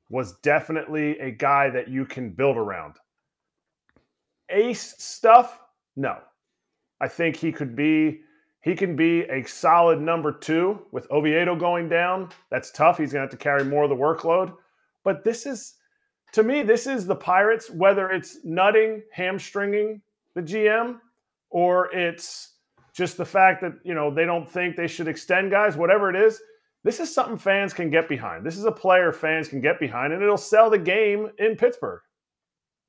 was 0.10 0.38
definitely 0.40 1.18
a 1.20 1.32
guy 1.32 1.70
that 1.70 1.88
you 1.88 2.06
can 2.06 2.30
build 2.30 2.56
around. 2.56 2.96
Ace 4.50 4.96
stuff, 4.98 5.60
no. 5.96 6.20
I 7.02 7.08
think 7.08 7.36
he 7.36 7.52
could 7.52 7.76
be 7.76 8.22
he 8.64 8.76
can 8.76 8.96
be 8.96 9.24
a 9.24 9.44
solid 9.44 10.00
number 10.00 10.32
two 10.32 10.86
with 10.92 11.12
Oviedo 11.12 11.54
going 11.54 11.90
down. 11.90 12.30
That's 12.50 12.72
tough. 12.72 12.98
He's 12.98 13.12
going 13.12 13.28
to 13.28 13.32
have 13.32 13.38
to 13.38 13.44
carry 13.44 13.66
more 13.66 13.84
of 13.84 13.90
the 13.90 13.96
workload. 13.96 14.56
But 15.04 15.26
this 15.26 15.46
is, 15.46 15.74
to 16.34 16.44
me, 16.44 16.64
this 16.64 16.88
is 16.88 17.06
the 17.06 17.16
Pirates, 17.16 17.70
whether 17.70 18.10
it's 18.10 18.40
nutting, 18.44 19.04
hamstringing 19.12 20.02
the 20.36 20.42
GM, 20.42 20.98
or 21.50 21.94
it's 21.96 22.56
just 22.94 23.18
the 23.18 23.26
fact 23.26 23.62
that, 23.62 23.74
you 23.84 23.94
know, 23.94 24.14
they 24.14 24.26
don't 24.26 24.50
think 24.50 24.76
they 24.76 24.88
should 24.88 25.08
extend 25.08 25.52
guys, 25.52 25.78
whatever 25.78 26.10
it 26.10 26.16
is. 26.16 26.42
This 26.84 27.00
is 27.00 27.14
something 27.14 27.38
fans 27.38 27.72
can 27.72 27.90
get 27.90 28.10
behind. 28.10 28.46
This 28.46 28.58
is 28.58 28.66
a 28.66 28.72
player 28.72 29.12
fans 29.12 29.48
can 29.48 29.62
get 29.62 29.80
behind, 29.80 30.12
and 30.12 30.22
it'll 30.22 30.38
sell 30.38 30.70
the 30.70 30.78
game 30.78 31.30
in 31.38 31.56
Pittsburgh. 31.56 32.02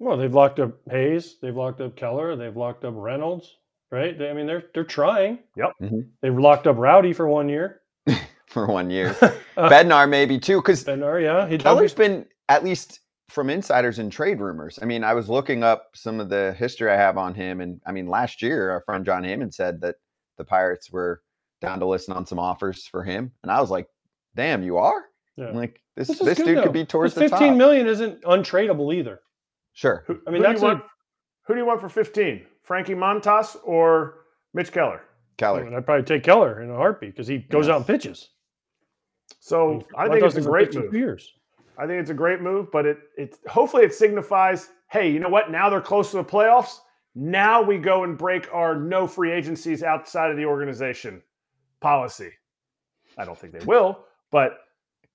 Well, 0.00 0.16
they've 0.16 0.34
locked 0.34 0.58
up 0.58 0.72
Hayes, 0.90 1.36
they've 1.40 1.54
locked 1.54 1.80
up 1.80 1.96
Keller, 1.96 2.34
they've 2.34 2.56
locked 2.56 2.84
up 2.84 2.94
Reynolds, 2.96 3.56
right? 3.92 4.18
They, 4.18 4.28
I 4.28 4.32
mean, 4.32 4.46
they're 4.46 4.64
they're 4.74 4.84
trying. 4.84 5.38
Yep. 5.56 5.72
Mhm. 5.80 6.08
They've 6.20 6.36
locked 6.36 6.66
up 6.66 6.76
Rowdy 6.76 7.12
for 7.12 7.28
one 7.28 7.48
year. 7.48 7.82
for 8.48 8.66
one 8.66 8.90
year. 8.90 9.16
uh, 9.56 9.68
Bednar 9.68 10.08
maybe 10.08 10.40
too, 10.40 10.56
because 10.56 10.82
Bednar, 10.82 11.22
yeah, 11.22 11.46
he 11.46 11.56
Keller's 11.58 11.94
been 11.94 12.26
at 12.48 12.64
least 12.64 13.00
from 13.34 13.50
insiders 13.50 13.98
and 13.98 14.10
trade 14.12 14.40
rumors. 14.40 14.78
I 14.80 14.84
mean, 14.86 15.02
I 15.04 15.12
was 15.14 15.28
looking 15.28 15.62
up 15.62 15.88
some 15.94 16.20
of 16.20 16.28
the 16.28 16.54
history 16.56 16.90
I 16.90 16.96
have 16.96 17.18
on 17.18 17.34
him, 17.34 17.60
and 17.60 17.80
I 17.86 17.92
mean, 17.92 18.06
last 18.06 18.40
year 18.42 18.70
our 18.70 18.80
friend 18.82 19.04
Jon 19.04 19.24
Heyman 19.24 19.52
said 19.52 19.80
that 19.82 19.96
the 20.38 20.44
Pirates 20.44 20.90
were 20.90 21.20
down 21.60 21.80
to 21.80 21.86
listen 21.86 22.14
on 22.14 22.24
some 22.26 22.38
offers 22.38 22.86
for 22.86 23.02
him, 23.02 23.32
and 23.42 23.50
I 23.52 23.60
was 23.60 23.70
like, 23.70 23.88
"Damn, 24.34 24.62
you 24.62 24.78
are!" 24.78 25.04
Yeah. 25.36 25.48
I'm 25.48 25.54
like 25.56 25.80
this 25.96 26.08
This 26.08 26.18
this, 26.20 26.38
good, 26.38 26.46
dude 26.46 26.58
though. 26.58 26.62
could 26.64 26.72
be 26.72 26.84
towards 26.84 27.14
This 27.14 27.30
the 27.30 27.36
15 27.36 27.48
top. 27.50 27.56
million 27.56 27.86
isn't 27.88 28.22
untradeable 28.22 28.94
either. 28.94 29.20
Sure, 29.72 30.04
Who, 30.06 30.20
I 30.26 30.30
mean, 30.30 30.42
who 30.42 30.46
that's 30.48 30.60
do 30.60 30.66
you 30.66 30.72
a- 30.72 30.74
want, 30.76 30.84
who 31.46 31.54
do 31.54 31.60
you 31.60 31.66
want 31.66 31.80
for 31.80 31.88
15? 31.88 32.46
Frankie 32.62 32.94
Montas 32.94 33.56
or 33.64 34.20
Mitch 34.54 34.70
Keller? 34.72 35.00
I 35.02 35.36
Keller. 35.36 35.64
mean, 35.64 35.74
I'd 35.74 35.84
probably 35.84 36.04
take 36.04 36.22
Keller 36.22 36.62
in 36.62 36.70
a 36.70 36.76
heartbeat 36.76 37.10
because 37.10 37.26
he 37.26 37.38
goes 37.38 37.66
Yeah. 37.66 37.74
out 37.74 37.76
and 37.78 37.86
pitches. 37.86 38.30
So 39.40 39.82
I 39.96 40.06
Montas 40.08 40.12
think 40.12 40.24
it's 40.24 40.36
a 40.36 40.40
great 40.42 40.68
pitched 40.70 40.78
move. 40.84 40.94
years. 40.94 41.32
I 41.78 41.86
think 41.86 42.00
it's 42.00 42.10
a 42.10 42.14
great 42.14 42.40
move, 42.40 42.70
but 42.70 42.86
it 42.86 42.98
it 43.16 43.38
hopefully 43.48 43.84
it 43.84 43.94
signifies, 43.94 44.70
hey, 44.90 45.10
you 45.10 45.18
know 45.18 45.28
what? 45.28 45.50
Now 45.50 45.68
they're 45.70 45.80
close 45.80 46.10
to 46.12 46.18
the 46.18 46.24
playoffs. 46.24 46.78
Now 47.14 47.62
we 47.62 47.78
go 47.78 48.04
and 48.04 48.18
break 48.18 48.48
our 48.52 48.74
no 48.76 49.06
free 49.06 49.32
agencies 49.32 49.82
outside 49.82 50.30
of 50.30 50.36
the 50.36 50.44
organization 50.44 51.22
policy. 51.80 52.30
I 53.16 53.24
don't 53.24 53.38
think 53.38 53.52
they 53.52 53.64
will, 53.64 54.04
but 54.32 54.58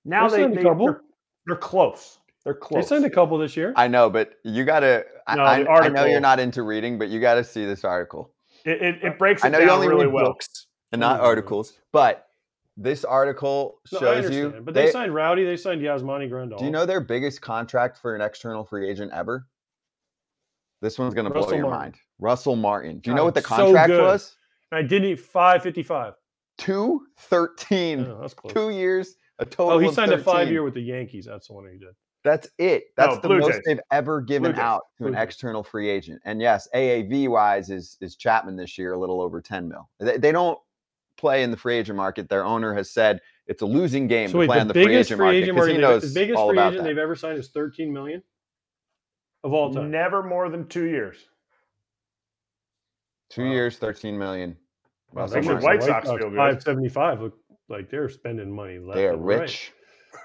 now 0.04 0.28
they, 0.28 0.46
they, 0.46 0.62
they're, 0.62 1.00
they're 1.46 1.56
close. 1.56 2.18
They're 2.44 2.54
close. 2.54 2.68
They 2.70 2.74
close. 2.80 2.88
signed 2.88 3.04
a 3.04 3.10
couple 3.10 3.36
this 3.36 3.56
year. 3.56 3.74
I 3.76 3.88
know, 3.88 4.08
but 4.08 4.32
you 4.44 4.64
gotta. 4.64 5.04
I, 5.26 5.36
No, 5.36 5.44
I, 5.44 5.62
the 5.62 5.70
I 5.70 5.88
know 5.88 6.04
you're 6.06 6.20
not 6.20 6.40
into 6.40 6.62
reading, 6.62 6.98
but 6.98 7.08
you 7.08 7.20
got 7.20 7.34
to 7.34 7.44
see 7.44 7.66
this 7.66 7.84
article 7.84 8.32
it, 8.64 8.82
it, 8.82 9.02
it 9.02 9.18
breaks 9.18 9.44
I 9.44 9.48
it 9.48 9.50
know 9.52 9.58
you 9.58 9.70
only 9.70 9.88
really 9.88 10.06
read 10.06 10.14
well. 10.14 10.24
books 10.26 10.66
and 10.92 11.00
not 11.00 11.20
articles, 11.20 11.74
but 11.92 12.28
this 12.76 13.04
article 13.04 13.80
No, 13.92 13.98
shows 13.98 14.30
you. 14.30 14.62
But 14.64 14.74
they, 14.74 14.90
signed 14.90 15.14
Rowdy. 15.14 15.44
They 15.44 15.56
signed 15.56 15.80
Yasmani 15.82 16.30
Grandal. 16.30 16.58
Do 16.58 16.64
you 16.64 16.70
know 16.70 16.86
their 16.86 17.00
biggest 17.00 17.40
contract 17.42 17.98
for 17.98 18.14
an 18.14 18.20
external 18.22 18.64
free 18.64 18.88
agent 18.88 19.12
ever? 19.12 19.46
This 20.82 20.98
one's 20.98 21.12
going 21.14 21.26
to 21.26 21.30
blow 21.30 21.42
your 21.50 21.62
Martin. 21.62 21.70
mind. 21.78 21.96
Russell 22.20 22.56
Martin. 22.56 23.00
Do 23.00 23.10
you 23.10 23.16
know 23.16 23.24
what 23.24 23.34
the 23.34 23.42
contract 23.42 23.88
good. 23.88 24.02
was? 24.02 24.34
I 24.72 24.82
did 24.82 25.04
eat 25.04 25.16
555. 25.20 26.14
213. 26.58 28.00
Oh, 28.00 28.18
that's 28.20 28.34
close. 28.34 28.52
Two 28.52 28.70
years, 28.70 29.16
a 29.38 29.44
total 29.44 29.74
Oh, 29.76 29.78
he 29.78 29.92
signed 29.92 30.12
a 30.12 30.18
five 30.18 30.50
year 30.50 30.62
with 30.62 30.74
the 30.74 30.80
Yankees. 30.80 31.26
That's 31.26 31.48
the 31.48 31.52
one 31.54 31.66
he 31.70 31.78
did. 31.78 31.94
That's 32.22 32.48
it. 32.58 32.84
That's 32.96 33.14
No, 33.16 33.20
the 33.20 33.28
Blue 33.28 33.38
most 33.40 33.52
Jays. 33.54 33.62
they've 33.66 33.80
ever 33.90 34.20
given 34.20 34.54
out 34.56 34.82
to 34.98 35.04
Blue 35.04 35.08
an 35.08 35.14
Jays. 35.14 35.22
external 35.22 35.62
free 35.62 35.88
agent. 35.88 36.20
And 36.26 36.40
yes, 36.40 36.68
AAV 36.74 37.28
wise 37.28 37.70
is 37.70 37.96
is 38.00 38.16
Chapman 38.16 38.56
this 38.56 38.76
year 38.78 38.92
a 38.92 38.98
little 38.98 39.20
over 39.22 39.40
10 39.40 39.68
mil. 39.68 39.88
They, 39.98 40.18
they 40.18 40.32
don't 40.32 40.58
play 41.20 41.42
in 41.42 41.50
the 41.50 41.56
free 41.56 41.76
agent 41.76 41.96
market. 41.96 42.28
Their 42.28 42.44
owner 42.44 42.74
has 42.74 42.90
said 42.90 43.20
it's 43.46 43.62
a 43.62 43.66
losing 43.66 44.06
game 44.08 44.28
So 44.28 44.32
to 44.32 44.38
wait, 44.38 44.46
play 44.46 44.56
the 44.56 44.60
in 44.62 44.68
the 44.68 44.74
free 44.74 44.96
agent 44.96 45.18
free 45.18 45.26
market 45.26 45.36
agent 45.38 45.54
because 45.56 45.66
he 45.68 45.72
market, 45.74 45.80
knows 45.82 46.02
they've- 46.02 46.14
the 46.14 46.20
biggest 46.20 46.38
all 46.38 46.48
free 46.48 46.58
agent 46.58 46.76
that. 46.78 46.82
they've 46.84 46.98
ever 46.98 47.14
signed 47.16 47.38
is 47.38 47.48
13 47.50 47.92
million 47.92 48.22
of 49.44 49.52
all 49.52 49.72
time. 49.72 49.90
Never 49.90 50.22
more 50.22 50.48
than 50.48 50.66
two 50.68 50.86
years. 50.86 51.16
Two 53.30 53.44
Wow. 53.44 53.52
years, 53.52 53.78
13 53.78 54.18
million. 54.18 54.56
Wow, 55.12 55.22
Russell 55.22 55.42
that 55.42 55.48
makes 55.48 55.60
the. 55.60 55.66
White 55.66 55.82
Sox 55.82 56.06
feel 56.08 56.18
good. 56.18 56.36
575 56.36 57.20
look 57.22 57.38
like 57.68 57.90
they're 57.90 58.08
spending 58.08 58.50
money 58.52 58.78
left 58.78 58.96
They 58.96 59.06
are 59.06 59.12
and 59.12 59.24
right. 59.26 59.40
rich. 59.40 59.72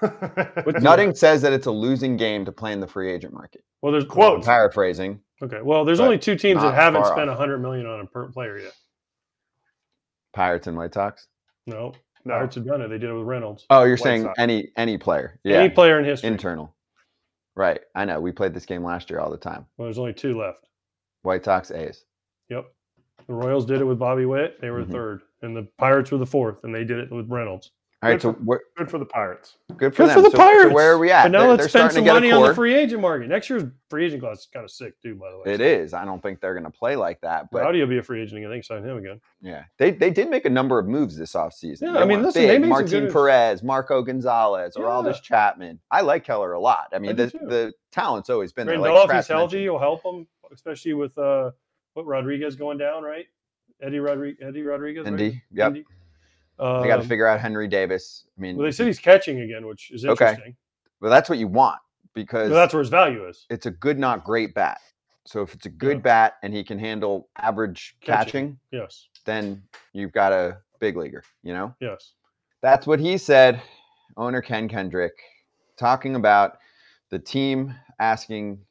What's- 0.64 0.82
Nutting 0.82 1.14
says 1.14 1.42
that 1.42 1.52
it's 1.52 1.66
a 1.66 1.70
losing 1.70 2.16
game 2.16 2.44
to 2.44 2.52
play 2.52 2.72
in 2.72 2.80
the 2.80 2.86
free 2.88 3.10
agent 3.12 3.32
market. 3.32 3.62
Well, 3.82 3.92
there's 3.92 4.04
I'm 4.10 4.42
paraphrasing. 4.42 5.20
Okay. 5.42 5.60
Well, 5.62 5.84
there's 5.84 6.00
only 6.00 6.18
two 6.18 6.34
teams 6.36 6.62
that 6.62 6.74
haven't 6.74 7.04
spent 7.06 7.28
off. 7.30 7.38
100 7.38 7.58
million 7.58 7.86
on 7.86 8.00
a 8.00 8.06
per 8.06 8.28
player 8.32 8.58
yet. 8.58 8.72
Pirates 10.36 10.66
and 10.66 10.76
White 10.76 10.92
Sox. 10.94 11.26
No, 11.66 11.94
no. 12.26 12.34
Pirates 12.34 12.54
have 12.56 12.66
done 12.66 12.82
it. 12.82 12.88
They 12.88 12.98
did 12.98 13.08
it 13.10 13.14
with 13.14 13.26
Reynolds. 13.26 13.64
Oh, 13.70 13.82
you're 13.84 13.92
White 13.96 14.02
saying 14.02 14.22
Sox. 14.24 14.38
any 14.38 14.70
any 14.76 14.98
player. 14.98 15.40
Yeah. 15.42 15.56
Any 15.60 15.70
player 15.70 15.98
in 15.98 16.04
history. 16.04 16.28
internal. 16.28 16.74
Right. 17.56 17.80
I 17.94 18.04
know. 18.04 18.20
We 18.20 18.32
played 18.32 18.52
this 18.52 18.66
game 18.66 18.84
last 18.84 19.08
year 19.08 19.18
all 19.18 19.30
the 19.30 19.38
time. 19.38 19.64
well, 19.78 19.86
there's 19.86 19.98
only 19.98 20.12
two 20.12 20.38
left. 20.38 20.66
White 21.22 21.44
Sox 21.44 21.70
A's. 21.70 22.04
Yep. 22.50 22.66
The 23.26 23.32
Royals 23.32 23.64
did 23.66 23.80
it 23.80 23.84
with 23.84 23.98
Bobby 23.98 24.26
Witt. 24.26 24.60
They 24.60 24.70
were 24.70 24.84
Mhm. 24.84 24.92
third, 24.92 25.22
and 25.42 25.56
the 25.56 25.66
Pirates 25.78 26.12
were 26.12 26.18
the 26.18 26.26
fourth, 26.26 26.62
and 26.64 26.72
they 26.74 26.84
did 26.84 26.98
it 26.98 27.10
with 27.10 27.28
Reynolds. 27.30 27.72
All 28.02 28.10
right. 28.10 28.16
Good 28.16 28.22
So 28.22 28.34
for- 28.44 28.62
Good 28.76 28.90
for 28.90 28.98
the 28.98 29.06
Pirates. 29.06 29.56
good 29.78 29.94
for 29.96 30.02
Good 30.02 30.10
them. 30.10 30.14
for 30.16 30.20
the 30.22 30.30
so, 30.30 30.36
so 30.36 30.42
Pirates. 30.42 30.74
where 30.74 30.92
are 30.92 30.98
we 30.98 31.10
at? 31.10 31.22
But 31.24 31.28
now 31.32 31.40
They're- 31.40 31.48
let's 31.48 31.62
they're 31.62 31.68
spend 31.70 31.80
starting 31.92 31.94
some 31.96 32.04
to 32.04 32.08
get 32.08 32.10
a 32.10 32.14
money 32.14 32.30
on 32.30 32.48
the 32.48 32.54
free 32.54 32.74
agent 32.74 33.00
market. 33.00 33.28
Next 33.28 33.48
year's 33.48 33.62
free 33.88 34.04
agent 34.04 34.20
class 34.22 34.40
is 34.40 34.48
kind 34.52 34.64
of 34.64 34.70
sick 34.70 35.00
too, 35.00 35.14
by 35.14 35.30
the 35.30 35.38
way. 35.38 35.44
It 35.54 35.62
is. 35.62 35.94
I 35.94 36.04
don't 36.04 36.22
think 36.22 36.40
they're 36.42 36.52
going 36.52 36.70
to 36.70 36.70
play 36.70 36.94
like 36.94 37.22
that. 37.22 37.50
But 37.50 37.62
Rowdy 37.62 37.80
will 37.80 37.86
be 37.86 37.96
a 37.96 38.02
free 38.02 38.20
agent 38.20 38.36
again. 38.36 38.50
They 38.50 38.56
can 38.56 38.62
sign 38.64 38.84
him 38.84 38.98
again. 38.98 39.18
yeah, 39.40 39.64
they 39.78 39.92
they 39.92 40.10
did 40.10 40.28
make 40.28 40.44
a 40.44 40.50
number 40.50 40.78
of 40.78 40.86
moves 40.86 41.16
this 41.16 41.32
offseason. 41.32 41.80
Yeah, 41.80 41.92
They 41.92 41.98
I 41.98 42.00
mean, 42.02 42.08
went 42.18 42.22
listen, 42.24 42.42
they 42.42 42.48
big. 42.48 42.60
made 42.60 42.66
some 42.66 42.68
Martin 42.68 43.04
good- 43.06 43.12
Perez, 43.14 43.62
Marco 43.62 44.02
Gonzalez, 44.02 44.76
or 44.76 44.84
Aroldis 44.84 45.22
Chapman. 45.22 45.80
I 45.90 46.02
like 46.02 46.22
Keller 46.22 46.52
a 46.52 46.60
lot. 46.60 46.88
I 46.92 46.98
mean, 46.98 47.16
do 47.16 47.24
the, 47.24 47.30
too. 47.30 47.38
the 47.46 47.72
talent's 47.92 48.28
always 48.28 48.52
been 48.52 48.66
there. 48.66 48.76
Randolph, 48.76 49.08
Like 49.08 49.10
if 49.20 49.24
he's 49.24 49.24
Kratz 49.24 49.28
healthy, 49.38 49.56
mentioned. 49.56 49.72
will 49.72 49.78
help 49.80 50.04
him, 50.04 50.26
especially 50.52 50.92
with 50.92 51.16
uh, 51.16 51.50
what 51.94 52.04
Rodriguez 52.06 52.56
going 52.56 52.76
down, 52.76 53.04
right? 53.04 53.24
Endy 53.82 54.00
Rodriguez. 54.00 54.46
Endy 54.46 54.62
Rodriguez. 54.62 55.04
right? 55.04 55.12
Endy. 55.12 55.42
Yep. 55.50 55.66
Endy. 55.68 55.84
They 56.58 56.64
got 56.64 56.96
to 56.96 57.02
Um, 57.02 57.08
figure 57.08 57.26
out 57.26 57.40
Henry 57.40 57.68
Davis. 57.68 58.24
I 58.36 58.40
mean, 58.40 58.56
Well, 58.56 58.64
they 58.64 58.72
said 58.72 58.86
he's 58.86 58.98
catching 58.98 59.40
again, 59.40 59.66
which 59.66 59.90
is 59.90 60.04
interesting. 60.04 60.40
Okay. 60.40 60.56
well, 61.00 61.10
that's 61.10 61.28
what 61.28 61.38
you 61.38 61.48
want 61.48 61.80
because 62.14 62.48
But 62.48 62.54
that's 62.54 62.72
where 62.72 62.80
his 62.82 62.88
value 62.88 63.26
is. 63.28 63.46
it's 63.50 63.66
a 63.66 63.70
good, 63.70 63.98
not 63.98 64.24
great 64.24 64.54
bat. 64.54 64.80
So 65.26 65.42
if 65.42 65.52
it's 65.54 65.66
a 65.66 65.70
good 65.70 65.98
Yeah. 65.98 66.02
bat 66.02 66.34
and 66.42 66.54
he 66.54 66.62
can 66.64 66.78
handle 66.78 67.28
average 67.36 67.96
Catching. 68.00 68.24
catching, 68.24 68.60
Yes. 68.70 69.08
then 69.24 69.62
you've 69.92 70.12
got 70.12 70.32
a 70.32 70.58
big 70.78 70.96
leaguer, 70.96 71.22
you 71.42 71.52
know? 71.52 71.74
Yes. 71.80 72.12
That's 72.62 72.86
what 72.86 73.00
he 73.00 73.18
said, 73.18 73.60
owner 74.16 74.40
Ken 74.40 74.68
Kendrick, 74.68 75.14
talking 75.76 76.14
about 76.16 76.58
the 77.10 77.18
team 77.18 77.74
asking 77.98 78.64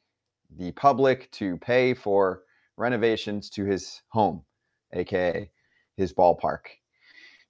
the 0.56 0.72
public 0.72 1.30
to 1.32 1.56
pay 1.58 1.94
for 1.94 2.42
renovations 2.76 3.48
to 3.50 3.64
his 3.64 4.02
home, 4.08 4.44
aka 4.92 5.50
his 5.96 6.12
ballpark. 6.12 6.66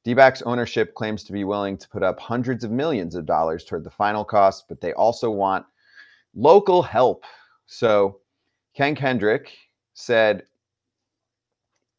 D 0.07 0.15
ownership 0.45 0.95
claims 0.95 1.25
to 1.25 1.33
be 1.33 1.43
willing 1.43 1.77
to 1.79 1.89
put 1.89 2.05
up 2.05 2.21
hundreds 2.21 2.63
of 2.63 2.71
millions 2.71 3.17
of 3.17 3.27
dollars 3.27 3.65
toward 3.65 3.83
the 3.83 3.91
final 3.91 4.25
cost, 4.25 4.67
but 4.69 4.81
they 4.81 4.93
also 4.93 5.33
want 5.33 5.67
local 6.33 6.81
help. 6.81 7.25
So 7.67 8.21
Ken 8.77 8.95
Kendrick 8.95 9.53
said 9.95 10.45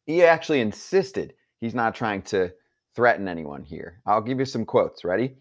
he 0.06 0.24
actually 0.24 0.62
insisted 0.62 1.34
he's 1.60 1.74
not 1.74 1.94
trying 1.94 2.22
to 2.22 2.50
threaten 2.96 3.28
anyone 3.28 3.62
here. 3.62 4.00
I'll 4.06 4.22
give 4.22 4.38
you 4.38 4.46
some 4.46 4.64
quotes. 4.64 5.04
Ready? 5.04 5.36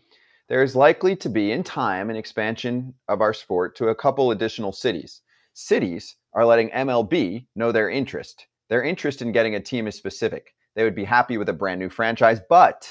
There 0.49 0.61
is 0.61 0.75
likely 0.75 1.15
to 1.15 1.29
be, 1.29 1.53
in 1.53 1.63
time, 1.63 2.09
an 2.09 2.17
expansion 2.17 2.93
of 3.07 3.21
our 3.21 3.33
sport 3.33 3.77
to 3.77 3.87
a 3.87 3.95
couple 3.95 4.31
additional 4.31 4.73
cities. 4.73 5.21
Cities 5.53 6.17
are 6.33 6.45
letting 6.45 6.69
MLB 6.71 7.47
know 7.55 7.71
their 7.71 7.89
interest. 7.89 8.47
Their 8.67 8.83
interest 8.83 9.21
in 9.21 9.31
getting 9.31 9.55
a 9.55 9.61
team 9.61 9.87
is 9.87 9.95
specific. 9.95 10.53
They 10.77 10.83
would 10.83 10.95
be 10.95 11.05
happy 11.05 11.39
with 11.39 11.49
a 11.49 11.53
brand 11.53 11.79
new 11.79 11.89
franchise, 11.89 12.39
but 12.47 12.87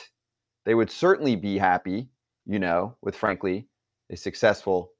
they 0.65 0.75
would 0.75 0.91
certainly 0.91 1.37
be 1.37 1.57
happy, 1.57 2.09
you 2.45 2.59
know, 2.59 2.97
with 3.01 3.15
frankly 3.15 3.69
a 4.11 4.17
successful 4.17 4.91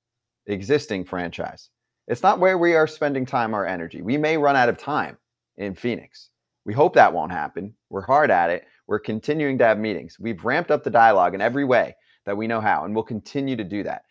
existing 0.47 1.05
franchise. 1.05 1.71
It's 2.07 2.23
not 2.23 2.39
where 2.39 2.57
we 2.57 2.77
are 2.77 2.87
spending 2.87 3.27
time 3.27 3.57
or 3.57 3.67
energy. 3.67 4.03
We 4.03 4.17
may 4.17 4.37
run 4.37 4.55
out 4.55 4.69
of 4.69 4.79
time 4.79 5.19
in 5.57 5.75
Phoenix. 5.75 6.31
We 6.65 6.75
hope 6.75 6.95
that 6.95 7.13
won't 7.13 7.33
happen. 7.33 7.75
We're 7.91 8.07
hard 8.07 8.31
at 8.31 8.51
it. 8.51 8.65
We're 8.87 9.01
continuing 9.01 9.59
to 9.59 9.65
have 9.65 9.81
meetings. 9.81 10.17
We've 10.21 10.45
ramped 10.45 10.71
up 10.71 10.85
the 10.85 10.91
dialogue 10.91 11.35
in 11.35 11.41
every 11.41 11.65
way 11.65 11.97
that 12.25 12.37
we 12.37 12.47
know 12.47 12.61
how, 12.61 12.85
and 12.85 12.95
we'll 12.95 13.03
continue 13.03 13.57
to 13.57 13.65
do 13.65 13.83
that. 13.83 14.03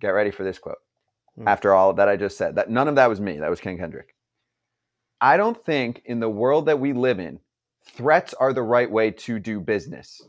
Get 0.00 0.08
ready 0.08 0.32
for 0.32 0.42
this 0.42 0.58
quote. 0.58 0.78
Hmm. 1.36 1.46
After 1.46 1.74
all 1.74 1.92
that 1.94 2.08
I 2.08 2.16
just 2.16 2.36
said, 2.36 2.56
that 2.56 2.70
none 2.70 2.88
of 2.88 2.96
that 2.96 3.08
was 3.08 3.20
me. 3.20 3.38
That 3.38 3.50
was 3.50 3.60
Ken 3.60 3.78
Kendrick. 3.78 4.16
I 5.20 5.36
don't 5.36 5.64
think 5.64 6.02
in 6.06 6.18
the 6.18 6.28
world 6.28 6.66
that 6.66 6.80
we 6.80 6.92
live 6.92 7.20
in, 7.20 7.38
threats 7.84 8.34
are 8.34 8.52
the 8.52 8.62
right 8.62 8.90
way 8.90 9.10
to 9.10 9.38
do 9.38 9.60
business. 9.60 10.22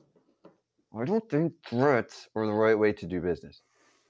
I 1.00 1.06
don't 1.06 1.30
think 1.30 1.54
threats 1.68 2.28
are 2.36 2.46
the 2.46 2.54
right 2.54 2.78
way 2.78 2.94
to 2.94 3.06
do 3.06 3.22
business. 3.22 3.62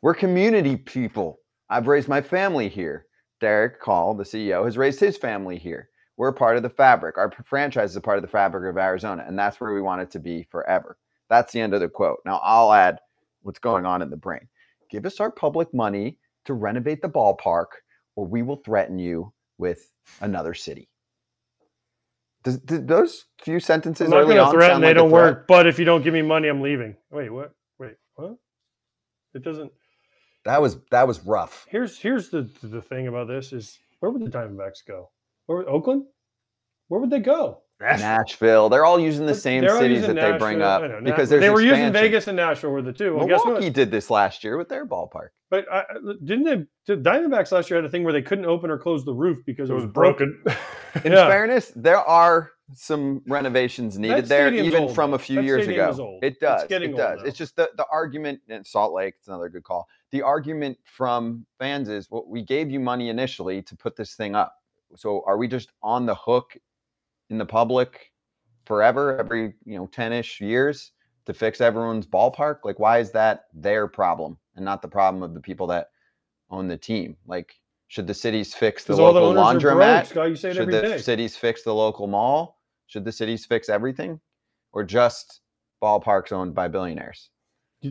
We're 0.02 0.13
community 0.13 0.78
people. 0.78 1.39
I've 1.69 1.88
raised 1.88 2.08
my 2.08 2.21
family 2.21 2.69
here. 2.69 3.06
Derrick 3.41 3.84
Hall, 3.84 4.13
the 4.13 4.23
CEO, 4.23 4.65
has 4.65 4.78
raised 4.78 4.99
his 4.99 5.17
family 5.17 5.58
here. 5.58 5.89
We're 6.17 6.32
part 6.34 6.58
of 6.58 6.63
the 6.63 6.69
fabric. 6.69 7.17
Our 7.17 7.32
franchise 7.45 7.91
is 7.91 7.95
a 7.95 8.02
part 8.02 8.17
of 8.17 8.21
the 8.21 8.28
fabric 8.28 8.69
of 8.69 8.78
Arizona, 8.78 9.23
and 9.25 9.39
that's 9.39 9.60
where 9.62 9.73
we 9.73 9.82
want 9.82 10.02
it 10.02 10.12
to 10.12 10.19
be 10.19 10.43
forever. 10.43 10.97
That's 11.30 11.54
the 11.54 11.62
end 11.62 11.73
of 11.73 11.80
the 11.80 11.88
quote. 11.88 12.19
Now, 12.25 12.41
I'll 12.43 12.73
add 12.73 12.99
what's 13.43 13.60
going 13.60 13.86
on 13.86 14.02
in 14.02 14.10
the 14.10 14.17
brain. 14.17 14.47
Give 14.89 15.06
us 15.06 15.19
our 15.19 15.32
public 15.32 15.73
money 15.73 16.17
to 16.45 16.54
renovate 16.54 17.02
the 17.02 17.10
ballpark, 17.10 17.67
or 18.15 18.25
we 18.25 18.41
will 18.41 18.62
threaten 18.65 18.99
you 18.99 19.32
with 19.58 19.91
another 20.21 20.54
city. 20.54 20.89
Does, 22.43 22.60
do 22.60 22.80
those 22.80 23.25
few 23.41 23.60
sentences 23.60 24.08
I'm 24.08 24.12
not 24.12 24.19
early 24.21 24.36
going 24.36 24.38
to 24.38 24.43
on 24.45 24.52
threaten. 24.54 24.71
sound 24.75 24.84
They 24.84 24.88
like 24.88 24.95
don't 24.95 25.10
threat? 25.10 25.23
work. 25.23 25.47
But 25.47 25.67
if 25.67 25.78
you 25.80 25.86
don't 25.86 26.04
give 26.04 26.13
me 26.13 26.21
money, 26.21 26.47
I'm 26.47 26.62
leaving. 26.62 26.95
Wait, 27.12 27.30
what? 27.30 27.54
Wait, 27.80 27.95
what? 28.15 28.36
It 29.34 29.43
doesn't. 29.43 29.71
That 30.45 30.62
was 30.62 30.78
that 30.91 31.08
was 31.08 31.19
rough. 31.25 31.65
Here's 31.69 31.99
here's 31.99 32.30
the 32.30 32.49
the 32.63 32.82
thing 32.82 33.08
about 33.08 33.28
this 33.28 33.52
is 33.54 33.78
where 33.99 34.10
would 34.12 34.25
the 34.25 34.30
Diamondbacks 34.36 34.86
go? 34.88 35.10
Where 35.47 35.67
Oakland? 35.69 36.06
Where 36.88 36.99
would 37.02 37.10
they 37.10 37.19
go? 37.19 37.62
Nashville. 37.79 38.69
They're 38.69 38.85
all 38.85 38.99
using 38.99 39.25
the 39.25 39.33
same 39.35 39.67
cities 39.67 39.99
using 40.01 40.15
that 40.15 40.31
they 40.33 40.37
bring 40.37 40.61
up 40.61 40.81
know, 40.81 41.01
because 41.03 41.29
there's 41.29 41.41
they 41.41 41.49
were 41.49 41.61
using. 41.61 41.91
Vegas 41.93 42.27
and 42.27 42.35
Nashville 42.35 42.71
were 42.71 42.81
the 42.81 42.91
two. 42.93 43.15
Well, 43.15 43.27
guess 43.27 43.41
Milwaukee 43.45 43.65
what? 43.67 43.73
did 43.73 43.91
this 43.91 44.09
last 44.09 44.43
year 44.43 44.57
with 44.57 44.69
their 44.69 44.85
ballpark. 44.85 45.29
But 45.49 45.65
I, 45.71 45.79
I- 45.79 45.83
didn't 46.23 46.43
they? 46.43 46.65
The 46.93 47.01
Diamondbacks 47.01 47.51
last 47.51 47.69
year 47.69 47.77
had 47.77 47.85
a 47.85 47.89
thing 47.89 48.03
where 48.03 48.13
they 48.13 48.21
couldn't 48.21 48.45
open 48.45 48.69
or 48.69 48.77
close 48.77 49.05
the 49.05 49.13
roof 49.13 49.37
because 49.45 49.69
It 49.69 49.73
was 49.73 49.85
broken. 49.85 50.41
In 51.05 51.11
Yeah. 51.13 51.27
fairness, 51.27 51.71
there 51.75 51.99
are 51.99 52.51
some 52.73 53.21
renovations 53.27 53.97
needed 53.97 54.25
there, 54.25 54.53
even 54.53 54.83
old, 54.83 54.95
from 54.95 55.13
a 55.13 55.19
few 55.19 55.37
That 55.37 55.43
years 55.45 55.67
ago. 55.67 55.89
is 55.89 55.99
old. 55.99 56.23
It 56.23 56.33
It's 56.33 56.39
does. 56.39 56.67
getting 56.67 56.91
it 56.91 56.97
does. 56.97 57.19
now. 57.21 57.25
It's 57.25 57.37
just 57.37 57.55
the, 57.55 57.69
the 57.77 57.85
argument 57.91 58.41
in 58.47 58.63
Salt 58.63 58.93
Lake, 58.93 59.15
it's 59.17 59.27
another 59.27 59.49
good 59.49 59.63
call. 59.63 59.87
The 60.11 60.21
argument 60.21 60.77
from 60.83 61.45
fans 61.57 61.89
is 61.89 62.09
well, 62.11 62.25
we 62.27 62.43
gave 62.43 62.69
you 62.69 62.79
money 62.79 63.09
initially 63.09 63.61
to 63.63 63.75
put 63.75 63.95
this 63.95 64.13
thing 64.15 64.35
up. 64.35 64.55
So 64.95 65.23
are 65.25 65.37
we 65.37 65.47
just 65.47 65.71
on 65.81 66.05
the 66.05 66.15
hook 66.15 66.57
in 67.29 67.37
the 67.37 67.45
public 67.45 68.11
forever, 68.65 69.17
every 69.17 69.53
you 69.65 69.77
know, 69.77 69.87
10-ish 69.87 70.41
years 70.41 70.91
to 71.25 71.33
fix 71.33 71.61
everyone's 71.61 72.05
ballpark? 72.07 72.57
Like, 72.63 72.79
why 72.79 72.99
is 72.99 73.11
that 73.11 73.45
their 73.53 73.87
problem 73.87 74.37
and 74.55 74.65
not 74.65 74.81
the 74.81 74.87
problem 74.87 75.23
of 75.23 75.33
the 75.33 75.39
people 75.41 75.67
that 75.67 75.89
own 76.49 76.67
the 76.67 76.77
team? 76.77 77.15
Like, 77.27 77.53
should 77.87 78.07
the 78.07 78.13
cities 78.13 78.53
fix 78.53 78.83
the 78.83 78.93
all 78.97 79.13
the 79.13 79.19
local 79.19 79.41
laundromat? 79.43 79.99
broke. 80.01 80.05
Scott, 80.05 80.29
you 80.29 80.35
say 80.35 80.49
it 80.51 80.55
Should 80.55 80.69
the 80.71 80.81
day. 80.81 80.97
cities 80.99 81.35
fix 81.35 81.63
the 81.63 81.73
local 81.73 82.07
mall? 82.07 82.59
Should 82.87 83.05
the 83.05 83.11
cities 83.11 83.45
fix 83.45 83.69
everything? 83.69 84.19
Or 84.71 84.83
just 84.83 85.41
ballparks 85.81 86.31
owned 86.31 86.53
by 86.53 86.67
billionaires? 86.67 87.29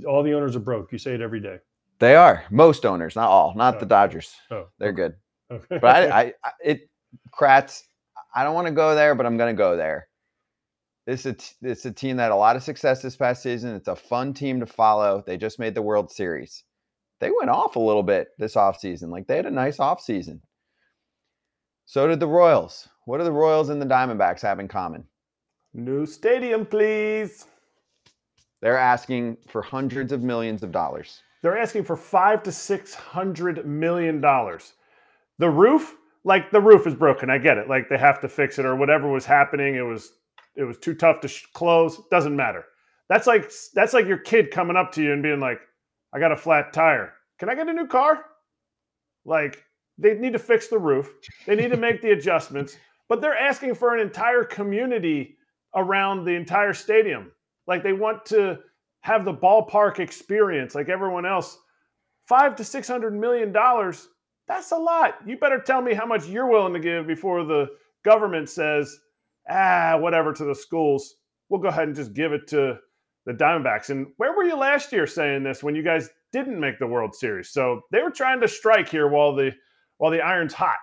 All 0.07 0.23
the 0.23 0.35
owners 0.35 0.55
are 0.55 0.61
broke. 0.61 0.93
You 0.93 0.99
say 0.99 1.15
it 1.15 1.21
every 1.21 1.41
day. 1.41 1.57
They 1.99 2.15
are. 2.15 2.45
Most 2.51 2.87
owners, 2.87 3.17
not 3.17 3.29
all, 3.29 3.55
not 3.57 3.81
the 3.81 3.87
Oh. 3.87 3.89
Dodgers. 3.89 4.33
Oh, 4.53 4.69
They're 4.79 4.93
good. 4.93 5.15
Okay. 5.51 5.79
But 5.81 5.85
I, 5.85 6.09
I, 6.21 6.23
I 6.45 6.51
it, 6.63 6.91
Kratz, 7.37 7.83
I 8.35 8.45
don't 8.45 8.55
want 8.55 8.67
to 8.67 8.73
go 8.73 8.95
there, 8.95 9.15
but 9.15 9.27
I'm 9.27 9.37
going 9.37 9.55
to 9.55 9.59
go 9.59 9.77
there. 9.77 10.09
This 11.07 11.25
is 11.25 11.33
a 11.63 11.69
it's 11.71 11.85
a 11.87 11.93
team 11.93 12.19
that 12.19 12.25
had 12.25 12.33
a 12.33 12.37
lot 12.37 12.57
of 12.57 12.63
success 12.63 13.01
this 13.01 13.17
past 13.17 13.43
season. 13.43 13.75
It's 13.75 13.89
a 13.89 13.97
fun 13.97 14.35
team 14.35 14.61
to 14.61 14.67
follow. 14.67 15.25
They 15.27 15.39
just 15.39 15.59
made 15.59 15.75
the 15.75 15.83
World 15.83 16.11
Series. 16.11 16.65
They 17.21 17.31
went 17.31 17.51
off 17.51 17.77
a 17.77 17.81
little 17.81 18.03
bit 18.03 18.29
this 18.39 18.55
offseason. 18.55 19.09
Like 19.09 19.27
they 19.27 19.37
had 19.37 19.47
a 19.47 19.51
nice 19.51 19.79
offseason. 19.79 20.41
So 21.87 22.07
did 22.07 22.21
the 22.21 22.29
Royals. 22.29 22.89
What 23.07 23.19
do 23.19 23.25
the 23.25 23.33
Royals 23.33 23.71
and 23.71 23.81
the 23.81 23.87
Diamondbacks 23.87 24.43
have 24.43 24.61
in 24.61 24.69
common? 24.69 25.05
New 25.73 26.05
stadium, 26.05 26.67
please. 26.67 27.47
They're 28.61 28.77
asking 28.77 29.39
for 29.49 29.63
hundreds 29.63 30.13
of 30.13 30.23
millions 30.23 30.63
of 30.63 30.73
dollars. 30.73 31.23
They're 31.43 31.57
asking 31.57 31.85
for 31.85 31.97
five 31.97 32.43
to 32.43 32.53
six 32.53 32.95
hundred 32.95 33.65
million 33.65 34.21
dollars. 34.21 34.75
The 35.39 35.49
roof, 35.49 35.97
like 36.25 36.51
the 36.51 36.61
roof 36.61 36.87
is 36.87 36.95
broken. 36.95 37.31
I 37.31 37.39
get 37.39 37.59
it. 37.59 37.69
Like 37.69 37.89
they 37.89 37.99
have 37.99 38.21
to 38.21 38.29
fix 38.29 38.59
it 38.59 38.67
or 38.67 38.77
whatever 38.77 39.11
was 39.11 39.25
happening. 39.25 39.75
It 39.77 39.83
was 39.83 40.13
it 40.57 40.65
was 40.65 40.79
too 40.79 40.95
tough 40.95 41.21
to 41.21 41.29
sh- 41.29 41.47
close. 41.55 42.01
Doesn't 42.11 42.37
matter. 42.37 42.65
That's 43.09 43.27
like 43.27 43.51
that's 43.75 43.95
like 43.95 44.07
your 44.07 44.19
kid 44.19 44.51
coming 44.51 44.77
up 44.77 44.93
to 44.93 45.03
you 45.03 45.13
and 45.13 45.23
being 45.23 45.41
like, 45.41 45.61
"I 46.13 46.19
got 46.19 46.33
a 46.33 46.37
flat 46.37 46.73
tire. 46.73 47.15
Can 47.39 47.49
I 47.49 47.55
get 47.55 47.69
a 47.69 47.73
new 47.73 47.87
car?" 47.87 48.25
Like 49.25 49.65
they 49.99 50.15
need 50.15 50.33
to 50.33 50.39
fix 50.39 50.69
the 50.69 50.79
roof. 50.79 51.13
They 51.47 51.57
need 51.57 51.71
to 51.71 51.77
make 51.77 52.03
the 52.03 52.11
adjustments. 52.11 52.77
But 53.09 53.21
they're 53.21 53.37
asking 53.37 53.75
for 53.75 53.95
an 53.95 54.01
entire 54.01 54.45
community 54.45 55.37
around 55.75 56.25
the 56.25 56.35
entire 56.35 56.75
stadium. 56.75 57.33
Like 57.67 57.83
they 57.83 57.93
want 57.93 58.25
to 58.27 58.59
have 59.01 59.25
the 59.25 59.35
ballpark 59.35 59.99
experience 59.99 60.75
like 60.75 60.89
everyone 60.89 61.25
else. 61.25 61.59
Five 62.27 62.57
to 62.57 62.65
six 62.65 62.87
hundred 62.87 63.15
million 63.15 63.53
dollars, 63.53 64.09
that's 64.49 64.73
a 64.73 64.77
lot. 64.77 65.17
You 65.27 65.39
better 65.39 65.61
tell 65.61 65.83
me 65.83 65.95
how 65.95 66.07
much 66.07 66.27
you're 66.27 66.51
willing 66.51 66.73
to 66.73 66.81
give 66.81 67.07
before 67.07 67.45
the 67.45 67.67
government 68.05 68.49
says, 68.49 68.99
ah, 69.49 69.97
whatever 69.99 70.33
to 70.33 70.45
the 70.45 70.55
schools. 70.55 71.15
We'll 71.49 71.61
go 71.61 71.69
ahead 71.69 71.89
and 71.89 71.97
just 71.97 72.15
give 72.15 72.33
it 72.33 72.47
to 72.49 72.79
the 73.27 73.33
Diamondbacks. 73.33 73.91
And 73.91 74.09
where 74.17 74.35
were 74.35 74.45
you 74.45 74.57
last 74.57 74.93
year 74.93 75.07
saying 75.07 75.43
this 75.43 75.63
when 75.63 75.75
you 75.75 75.83
guys 75.83 76.09
didn't 76.33 76.59
make 76.59 76.79
the 76.79 76.87
World 76.87 77.15
Series? 77.15 77.51
So 77.51 77.83
they 77.93 78.03
were 78.03 78.11
trying 78.11 78.41
to 78.41 78.49
strike 78.49 78.89
here 78.89 79.09
while 79.09 79.35
the 79.35 79.53
while 79.99 80.11
the 80.11 80.23
iron's 80.23 80.55
hot. 80.55 80.79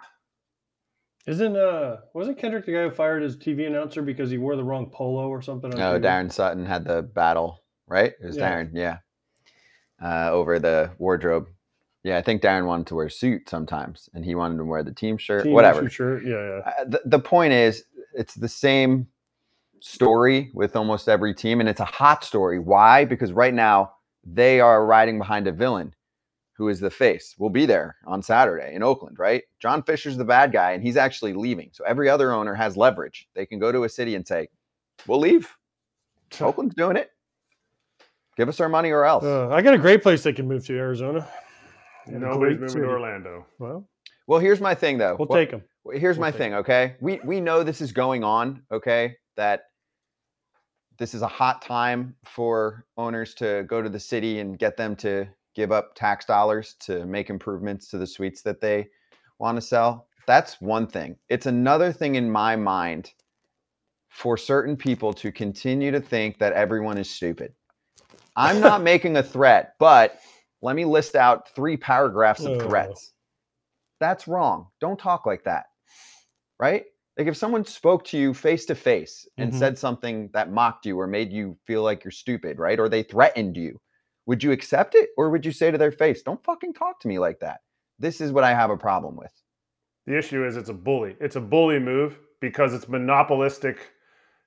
Isn't 1.28 1.56
uh 1.56 1.98
wasn't 2.14 2.38
Kendrick 2.38 2.66
the 2.68 2.74
guy 2.74 2.84
who 2.84 2.92
fired 2.92 3.24
his 3.24 3.36
TV 3.36 3.66
announcer 3.66 4.04
because 4.04 4.30
he 4.30 4.38
wore 4.38 4.56
the 4.56 4.64
wrong 4.64 4.92
polo 4.92 5.28
or 5.28 5.42
something? 5.42 5.72
No, 5.72 6.00
TV? 6.00 6.04
Daron 6.04 6.32
Sutton 6.32 6.66
had 6.66 6.86
the 6.86 7.02
battle, 7.02 7.64
right? 7.88 8.14
It 8.22 8.26
was 8.26 8.38
Yeah. 8.38 8.52
Daron, 8.52 8.70
yeah. 8.74 8.98
Uh, 10.02 10.30
over 10.32 10.60
the 10.60 10.92
wardrobe. 11.00 11.48
Yeah, 12.06 12.20
I 12.20 12.22
think 12.22 12.44
Daron 12.44 12.68
wanted 12.68 12.86
to 12.88 12.96
wear 12.96 13.08
a 13.08 13.12
suit 13.12 13.50
sometimes, 13.50 14.12
and 14.14 14.24
he 14.24 14.36
wanted 14.36 14.58
to 14.58 14.64
wear 14.64 14.84
the 14.84 14.94
team 14.94 15.18
shirt, 15.18 15.46
Team 15.46 15.54
whatever. 15.54 15.90
shirt. 15.90 16.24
Yeah, 16.24 16.34
yeah. 16.34 16.60
Uh, 16.60 16.84
the, 16.86 17.02
the 17.04 17.20
point 17.20 17.52
is, 17.52 17.84
it's 18.14 18.36
the 18.36 18.48
same 18.48 19.08
story 19.80 20.52
with 20.54 20.76
almost 20.76 21.10
every 21.10 21.34
team, 21.34 21.60
and 21.60 21.68
it's 21.68 21.80
a 21.80 21.86
hot 21.86 22.24
story. 22.24 22.60
Why? 22.60 23.06
Because 23.06 23.34
right 23.34 23.56
now 23.56 23.94
they 24.24 24.60
are 24.60 24.86
riding 24.86 25.18
behind 25.18 25.48
a 25.48 25.52
villain 25.52 25.96
who 26.54 26.70
is 26.70 26.80
the 26.80 26.92
face. 26.92 27.34
We'll 27.40 27.50
be 27.50 27.66
there 27.66 27.96
on 28.06 28.22
Saturday 28.22 28.76
in 28.76 28.84
Oakland, 28.84 29.18
right? 29.18 29.42
John 29.60 29.82
Fisher's 29.82 30.16
the 30.16 30.24
bad 30.24 30.52
guy, 30.52 30.74
and 30.74 30.84
he's 30.84 30.98
actually 30.98 31.34
leaving. 31.34 31.72
So 31.74 31.84
every 31.86 32.08
other 32.08 32.32
owner 32.32 32.54
has 32.54 32.78
leverage. 32.78 33.28
They 33.34 33.48
can 33.48 33.58
go 33.58 33.72
to 33.72 33.84
a 33.84 33.90
city 33.90 34.14
and 34.14 34.28
say, 34.28 34.50
"We'll 35.08 35.22
leave." 35.22 35.52
Oakland's 36.40 36.76
doing 36.76 36.98
it. 36.98 37.10
Give 38.38 38.48
us 38.48 38.60
our 38.60 38.70
money 38.70 38.92
or 38.92 39.06
else. 39.06 39.24
Uh, 39.24 39.50
I 39.50 39.64
got 39.64 39.74
a 39.74 39.80
great 39.80 40.04
place 40.04 40.22
they 40.22 40.34
can 40.34 40.48
move 40.48 40.64
to 40.68 40.78
Arizona. 40.78 41.28
And 42.08 42.18
a 42.18 42.20
Nobody's 42.28 42.60
moving 42.60 42.84
to 42.84 42.88
Orlando. 42.88 43.46
Well, 43.60 43.88
well, 44.28 44.40
here's 44.40 44.62
my 44.62 44.76
thing, 44.76 44.98
though. 44.98 45.16
we'll 45.18 45.28
Well, 45.28 45.40
take 45.40 45.52
them. 45.52 45.64
Here's 45.94 46.18
We'll 46.18 46.28
my 46.28 46.32
take 46.32 46.38
thing, 46.40 46.54
okay? 46.56 46.96
We 47.00 47.20
we 47.24 47.40
know 47.40 47.64
this 47.64 47.82
is 47.82 47.92
going 47.92 48.24
on, 48.24 48.64
okay? 48.72 49.16
That 49.36 49.66
this 50.98 51.14
is 51.14 51.22
a 51.22 51.28
hot 51.28 51.62
time 51.62 52.16
for 52.24 52.86
owners 52.98 53.34
to 53.36 53.64
go 53.68 53.82
to 53.82 53.90
the 53.90 54.00
city 54.00 54.40
and 54.40 54.58
get 54.58 54.78
them 54.78 54.96
to 54.98 55.28
give 55.54 55.72
up 55.72 55.94
tax 55.96 56.26
dollars 56.26 56.76
to 56.82 57.06
make 57.06 57.30
improvements 57.30 57.88
to 57.90 57.98
the 57.98 58.08
suites 58.08 58.42
that 58.44 58.62
they 58.62 58.88
want 59.40 59.58
to 59.58 59.62
sell. 59.62 60.08
That's 60.26 60.60
one 60.60 60.88
thing. 60.88 61.18
It's 61.30 61.46
another 61.46 61.92
thing 61.92 62.16
in 62.16 62.30
my 62.30 62.56
mind 62.56 63.14
for 64.10 64.38
certain 64.38 64.76
people 64.76 65.14
to 65.14 65.32
continue 65.32 65.92
to 65.92 66.00
think 66.00 66.40
that 66.40 66.54
everyone 66.54 66.98
is 66.98 67.10
stupid. 67.10 67.54
I'm 68.36 68.60
not 68.60 68.82
making 68.92 69.18
a 69.18 69.24
threat, 69.24 69.76
but 69.78 70.20
let 70.66 70.76
me 70.76 70.84
list 70.86 71.16
out 71.16 71.48
three 71.56 71.78
paragraphs 71.78 72.42
of 72.42 72.54
Oh. 72.54 72.68
threats. 72.68 73.14
That's 74.00 74.28
wrong. 74.28 74.68
Don't 74.82 75.00
talk 75.00 75.26
like 75.26 75.44
that. 75.46 75.68
Right? 76.60 76.86
Like 77.18 77.28
if 77.28 77.38
someone 77.38 77.64
spoke 77.64 78.04
to 78.06 78.18
you 78.18 78.34
face 78.34 78.66
to 78.66 78.76
face 78.76 79.28
and 79.38 79.52
Mhm. 79.54 79.56
said 79.58 79.78
something 79.78 80.30
that 80.34 80.52
mocked 80.52 80.86
you 80.86 81.00
or 81.00 81.08
made 81.08 81.32
you 81.32 81.58
feel 81.66 81.82
like 81.84 82.04
you're 82.04 82.12
stupid, 82.12 82.60
right? 82.60 82.80
Or 82.80 82.90
they 82.90 83.04
threatened 83.04 83.56
you, 83.56 83.80
would 84.26 84.44
you 84.44 84.52
accept 84.52 84.96
it 84.96 85.12
or 85.18 85.30
would 85.30 85.46
you 85.46 85.52
say 85.52 85.72
to 85.72 85.78
their 85.78 85.92
face, 85.92 86.24
"Don't 86.24 86.44
fucking 86.44 86.74
talk 86.74 87.00
to 87.02 87.08
me 87.08 87.20
like 87.20 87.40
that"? 87.40 87.62
This 88.00 88.20
is 88.20 88.32
what 88.34 88.44
I 88.44 88.54
have 88.54 88.70
a 88.72 88.78
problem 88.78 89.16
with. 89.16 89.32
The 90.08 90.18
issue 90.18 90.46
is 90.46 90.58
it's 90.58 90.70
a 90.70 90.74
bully. 90.74 91.16
It's 91.22 91.36
a 91.38 91.42
bully 91.42 91.80
move 91.80 92.20
because 92.42 92.74
it's 92.74 92.90
monopolistic 92.90 93.92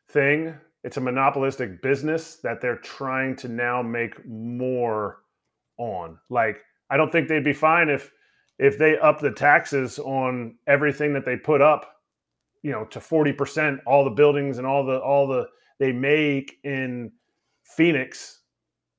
thing. 0.09 0.55
It's 0.85 0.97
a 0.99 1.01
monopolistic 1.01 1.81
business 1.81 2.37
that 2.43 2.61
they're 2.61 2.77
trying 2.77 3.35
to 3.37 3.49
now 3.49 3.83
make 3.83 4.25
more 4.27 5.23
on. 5.79 6.19
Like 6.29 6.59
I 6.91 6.97
don't 6.97 7.11
think 7.11 7.29
they'd 7.29 7.45
be 7.45 7.53
fine 7.53 7.89
if 7.89 8.13
if 8.59 8.79
they 8.79 8.99
up 8.99 9.21
the 9.21 9.31
taxes 9.31 9.99
on 9.99 10.57
everything 10.67 11.13
that 11.15 11.25
they 11.25 11.37
put 11.37 11.61
up, 11.61 11.95
you 12.63 12.73
know, 12.73 12.85
to 12.87 12.99
40%, 12.99 13.79
all 13.87 14.03
the 14.05 14.11
buildings 14.11 14.59
and 14.59 14.67
all 14.67 14.85
the 14.85 14.99
all 14.99 15.27
the 15.27 15.47
they 15.79 15.93
make 15.93 16.59
in 16.65 17.13
Phoenix 17.63 18.41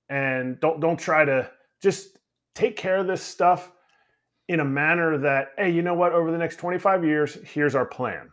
and 0.09 0.59
don't 0.59 0.79
don't 0.79 0.99
try 0.99 1.25
to 1.25 1.49
just 1.81 2.17
take 2.55 2.75
care 2.75 2.97
of 2.97 3.07
this 3.07 3.21
stuff 3.23 3.71
in 4.47 4.59
a 4.59 4.65
manner 4.65 5.17
that 5.17 5.49
hey, 5.57 5.69
you 5.69 5.81
know 5.81 5.93
what, 5.93 6.11
over 6.13 6.31
the 6.31 6.37
next 6.37 6.57
25 6.57 7.05
years, 7.05 7.37
here's 7.43 7.75
our 7.75 7.85
plan. 7.85 8.29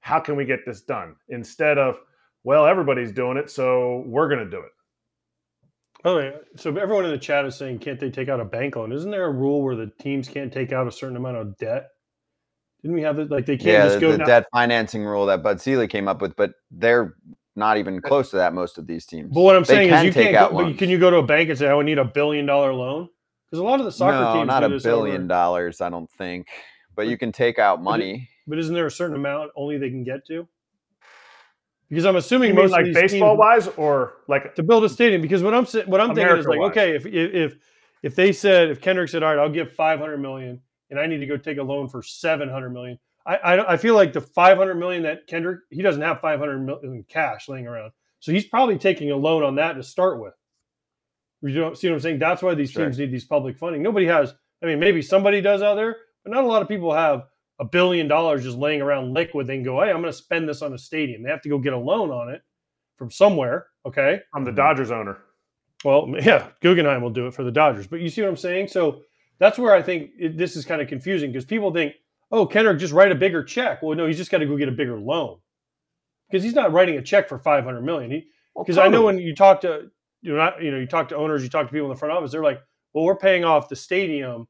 How 0.00 0.20
can 0.20 0.36
we 0.36 0.44
get 0.44 0.60
this 0.66 0.82
done? 0.82 1.16
Instead 1.28 1.78
of, 1.78 1.98
well, 2.44 2.66
everybody's 2.66 3.12
doing 3.12 3.36
it, 3.36 3.50
so 3.50 4.04
we're 4.06 4.28
going 4.28 4.44
to 4.44 4.50
do 4.50 4.58
it. 4.58 4.72
Oh, 6.06 6.32
so 6.56 6.76
everyone 6.76 7.06
in 7.06 7.10
the 7.12 7.18
chat 7.18 7.46
is 7.46 7.56
saying, 7.56 7.78
can't 7.78 7.98
they 7.98 8.10
take 8.10 8.28
out 8.28 8.38
a 8.38 8.44
bank 8.44 8.76
loan? 8.76 8.92
Isn't 8.92 9.10
there 9.10 9.24
a 9.24 9.30
rule 9.32 9.62
where 9.62 9.74
the 9.74 9.90
teams 10.00 10.28
can't 10.28 10.52
take 10.52 10.70
out 10.70 10.86
a 10.86 10.92
certain 10.92 11.16
amount 11.16 11.38
of 11.38 11.56
debt? 11.56 11.88
Didn't 12.82 12.94
we 12.96 13.02
have 13.02 13.18
it? 13.18 13.30
Like 13.30 13.46
they 13.46 13.56
can't 13.56 13.68
yeah, 13.68 13.86
just 13.86 14.00
go 14.00 14.12
the 14.12 14.18
down- 14.18 14.26
debt 14.26 14.46
financing 14.52 15.04
rule 15.04 15.24
that 15.26 15.42
Bud 15.42 15.60
Selig 15.62 15.88
came 15.88 16.06
up 16.06 16.20
with, 16.20 16.36
but 16.36 16.52
they're 16.70 17.14
not 17.56 17.78
even 17.78 18.02
close 18.02 18.30
to 18.30 18.36
that. 18.36 18.52
Most 18.52 18.76
of 18.76 18.86
these 18.86 19.06
teams. 19.06 19.30
But 19.32 19.40
what 19.40 19.56
I'm 19.56 19.62
They 19.62 19.88
saying 19.88 19.94
is, 19.94 20.04
you 20.04 20.12
take 20.12 20.24
can't. 20.32 20.36
out 20.36 20.50
Go, 20.52 20.64
but 20.64 20.76
can 20.76 20.90
you 20.90 20.98
go 20.98 21.08
to 21.08 21.16
a 21.16 21.22
bank 21.22 21.48
and 21.48 21.58
say, 21.58 21.68
"I 21.68 21.74
would 21.74 21.86
need 21.86 21.96
a 21.98 22.04
billion 22.04 22.44
dollar 22.44 22.74
loan"? 22.74 23.08
Because 23.46 23.60
a 23.60 23.64
lot 23.64 23.78
of 23.80 23.86
the 23.86 23.92
soccer 23.92 24.18
no, 24.20 24.34
teams 24.34 24.48
not 24.48 24.60
do 24.60 24.66
a 24.66 24.68
this 24.68 24.82
billion 24.82 25.22
over- 25.22 25.28
dollars. 25.28 25.80
I 25.80 25.88
don't 25.88 26.10
think. 26.18 26.48
But 26.94 27.06
you 27.06 27.16
can 27.16 27.32
take 27.32 27.58
out 27.58 27.82
money. 27.82 28.28
But 28.46 28.58
isn't 28.58 28.74
there 28.74 28.86
a 28.86 28.90
certain 28.90 29.16
amount 29.16 29.50
only 29.56 29.78
they 29.78 29.88
can 29.88 30.04
get 30.04 30.26
to? 30.26 30.46
Because 31.88 32.06
I'm 32.06 32.16
assuming 32.16 32.48
You 32.50 32.54
mean 32.54 32.64
most 32.64 32.72
like 32.72 32.92
baseball 32.92 33.36
wise 33.36 33.68
or 33.68 34.14
like 34.26 34.54
to 34.54 34.62
build 34.62 34.84
a 34.84 34.88
stadium. 34.88 35.20
Because 35.22 35.42
what 35.42 35.54
I'm 35.54 35.64
what 35.86 36.00
I'm 36.00 36.14
thinking 36.14 36.36
is 36.38 36.46
like, 36.46 36.56
America-wise. 36.56 36.70
okay, 36.70 36.96
if 36.96 37.06
if 37.06 37.34
if 37.34 37.56
if 38.02 38.14
they 38.14 38.32
said 38.32 38.70
if 38.70 38.80
Kendrick 38.80 39.08
said, 39.08 39.22
"All 39.22 39.34
right, 39.34 39.40
I'll 39.40 39.50
give 39.50 39.72
500 39.72 40.18
million, 40.18 40.60
and 40.90 40.98
I 40.98 41.06
need 41.06 41.18
to 41.18 41.26
go 41.26 41.36
take 41.36 41.58
a 41.58 41.62
loan 41.62 41.88
for 41.88 42.02
700 42.02 42.70
million, 42.70 42.98
I 43.26 43.36
I, 43.36 43.72
I 43.74 43.76
feel 43.76 43.94
like 43.94 44.12
the 44.12 44.20
500 44.20 44.74
million 44.76 45.02
that 45.04 45.26
Kendrick 45.26 45.60
he 45.70 45.82
doesn't 45.82 46.02
have 46.02 46.20
500 46.20 46.58
million 46.58 47.04
cash 47.08 47.48
laying 47.48 47.66
around, 47.66 47.92
so 48.20 48.32
he's 48.32 48.46
probably 48.46 48.78
taking 48.78 49.10
a 49.10 49.16
loan 49.16 49.42
on 49.42 49.54
that 49.56 49.74
to 49.74 49.82
start 49.82 50.20
with. 50.20 50.34
You 51.42 51.54
don't 51.54 51.76
see 51.76 51.88
what 51.88 51.94
I'm 51.94 52.00
saying? 52.00 52.18
That's 52.18 52.42
why 52.42 52.54
these 52.54 52.70
Sure. 52.70 52.84
teams 52.86 52.98
need 52.98 53.12
these 53.12 53.26
public 53.26 53.58
funding. 53.58 53.82
Nobody 53.82 54.06
has. 54.06 54.34
I 54.62 54.66
mean, 54.66 54.80
maybe 54.80 55.02
somebody 55.02 55.42
does 55.42 55.60
out 55.60 55.74
there, 55.74 55.96
but 56.24 56.32
not 56.32 56.44
a 56.44 56.46
lot 56.46 56.62
of 56.62 56.68
people 56.68 56.92
have 56.94 57.24
a 57.60 57.64
billion 57.64 58.08
dollars 58.08 58.42
just 58.42 58.56
laying 58.56 58.82
around 58.82 59.14
liquid. 59.14 59.46
They 59.46 59.56
can 59.56 59.64
go, 59.64 59.80
"Hey, 59.82 59.90
I'm 59.90 60.00
going 60.00 60.12
to 60.12 60.12
spend 60.12 60.48
this 60.48 60.62
on 60.62 60.72
a 60.72 60.78
stadium." 60.78 61.22
They 61.22 61.30
have 61.30 61.42
to 61.42 61.48
go 61.48 61.58
get 61.58 61.72
a 61.72 61.78
loan 61.78 62.10
on 62.10 62.30
it 62.30 62.42
from 62.96 63.10
somewhere. 63.10 63.66
Okay. 63.86 64.20
I'm 64.34 64.44
the. 64.44 64.52
Dodgers 64.52 64.90
owner. 64.90 65.18
Well, 65.84 66.14
yeah, 66.20 66.48
Guggenheim 66.60 67.02
will 67.02 67.10
do 67.10 67.26
it 67.26 67.34
for 67.34 67.44
the 67.44 67.52
Dodgers. 67.52 67.86
But 67.86 68.00
you 68.00 68.08
see 68.08 68.22
what 68.22 68.28
I'm 68.28 68.36
saying? 68.36 68.68
So 68.68 69.02
that's 69.38 69.58
where 69.58 69.74
I 69.74 69.82
think 69.82 70.10
it, 70.18 70.36
this 70.36 70.56
is 70.56 70.64
kind 70.64 70.80
of 70.80 70.88
confusing 70.88 71.30
because 71.30 71.44
people 71.44 71.72
think, 71.72 71.94
oh, 72.32 72.46
Kendrick 72.46 72.78
just 72.78 72.92
write 72.92 73.12
a 73.12 73.16
bigger 73.16 73.42
check. 73.42 73.82
Well, 73.82 73.96
no, 73.96 74.06
he's 74.06 74.16
just 74.16 74.30
got 74.30 74.38
to 74.38 74.46
go 74.46 74.56
get 74.56 74.68
a 74.68 74.72
bigger 74.72 74.98
loan 74.98 75.38
because 76.30 76.42
he's 76.42 76.54
not 76.54 76.72
writing 76.72 76.96
a 76.96 77.02
check 77.02 77.28
for 77.28 77.38
500 77.38 77.82
million. 77.82 78.10
He 78.10 78.26
because 78.56 78.78
I 78.78 78.88
know 78.88 79.02
when 79.02 79.18
you 79.18 79.34
talk 79.34 79.60
to 79.62 79.90
you 80.22 80.32
know 80.32 80.36
not 80.36 80.62
you 80.62 80.70
know 80.70 80.78
you 80.78 80.86
talk 80.86 81.08
to 81.10 81.16
owners, 81.16 81.42
you 81.42 81.48
talk 81.48 81.66
to 81.66 81.72
people 81.72 81.86
in 81.86 81.92
the 81.92 81.98
front 81.98 82.12
office, 82.14 82.32
they're 82.32 82.42
like, 82.42 82.60
well, 82.92 83.04
we're 83.04 83.16
paying 83.16 83.44
off 83.44 83.68
the 83.68 83.76
stadium 83.76 84.46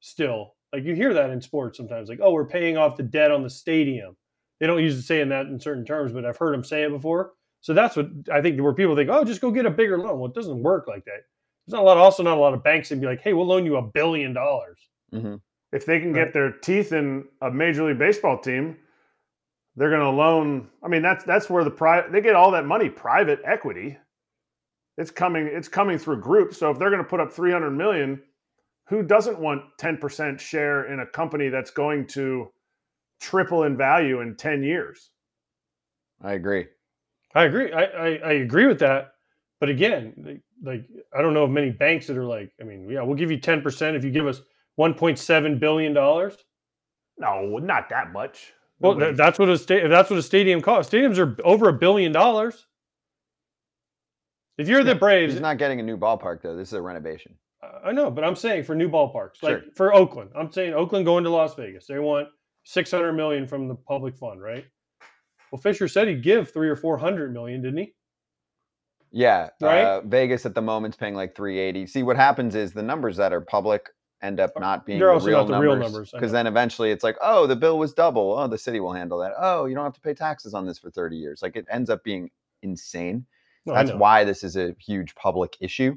still. 0.00 0.53
Like 0.74 0.84
you 0.84 0.94
hear 0.94 1.14
that 1.14 1.30
in 1.30 1.40
sports 1.40 1.78
sometimes, 1.78 2.08
like, 2.08 2.20
oh, 2.22 2.32
we're 2.32 2.44
paying 2.44 2.76
off 2.76 2.96
the 2.96 3.02
debt 3.04 3.30
on 3.30 3.42
the 3.42 3.50
stadium. 3.50 4.16
They 4.60 4.66
don't 4.66 4.82
use 4.82 4.96
the 4.96 5.02
saying 5.02 5.28
that 5.30 5.46
in 5.46 5.58
certain 5.60 5.84
terms, 5.84 6.12
but 6.12 6.24
I've 6.24 6.36
heard 6.36 6.54
them 6.54 6.64
say 6.64 6.82
it 6.82 6.90
before. 6.90 7.32
So 7.60 7.72
that's 7.74 7.96
what 7.96 8.08
I 8.32 8.42
think 8.42 8.60
where 8.60 8.74
people 8.74 8.94
think, 8.96 9.08
oh, 9.10 9.24
just 9.24 9.40
go 9.40 9.50
get 9.50 9.66
a 9.66 9.70
bigger 9.70 9.98
loan. 9.98 10.18
Well, 10.18 10.28
it 10.30 10.34
doesn't 10.34 10.62
work 10.62 10.86
like 10.88 11.04
that. 11.06 11.22
There's 11.66 11.74
not 11.74 11.82
a 11.82 11.84
lot, 11.84 11.96
also 11.96 12.22
not 12.22 12.36
a 12.36 12.40
lot 12.40 12.54
of 12.54 12.62
banks 12.62 12.88
that 12.90 13.00
be 13.00 13.06
like, 13.06 13.22
hey, 13.22 13.32
we'll 13.32 13.46
loan 13.46 13.64
you 13.64 13.76
a 13.76 13.82
billion 13.82 14.32
dollars. 14.34 14.78
hmm 15.12 15.36
if 15.72 15.86
they 15.86 15.98
can 15.98 16.12
Right. 16.12 16.26
get 16.26 16.32
their 16.32 16.52
teeth 16.52 16.92
in 16.92 17.24
a 17.42 17.50
major 17.50 17.84
league 17.84 17.98
baseball 17.98 18.38
team, 18.38 18.76
they're 19.76 19.90
going 19.90 20.02
to 20.02 20.10
loan. 20.10 20.68
I 20.84 20.88
mean, 20.88 21.02
that's 21.02 21.24
that's 21.24 21.50
where 21.50 21.64
the 21.64 21.70
private 21.70 22.12
they 22.12 22.20
get 22.20 22.36
all 22.36 22.52
that 22.52 22.64
money, 22.66 22.88
private 22.88 23.40
equity. 23.44 23.98
It's 24.96 25.10
coming. 25.10 25.48
It's 25.48 25.66
coming 25.66 25.98
through 25.98 26.20
groups. 26.20 26.58
So 26.58 26.70
if 26.70 26.78
they're 26.78 26.90
going 26.90 27.02
to 27.02 27.08
put 27.08 27.18
up 27.20 27.32
three 27.32 27.50
hundred 27.50 27.72
million, 27.72 28.22
who 28.86 29.02
doesn't 29.02 29.38
want 29.38 29.62
ten 29.78 29.96
percent 29.96 30.40
share 30.40 30.92
in 30.92 31.00
a 31.00 31.06
company 31.06 31.48
that's 31.48 31.70
going 31.70 32.06
to 32.08 32.50
triple 33.20 33.64
in 33.64 33.76
value 33.76 34.20
in 34.20 34.36
ten 34.36 34.62
years? 34.62 35.10
I 36.22 36.32
agree. 36.34 36.66
I 37.34 37.44
agree. 37.44 37.72
I, 37.72 37.82
I, 37.84 38.08
I 38.24 38.32
agree 38.34 38.66
with 38.66 38.78
that. 38.80 39.12
But 39.60 39.68
again, 39.68 40.12
like, 40.24 40.40
like 40.62 40.84
I 41.16 41.22
don't 41.22 41.34
know 41.34 41.44
of 41.44 41.50
many 41.50 41.70
banks 41.70 42.06
that 42.06 42.16
are 42.16 42.24
like, 42.24 42.52
I 42.60 42.64
mean, 42.64 42.88
yeah, 42.88 43.02
we'll 43.02 43.16
give 43.16 43.30
you 43.30 43.38
10% 43.38 43.94
if 43.96 44.04
you 44.04 44.10
give 44.10 44.26
us 44.26 44.40
1.7 44.78 45.58
billion 45.58 45.92
dollars. 45.92 46.36
No, 47.18 47.58
not 47.58 47.88
that 47.90 48.12
much. 48.12 48.52
Well, 48.80 48.92
Nobody- 48.92 49.10
th- 49.12 49.16
that's 49.16 49.38
what 49.38 49.48
a 49.48 49.56
sta- 49.58 49.84
if 49.84 49.90
that's 49.90 50.10
what 50.10 50.18
a 50.18 50.22
stadium 50.22 50.60
costs. 50.60 50.92
Stadiums 50.92 51.18
are 51.18 51.36
over 51.44 51.68
a 51.68 51.72
billion 51.72 52.12
dollars. 52.12 52.66
If 54.58 54.68
you're 54.68 54.84
the 54.84 54.94
Braves, 54.94 55.32
He's 55.32 55.40
not 55.42 55.58
getting 55.58 55.80
a 55.80 55.82
new 55.82 55.96
ballpark 55.96 56.42
though. 56.42 56.56
This 56.56 56.68
is 56.68 56.74
a 56.74 56.82
renovation. 56.82 57.34
I 57.84 57.92
know, 57.92 58.10
but 58.10 58.24
I'm 58.24 58.36
saying 58.36 58.64
for 58.64 58.74
new 58.74 58.88
ballparks, 58.88 59.42
like 59.42 59.62
Sure. 59.62 59.72
for 59.74 59.94
Oakland, 59.94 60.30
I'm 60.36 60.50
saying 60.50 60.74
Oakland 60.74 61.04
going 61.06 61.24
to 61.24 61.30
Las 61.30 61.54
Vegas, 61.54 61.86
they 61.86 61.98
want 61.98 62.28
600 62.64 63.12
million 63.12 63.46
from 63.46 63.68
the 63.68 63.74
public 63.74 64.16
fund, 64.16 64.40
right? 64.42 64.64
Well, 65.52 65.60
Fisher 65.60 65.86
said 65.86 66.08
he'd 66.08 66.22
give 66.22 66.50
three 66.50 66.68
or 66.68 66.76
400 66.76 67.32
million, 67.32 67.62
didn't 67.62 67.78
he? 67.78 67.94
Yeah, 69.12 69.50
Right? 69.60 69.84
Uh, 69.84 70.00
Vegas 70.00 70.44
at 70.44 70.56
the 70.56 70.62
moment's 70.62 70.96
paying 70.96 71.14
like 71.14 71.36
380. 71.36 71.86
See, 71.86 72.02
what 72.02 72.16
happens 72.16 72.56
is 72.56 72.72
the 72.72 72.82
numbers 72.82 73.16
that 73.18 73.32
are 73.32 73.40
public 73.40 73.90
end 74.22 74.40
up 74.40 74.50
not 74.58 74.84
being 74.86 74.98
They're 74.98 75.08
the 75.08 75.14
also 75.14 75.26
real 75.28 75.38
not 75.38 75.48
the 75.48 75.58
real 75.58 75.72
numbers 75.72 75.92
numbers, 75.92 76.10
because 76.10 76.32
then 76.32 76.48
eventually 76.48 76.90
it's 76.90 77.04
like, 77.04 77.16
oh, 77.22 77.46
the 77.46 77.54
bill 77.54 77.78
was 77.78 77.92
double. 77.92 78.36
Oh, 78.36 78.48
the 78.48 78.58
city 78.58 78.80
will 78.80 78.92
handle 78.92 79.18
that. 79.20 79.32
Oh, 79.38 79.66
you 79.66 79.74
don't 79.76 79.84
have 79.84 79.94
to 79.94 80.00
pay 80.00 80.14
taxes 80.14 80.54
on 80.54 80.66
this 80.66 80.78
for 80.78 80.90
30 80.90 81.16
years. 81.16 81.42
Like 81.42 81.54
it 81.54 81.66
ends 81.70 81.90
up 81.90 82.02
being 82.02 82.30
insane. 82.62 83.26
No, 83.66 83.74
That's 83.74 83.92
why 83.92 84.24
this 84.24 84.42
is 84.42 84.56
a 84.56 84.74
huge 84.78 85.14
public 85.14 85.56
issue. 85.60 85.96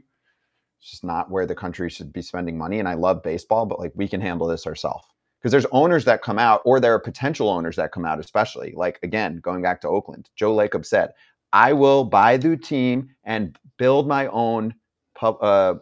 It's 0.79 0.91
just 0.91 1.03
not 1.03 1.29
where 1.31 1.45
the 1.45 1.55
country 1.55 1.89
should 1.89 2.13
be 2.13 2.21
spending 2.21 2.57
money. 2.57 2.79
And 2.79 2.87
I 2.87 2.93
love 2.93 3.23
baseball, 3.23 3.65
but 3.65 3.79
like 3.79 3.91
we 3.95 4.07
can 4.07 4.21
handle 4.21 4.47
this 4.47 4.67
ourselves. 4.67 5.05
Because 5.39 5.51
there's 5.51 5.65
owners 5.71 6.05
that 6.05 6.21
come 6.23 6.39
out, 6.39 6.61
or 6.65 6.79
there 6.79 6.93
are 6.93 6.99
potential 6.99 7.49
owners 7.49 7.75
that 7.75 7.91
come 7.91 8.05
out, 8.05 8.19
especially 8.19 8.73
like 8.75 8.99
again, 9.03 9.39
going 9.39 9.61
back 9.61 9.81
to 9.81 9.87
Oakland. 9.87 10.29
Joe 10.35 10.55
Lacob 10.55 10.85
said, 10.85 11.11
I 11.53 11.73
will 11.73 12.03
buy 12.03 12.37
the 12.37 12.57
team 12.57 13.09
and 13.23 13.57
build 13.77 14.07
my 14.07 14.27
own 14.27 14.73
pub, 15.15 15.37
uh, 15.41 15.75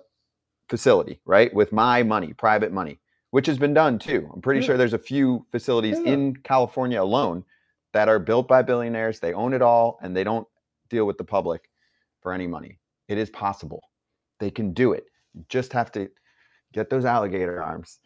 facility, 0.70 1.20
right? 1.26 1.54
With 1.54 1.72
my 1.72 2.04
money, 2.04 2.34
private 2.34 2.72
money, 2.72 3.00
which 3.32 3.48
has 3.48 3.58
been 3.58 3.74
done 3.74 3.98
too. 4.00 4.30
I'm 4.34 4.42
pretty 4.42 4.60
Yeah. 4.62 4.66
sure 4.68 4.78
there's 4.78 4.94
a 4.94 4.98
few 5.00 5.46
facilities 5.52 6.00
Yeah. 6.00 6.14
in 6.14 6.36
California 6.38 7.02
alone 7.02 7.44
that 7.94 8.10
are 8.10 8.20
built 8.20 8.48
by 8.48 8.62
billionaires. 8.62 9.20
They 9.20 9.34
own 9.34 9.54
it 9.54 9.62
all 9.62 9.98
and 10.02 10.16
they 10.16 10.24
don't 10.24 10.48
deal 10.90 11.06
with 11.06 11.18
the 11.18 11.24
public 11.24 11.70
for 12.22 12.34
any 12.34 12.48
money. 12.48 12.80
It 13.08 13.18
is 13.18 13.30
possible. 13.30 13.84
They 14.40 14.52
can 14.52 14.74
do 14.74 14.94
it. 14.94 15.06
You 15.34 15.46
just 15.50 15.74
have 15.74 15.92
to 15.94 16.10
get 16.74 16.90
those 16.90 17.06
alligator 17.06 17.62
arms, 17.62 18.00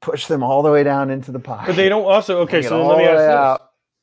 push 0.00 0.26
them 0.26 0.42
all 0.42 0.62
the 0.62 0.70
way 0.70 0.82
down 0.82 1.10
into 1.10 1.32
the 1.32 1.38
pocket. 1.38 1.68
But 1.68 1.76
they 1.76 1.88
don't 1.88 2.04
also 2.04 2.40
okay. 2.40 2.62
So 2.62 2.86
let 2.86 2.98
me 2.98 3.04
ask 3.04 3.20
out 3.20 3.60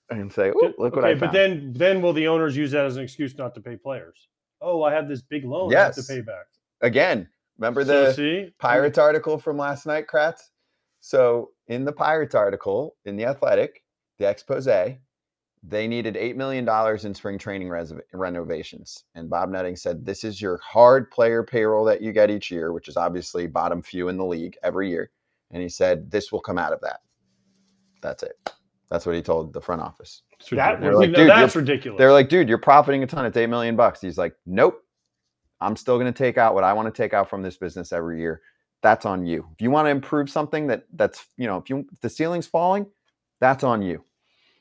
and 0.09 0.31
say, 0.31 0.49
"Ooh, 0.49 0.73
look 0.77 0.95
what 0.95 1.05
okay, 1.05 1.11
I 1.11 1.13
but 1.13 1.27
found." 1.27 1.35
then 1.35 1.73
then 1.73 2.01
will 2.01 2.13
the 2.13 2.27
owners 2.27 2.57
use 2.57 2.71
that 2.71 2.85
as 2.85 2.97
an 2.97 3.03
excuse 3.03 3.37
not 3.37 3.53
to 3.55 3.61
pay 3.61 3.75
players? 3.75 4.27
Oh, 4.61 4.83
I 4.83 4.93
have 4.93 5.07
this 5.07 5.21
big 5.21 5.45
loan 5.45 5.73
I 5.75 5.85
have 5.85 5.95
to 5.95 6.03
pay 6.03 6.21
back. 6.21 6.45
Again, 6.81 7.29
remember 7.57 7.85
So, 7.85 8.05
the 8.05 8.13
see 8.13 8.53
Pirates 8.59 8.97
article 8.97 9.37
from 9.37 9.57
last 9.57 9.85
night, 9.85 10.07
Kratz? 10.07 10.39
So 10.99 11.51
in 11.67 11.85
the 11.85 11.93
Pirates 11.93 12.35
article 12.35 12.95
in 13.05 13.15
the 13.15 13.25
Athletic, 13.25 13.83
the 14.17 14.25
expose, 14.25 14.67
they 15.61 15.87
needed 15.87 16.15
$8 16.15 16.35
million 16.35 16.67
in 17.05 17.13
spring 17.13 17.37
training 17.37 17.69
res- 17.69 17.93
renovations. 18.13 19.03
And 19.15 19.29
Bob 19.29 19.49
Nutting 19.49 19.75
said, 19.75 20.05
This 20.05 20.23
is 20.23 20.41
your 20.41 20.57
hard 20.63 21.11
player 21.11 21.43
payroll 21.43 21.83
that 21.85 22.01
you 22.01 22.13
get 22.13 22.31
each 22.31 22.49
year, 22.49 22.71
which 22.71 22.87
is 22.87 22.95
obviously 22.95 23.45
bottom 23.47 23.81
few 23.81 24.07
in 24.07 24.17
the 24.17 24.25
league 24.25 24.55
every 24.63 24.89
year. 24.89 25.11
And 25.51 25.61
he 25.61 25.69
said, 25.69 26.09
This 26.09 26.31
will 26.31 26.39
come 26.39 26.57
out 26.57 26.71
of 26.71 26.79
that. 26.81 27.01
That's 28.01 28.23
it. 28.23 28.37
That's 28.89 29.05
what 29.05 29.15
he 29.15 29.21
told 29.21 29.53
the 29.53 29.61
front 29.61 29.81
office. 29.81 30.23
That 30.51 30.79
ridiculous. 30.79 30.95
was- 30.95 31.07
like, 31.07 31.15
dude, 31.15 31.29
that's 31.29 31.55
ridiculous. 31.55 31.97
They're 31.97 32.13
like, 32.13 32.29
dude, 32.29 32.47
you're 32.49 32.57
profiting 32.57 33.03
a 33.03 33.07
ton. 33.07 33.25
It's 33.25 33.37
eight 33.37 33.47
million 33.49 33.75
bucks. 33.75 34.01
He's 34.01 34.17
like, 34.17 34.35
nope. 34.45 34.81
I'm 35.61 35.75
still 35.75 35.97
going 35.99 36.11
to 36.11 36.17
take 36.17 36.37
out 36.37 36.55
what 36.55 36.63
I 36.63 36.71
want 36.71 36.93
to 36.93 37.01
take 37.03 37.13
out 37.13 37.29
from 37.29 37.41
this 37.41 37.57
business 37.57 37.91
every 37.91 38.19
year. 38.19 38.41
That's 38.81 39.05
on 39.05 39.25
you. 39.25 39.45
If 39.53 39.61
you 39.61 39.71
want 39.71 39.87
to 39.87 39.89
improve 39.89 40.29
something 40.29 40.67
that 40.67 40.85
that's 40.93 41.25
you 41.35 41.47
know, 41.47 41.57
if 41.57 41.69
you 41.69 41.85
if 41.91 41.99
the 41.99 42.09
ceiling's 42.09 42.47
falling, 42.47 42.85
that's 43.41 43.65
on 43.65 43.81
you. 43.81 44.05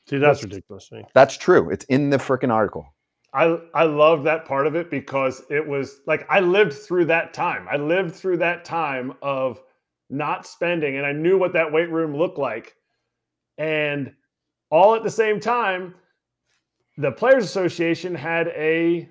See, 0.09 0.17
that's 0.17 0.43
ridiculous. 0.43 0.89
That's 1.13 1.37
true. 1.37 1.69
It's 1.69 1.85
in 1.85 2.09
the 2.09 2.17
freaking 2.17 2.51
article. 2.51 2.93
I 3.33 3.59
I 3.73 3.83
love 3.83 4.23
that 4.23 4.45
part 4.45 4.65
of 4.65 4.75
it 4.75 4.89
because 4.89 5.43
it 5.49 5.65
was 5.65 6.01
like 6.07 6.25
I 6.29 6.39
lived 6.39 6.73
through 6.73 7.05
that 7.05 7.33
time. 7.33 7.67
I 7.69 7.77
lived 7.77 8.15
through 8.15 8.37
that 8.37 8.65
time 8.65 9.13
of 9.21 9.61
not 10.09 10.47
spending 10.47 10.97
and 10.97 11.05
I 11.05 11.11
knew 11.11 11.37
what 11.37 11.53
that 11.53 11.71
weight 11.71 11.91
room 11.91 12.15
looked 12.15 12.39
like. 12.39 12.75
And 13.57 14.13
all 14.71 14.95
at 14.95 15.03
the 15.03 15.11
same 15.11 15.39
time, 15.39 15.93
the 16.97 17.11
players 17.11 17.43
association 17.43 18.15
had 18.15 18.47
a 18.49 19.07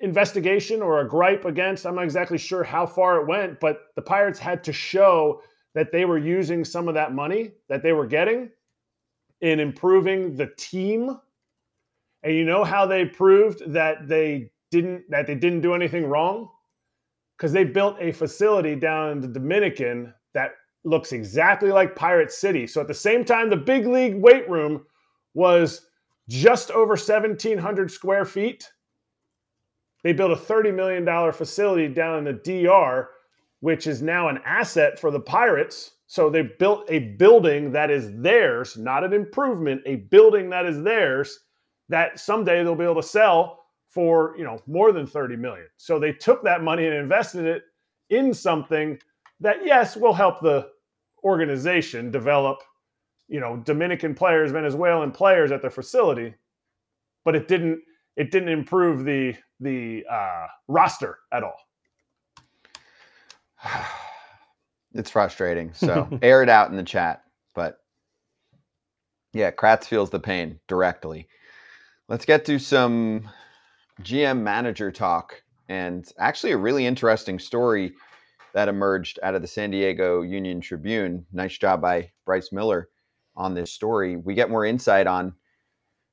investigation 0.00 0.82
or 0.82 1.00
a 1.00 1.08
gripe 1.08 1.44
against 1.44 1.86
I'm 1.86 1.94
not 1.94 2.04
exactly 2.04 2.38
sure 2.38 2.62
how 2.62 2.86
far 2.86 3.20
it 3.20 3.26
went, 3.26 3.60
but 3.60 3.86
the 3.96 4.02
Pirates 4.02 4.38
had 4.38 4.62
to 4.64 4.72
show 4.72 5.40
that 5.74 5.90
they 5.90 6.04
were 6.04 6.18
using 6.18 6.64
some 6.64 6.86
of 6.86 6.94
that 6.94 7.14
money 7.14 7.52
that 7.68 7.82
they 7.82 7.92
were 7.92 8.06
getting 8.06 8.50
in 9.40 9.60
improving 9.60 10.36
the 10.36 10.48
team 10.56 11.18
And 12.22 12.34
you 12.34 12.44
know 12.44 12.64
how 12.64 12.86
they 12.86 13.06
proved 13.06 13.72
that 13.72 14.08
they 14.08 14.50
didn't 14.70 15.10
that 15.10 15.26
they 15.26 15.34
didn't 15.34 15.62
do 15.62 15.74
anything 15.74 16.06
wrong? 16.06 16.50
Because 17.36 17.52
they 17.52 17.64
built 17.64 17.96
a 18.00 18.12
facility 18.12 18.76
down 18.76 19.12
in 19.12 19.20
the 19.20 19.28
Dominican 19.28 20.14
that 20.34 20.52
looks 20.84 21.12
exactly 21.12 21.70
like 21.70 21.96
Pirate 21.96 22.32
City. 22.32 22.66
So 22.66 22.80
at 22.80 22.88
the 22.88 22.94
same 22.94 23.24
time, 23.24 23.50
the 23.50 23.56
big 23.56 23.86
league 23.86 24.16
weight 24.16 24.48
room 24.50 24.84
was 25.34 25.86
just 26.28 26.70
over 26.72 26.90
1,700 26.90 27.90
square 27.90 28.24
feet. 28.24 28.70
They 30.04 30.12
built 30.12 30.32
a 30.32 30.36
$30 30.36 30.74
million 30.74 31.32
facility 31.32 31.88
down 31.92 32.18
in 32.18 32.24
the 32.24 32.32
DR, 32.64 33.10
which 33.60 33.86
is 33.86 34.02
now 34.02 34.28
an 34.28 34.40
asset 34.44 34.98
for 34.98 35.10
the 35.10 35.20
Pirates. 35.20 35.92
So 36.08 36.30
they 36.30 36.40
built 36.40 36.86
a 36.88 37.00
building 37.00 37.70
that 37.72 37.90
is 37.90 38.10
theirs, 38.16 38.78
not 38.78 39.04
an 39.04 39.12
improvement, 39.12 39.82
a 39.84 39.96
building 39.96 40.48
that 40.48 40.64
is 40.64 40.82
theirs 40.82 41.40
that 41.90 42.18
someday 42.18 42.64
they'll 42.64 42.74
be 42.74 42.84
able 42.84 42.94
to 42.94 43.02
sell 43.02 43.66
for, 43.90 44.34
you 44.38 44.42
know, 44.42 44.58
more 44.66 44.90
than 44.90 45.06
30 45.06 45.36
million. 45.36 45.66
So 45.76 45.98
they 45.98 46.12
took 46.12 46.42
that 46.44 46.62
money 46.62 46.86
and 46.86 46.96
invested 46.96 47.44
it 47.44 47.64
in 48.08 48.32
something 48.32 48.98
that 49.40 49.58
yes, 49.66 49.98
will 49.98 50.14
help 50.14 50.40
the 50.40 50.70
organization 51.24 52.10
develop, 52.10 52.62
you 53.28 53.38
know, 53.38 53.58
Dominican 53.58 54.14
players, 54.14 54.50
Venezuelan 54.50 55.10
players 55.10 55.52
at 55.52 55.60
their 55.60 55.70
facility, 55.70 56.34
but 57.22 57.36
it 57.36 57.48
didn't 57.48 57.82
it 58.16 58.30
didn't 58.30 58.48
improve 58.48 59.04
the 59.04 59.34
the 59.60 60.06
uh, 60.10 60.46
roster 60.68 61.18
at 61.32 61.42
all. 61.44 61.60
It's 64.94 65.10
frustrating. 65.10 65.72
So 65.74 66.08
air 66.22 66.42
it 66.42 66.48
out 66.48 66.70
in 66.70 66.76
the 66.76 66.82
chat. 66.82 67.22
But 67.54 67.78
yeah, 69.32 69.50
Kratz 69.50 69.84
feels 69.84 70.10
the 70.10 70.20
pain 70.20 70.60
directly. 70.68 71.28
Let's 72.08 72.24
get 72.24 72.44
to 72.46 72.58
some 72.58 73.28
GM 74.02 74.40
manager 74.40 74.90
talk 74.90 75.42
and 75.68 76.06
actually 76.18 76.52
a 76.52 76.56
really 76.56 76.86
interesting 76.86 77.38
story 77.38 77.92
that 78.54 78.68
emerged 78.68 79.18
out 79.22 79.34
of 79.34 79.42
the 79.42 79.48
San 79.48 79.70
Diego 79.70 80.22
Union 80.22 80.60
Tribune. 80.60 81.26
Nice 81.32 81.58
job 81.58 81.82
by 81.82 82.10
Bryce 82.24 82.50
Miller 82.50 82.88
on 83.36 83.54
this 83.54 83.72
story. 83.72 84.16
We 84.16 84.34
get 84.34 84.50
more 84.50 84.64
insight 84.64 85.06
on 85.06 85.34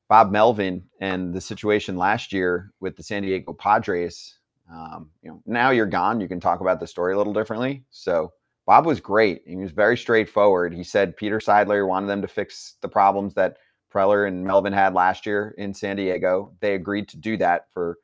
Bob 0.09 0.31
Melvin 0.31 0.83
and 0.99 1.33
the 1.33 1.41
situation 1.41 1.97
last 1.97 2.33
year 2.33 2.71
with 2.79 2.95
the 2.95 3.03
San 3.03 3.23
Diego 3.23 3.53
Padres. 3.53 4.37
Um, 4.71 5.09
you 5.21 5.29
know, 5.29 5.41
now 5.45 5.71
you're 5.71 5.85
gone. 5.85 6.19
You 6.19 6.27
can 6.27 6.39
talk 6.39 6.59
about 6.59 6.79
the 6.79 6.87
story 6.87 7.13
a 7.13 7.17
little 7.17 7.33
differently. 7.33 7.85
So 7.89 8.33
Bob 8.65 8.85
was 8.85 8.99
great. 8.99 9.43
He 9.45 9.55
was 9.55 9.71
very 9.71 9.97
straightforward. 9.97 10.73
He 10.73 10.83
said 10.83 11.17
Peter 11.17 11.39
Seidler 11.39 11.87
wanted 11.87 12.07
them 12.07 12.21
to 12.21 12.27
fix 12.27 12.75
the 12.81 12.89
problems 12.89 13.35
that 13.35 13.57
Preller 13.93 14.27
and 14.27 14.43
Melvin 14.43 14.73
had 14.73 14.93
last 14.93 15.25
year 15.25 15.55
in 15.57 15.73
San 15.73 15.95
Diego. 15.95 16.53
They 16.59 16.75
agreed 16.75 17.07
to 17.09 17.17
do 17.17 17.37
that 17.37 17.67
for 17.73 17.97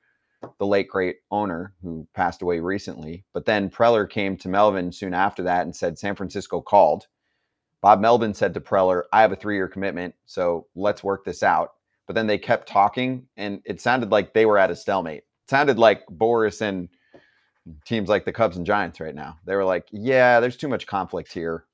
the 0.58 0.66
late 0.66 0.88
great 0.88 1.18
owner 1.30 1.74
who 1.82 2.08
passed 2.14 2.42
away 2.42 2.60
recently. 2.60 3.26
But 3.34 3.46
then 3.46 3.70
Preller 3.70 4.10
came 4.10 4.38
to 4.38 4.50
Melvin 4.50 4.92
soon 4.92 5.14
after 5.14 5.44
that 5.44 5.66
and 5.66 5.76
said 5.76 5.98
San 5.98 6.16
Francisco 6.16 6.62
called. 6.62 7.08
Bob 7.82 8.00
Melvin 8.00 8.34
said 8.34 8.54
to 8.54 8.62
Preller, 8.62 9.04
I 9.12 9.22
have 9.22 9.32
a 9.32 9.36
three 9.36 9.56
year 9.56 9.68
commitment, 9.68 10.14
so 10.26 10.68
let's 10.76 11.04
work 11.04 11.26
this 11.26 11.44
out. 11.44 11.74
But 12.08 12.16
then 12.16 12.28
they 12.28 12.38
kept 12.38 12.68
talking, 12.68 13.28
and 13.38 13.62
it 13.66 13.82
sounded 13.82 14.12
like 14.12 14.34
they 14.34 14.46
were 14.46 14.58
at 14.58 14.72
a 14.72 14.76
stalemate. 14.76 15.24
It 15.46 15.50
sounded 15.50 15.80
like 15.80 16.04
Boris 16.10 16.62
and 16.62 16.90
teams 17.86 18.10
like 18.10 18.26
the 18.26 18.32
Cubs 18.32 18.58
and 18.58 18.66
Giants 18.66 19.00
right 19.00 19.16
now. 19.16 19.38
They 19.46 19.56
were 19.56 19.66
like, 19.66 19.88
yeah, 19.92 20.40
there's 20.40 20.58
too 20.58 20.68
much 20.68 20.88
conflict 20.88 21.32
here. 21.32 21.66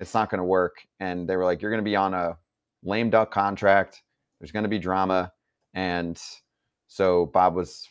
It's 0.00 0.14
not 0.14 0.30
going 0.30 0.38
to 0.38 0.44
work. 0.44 0.86
And 1.00 1.28
they 1.28 1.36
were 1.36 1.44
like, 1.44 1.62
you're 1.62 1.70
going 1.70 1.84
to 1.84 1.88
be 1.88 1.96
on 1.96 2.14
a 2.14 2.36
lame 2.82 3.10
duck 3.10 3.30
contract. 3.30 4.02
There's 4.40 4.52
going 4.52 4.64
to 4.64 4.68
be 4.68 4.78
drama. 4.78 5.32
And 5.74 6.20
so 6.86 7.26
Bob 7.26 7.54
was 7.54 7.88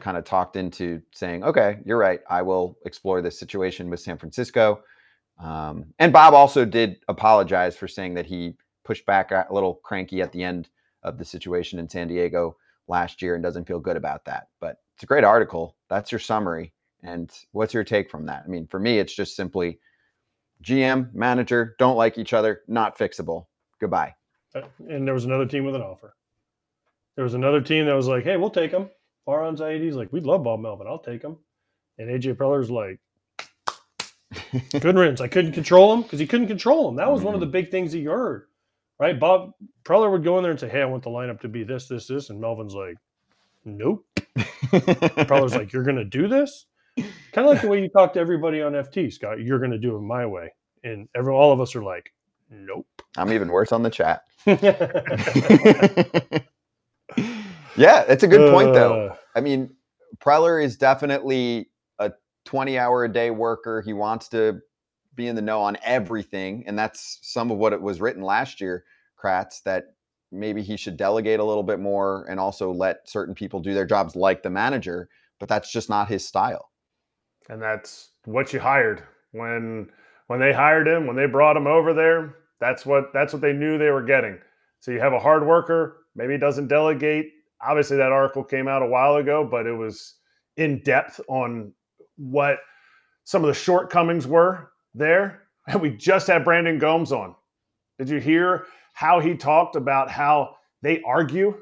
kind 0.00 0.16
of 0.16 0.24
talked 0.24 0.56
into 0.56 1.02
saying, 1.12 1.44
okay, 1.44 1.78
you're 1.84 1.98
right. 1.98 2.20
I 2.28 2.42
will 2.42 2.78
explore 2.84 3.20
this 3.20 3.38
situation 3.38 3.90
with 3.90 4.00
San 4.00 4.18
Francisco. 4.18 4.82
Um, 5.38 5.86
and 5.98 6.12
Bob 6.12 6.34
also 6.34 6.64
did 6.64 6.96
apologize 7.08 7.76
for 7.76 7.88
saying 7.88 8.14
that 8.14 8.26
he 8.26 8.56
pushed 8.84 9.06
back 9.06 9.30
a 9.30 9.46
little 9.50 9.74
cranky 9.84 10.22
at 10.22 10.32
the 10.32 10.42
end 10.42 10.68
of 11.02 11.18
the 11.18 11.24
situation 11.24 11.78
in 11.78 11.88
San 11.88 12.08
Diego 12.08 12.56
last 12.88 13.22
year 13.22 13.34
and 13.34 13.42
doesn't 13.42 13.66
feel 13.66 13.80
good 13.80 13.96
about 13.96 14.24
that. 14.24 14.48
But 14.60 14.78
it's 14.94 15.04
a 15.04 15.06
great 15.06 15.24
article. 15.24 15.76
That's 15.88 16.12
your 16.12 16.18
summary. 16.18 16.72
And 17.02 17.30
what's 17.52 17.74
your 17.74 17.84
take 17.84 18.10
from 18.10 18.26
that? 18.26 18.44
I 18.44 18.48
mean, 18.48 18.66
for 18.66 18.78
me, 18.78 18.98
it's 18.98 19.14
just 19.14 19.34
simply 19.34 19.78
GM, 20.62 21.12
manager, 21.12 21.74
don't 21.78 21.96
like 21.96 22.18
each 22.18 22.32
other, 22.32 22.62
not 22.68 22.96
fixable. 22.96 23.46
Goodbye. 23.80 24.14
Uh, 24.54 24.62
and 24.88 25.06
there 25.06 25.14
was 25.14 25.24
another 25.24 25.46
team 25.46 25.64
with 25.64 25.74
an 25.74 25.82
offer. 25.82 26.14
There 27.16 27.24
was 27.24 27.34
another 27.34 27.60
team 27.60 27.86
that 27.86 27.94
was 27.94 28.06
like, 28.06 28.24
"Hey, 28.24 28.36
we'll 28.36 28.50
take 28.50 28.70
him." 28.70 28.88
Farhan 29.26 29.56
Zaidi's 29.56 29.96
like, 29.96 30.12
"We'd 30.12 30.24
love 30.24 30.44
Bob 30.44 30.60
Melvin. 30.60 30.86
I'll 30.86 30.98
take 30.98 31.22
him." 31.22 31.38
And 31.98 32.08
AJ 32.08 32.34
Preller's 32.34 32.70
like, 32.70 33.00
"Good 34.80 34.94
riddance. 34.94 35.20
I 35.20 35.28
couldn't 35.28 35.52
control 35.52 35.92
him 35.94 36.02
because 36.02 36.20
he 36.20 36.26
couldn't 36.26 36.46
control 36.46 36.88
him. 36.88 36.96
That 36.96 37.10
was 37.10 37.22
one 37.22 37.34
of 37.34 37.40
the 37.40 37.46
big 37.46 37.70
things 37.70 37.92
he 37.92 38.04
heard, 38.04 38.46
right? 38.98 39.18
Bob 39.18 39.54
Preller 39.84 40.10
would 40.10 40.24
go 40.24 40.38
in 40.38 40.42
there 40.42 40.52
and 40.52 40.60
say, 40.60 40.68
"Hey, 40.68 40.82
I 40.82 40.86
want 40.86 41.02
the 41.02 41.10
lineup 41.10 41.40
to 41.40 41.48
be 41.48 41.64
this, 41.64 41.88
this, 41.88 42.06
this," 42.06 42.30
and 42.30 42.40
Melvin's 42.40 42.74
like, 42.74 42.96
"Nope." 43.64 44.06
Preller's 44.36 45.54
like, 45.54 45.72
"You're 45.72 45.84
gonna 45.84 46.04
do 46.04 46.28
this?" 46.28 46.66
Kind 46.96 47.10
of 47.36 47.46
like 47.46 47.62
the 47.62 47.68
way 47.68 47.80
you 47.80 47.88
talk 47.88 48.12
to 48.14 48.20
everybody 48.20 48.62
on 48.62 48.72
FT, 48.72 49.12
Scott. 49.12 49.40
You're 49.40 49.58
gonna 49.58 49.78
do 49.78 49.96
it 49.96 50.00
my 50.00 50.26
way, 50.26 50.52
and 50.84 51.08
every 51.14 51.32
all 51.32 51.52
of 51.52 51.60
us 51.60 51.74
are 51.74 51.82
like, 51.82 52.12
"Nope." 52.50 52.86
I'm 53.16 53.32
even 53.32 53.48
worse 53.48 53.72
on 53.72 53.82
the 53.82 53.90
chat. 53.90 54.22
yeah, 54.46 54.56
it's 58.08 58.22
a 58.22 58.28
good 58.28 58.52
point, 58.52 58.74
though. 58.74 59.06
Uh, 59.06 59.16
I 59.34 59.40
mean, 59.40 59.74
Preller 60.18 60.62
is 60.62 60.76
definitely 60.76 61.70
a 61.98 62.12
20 62.44 62.78
hour 62.78 63.04
a 63.04 63.12
day 63.12 63.30
worker. 63.30 63.82
He 63.82 63.92
wants 63.92 64.28
to 64.30 64.60
be 65.14 65.28
in 65.28 65.36
the 65.36 65.42
know 65.42 65.60
on 65.60 65.76
everything. 65.82 66.64
And 66.66 66.78
that's 66.78 67.18
some 67.22 67.50
of 67.50 67.58
what 67.58 67.72
it 67.72 67.80
was 67.80 68.00
written 68.00 68.22
last 68.22 68.60
year, 68.60 68.84
Kratz, 69.22 69.62
that 69.64 69.94
maybe 70.30 70.62
he 70.62 70.76
should 70.76 70.96
delegate 70.96 71.40
a 71.40 71.44
little 71.44 71.62
bit 71.62 71.80
more 71.80 72.26
and 72.30 72.40
also 72.40 72.72
let 72.72 73.08
certain 73.08 73.34
people 73.34 73.60
do 73.60 73.74
their 73.74 73.86
jobs 73.86 74.16
like 74.16 74.42
the 74.42 74.50
manager. 74.50 75.08
But 75.38 75.48
that's 75.48 75.70
just 75.70 75.90
not 75.90 76.08
his 76.08 76.26
style. 76.26 76.70
And 77.48 77.60
that's 77.60 78.10
what 78.24 78.52
you 78.52 78.60
hired 78.60 79.02
when 79.32 79.90
when 80.28 80.40
they 80.40 80.52
hired 80.52 80.88
him, 80.88 81.06
when 81.06 81.16
they 81.16 81.26
brought 81.26 81.56
him 81.56 81.66
over 81.66 81.92
there. 81.92 82.36
That's 82.60 82.86
what 82.86 83.12
that's 83.12 83.32
what 83.32 83.42
they 83.42 83.52
knew 83.52 83.76
they 83.78 83.90
were 83.90 84.02
getting. 84.02 84.38
So 84.80 84.90
you 84.90 85.00
have 85.00 85.12
a 85.12 85.18
hard 85.18 85.46
worker, 85.46 85.98
maybe 86.14 86.32
he 86.32 86.38
doesn't 86.38 86.68
delegate. 86.68 87.32
Obviously, 87.60 87.96
that 87.96 88.12
article 88.12 88.42
came 88.42 88.66
out 88.66 88.82
a 88.82 88.86
while 88.86 89.16
ago, 89.16 89.46
but 89.48 89.66
it 89.66 89.72
was 89.72 90.16
in 90.56 90.82
depth 90.82 91.20
on 91.28 91.72
what 92.16 92.58
some 93.24 93.42
of 93.42 93.48
the 93.48 93.54
shortcomings 93.54 94.26
were 94.26 94.72
there. 94.94 95.40
And 95.68 95.80
we 95.80 95.90
just 95.90 96.26
had 96.26 96.44
Brandon 96.44 96.76
Gomes 96.76 97.12
on. 97.12 97.36
Did 97.96 98.08
you 98.08 98.18
hear 98.18 98.66
how 98.94 99.20
he 99.20 99.36
talked 99.36 99.76
about 99.76 100.10
how 100.10 100.56
they 100.82 101.00
argue? 101.02 101.56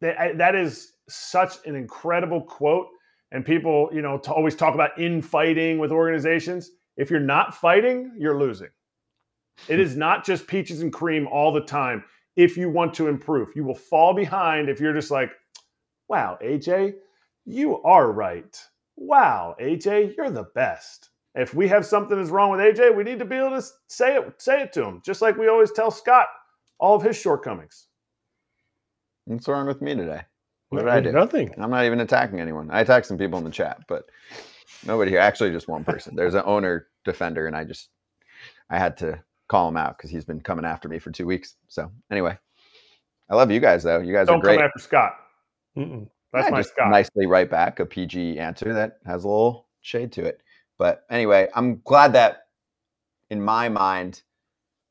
That, 0.00 0.38
that 0.38 0.54
is 0.54 0.92
such 1.08 1.56
an 1.66 1.74
incredible 1.74 2.42
quote. 2.42 2.86
And 3.34 3.44
people, 3.44 3.90
you 3.92 4.00
know, 4.00 4.16
to 4.18 4.32
always 4.32 4.54
talk 4.54 4.74
about 4.74 4.96
infighting 4.96 5.78
with 5.78 5.90
organizations. 5.90 6.70
If 6.96 7.10
you're 7.10 7.18
not 7.18 7.52
fighting, 7.52 8.12
you're 8.16 8.38
losing. 8.38 8.68
It 9.68 9.80
is 9.80 9.96
not 9.96 10.24
just 10.24 10.46
peaches 10.46 10.82
and 10.82 10.92
cream 10.92 11.26
all 11.26 11.52
the 11.52 11.60
time. 11.60 12.04
If 12.36 12.56
you 12.56 12.70
want 12.70 12.94
to 12.94 13.08
improve, 13.08 13.48
you 13.56 13.64
will 13.64 13.74
fall 13.74 14.14
behind 14.14 14.68
if 14.68 14.78
you're 14.78 14.92
just 14.92 15.10
like, 15.10 15.32
wow, 16.08 16.38
AJ, 16.44 16.94
you 17.44 17.82
are 17.82 18.12
right. 18.12 18.56
Wow, 18.96 19.56
AJ, 19.60 20.16
you're 20.16 20.30
the 20.30 20.46
best. 20.54 21.10
If 21.34 21.54
we 21.54 21.66
have 21.66 21.84
something 21.84 22.16
that's 22.16 22.30
wrong 22.30 22.52
with 22.52 22.60
AJ, 22.60 22.96
we 22.96 23.02
need 23.02 23.18
to 23.18 23.24
be 23.24 23.34
able 23.34 23.60
to 23.60 23.66
say 23.88 24.16
it, 24.16 24.40
say 24.40 24.62
it 24.62 24.72
to 24.74 24.84
him, 24.84 25.02
just 25.04 25.20
like 25.22 25.36
we 25.36 25.48
always 25.48 25.72
tell 25.72 25.90
Scott 25.90 26.26
all 26.78 26.94
of 26.94 27.02
his 27.02 27.16
shortcomings. 27.16 27.88
What's 29.24 29.48
wrong 29.48 29.66
with 29.66 29.82
me 29.82 29.96
today? 29.96 30.22
What 30.74 30.82
did 30.82 30.88
I 30.88 31.00
do? 31.00 31.12
Nothing. 31.12 31.54
I'm 31.58 31.70
not 31.70 31.84
even 31.84 32.00
attacking 32.00 32.40
anyone. 32.40 32.70
I 32.70 32.80
attacked 32.80 33.06
some 33.06 33.18
people 33.18 33.38
in 33.38 33.44
the 33.44 33.50
chat, 33.50 33.80
but 33.88 34.04
nobody 34.86 35.10
here. 35.10 35.20
Actually, 35.20 35.50
just 35.52 35.68
one 35.68 35.84
person. 35.84 36.16
There's 36.16 36.34
an 36.34 36.42
owner 36.44 36.88
defender, 37.04 37.46
and 37.46 37.56
I 37.56 37.64
just 37.64 37.88
I 38.70 38.78
had 38.78 38.96
to 38.98 39.22
call 39.48 39.68
him 39.68 39.76
out 39.76 39.96
because 39.96 40.10
he's 40.10 40.24
been 40.24 40.40
coming 40.40 40.64
after 40.64 40.88
me 40.88 40.98
for 40.98 41.10
two 41.10 41.26
weeks. 41.26 41.56
So 41.68 41.90
anyway, 42.10 42.38
I 43.30 43.36
love 43.36 43.50
you 43.50 43.60
guys 43.60 43.82
though. 43.82 44.00
You 44.00 44.12
guys 44.12 44.26
Don't 44.26 44.38
are 44.38 44.42
great. 44.42 44.56
come 44.56 44.64
after 44.66 44.78
Scott. 44.78 45.12
Mm-mm. 45.76 46.08
That's 46.32 46.46
Yeah, 46.46 46.50
my 46.50 46.62
Scott. 46.62 46.90
Nicely 46.90 47.26
write 47.26 47.50
back 47.50 47.80
a 47.80 47.86
PG 47.86 48.38
answer 48.38 48.72
that 48.74 48.98
has 49.06 49.24
a 49.24 49.28
little 49.28 49.68
shade 49.82 50.12
to 50.12 50.24
it. 50.24 50.40
But 50.78 51.04
anyway, 51.10 51.48
I'm 51.54 51.80
glad 51.84 52.12
that 52.14 52.46
in 53.30 53.40
my 53.42 53.68
mind 53.68 54.22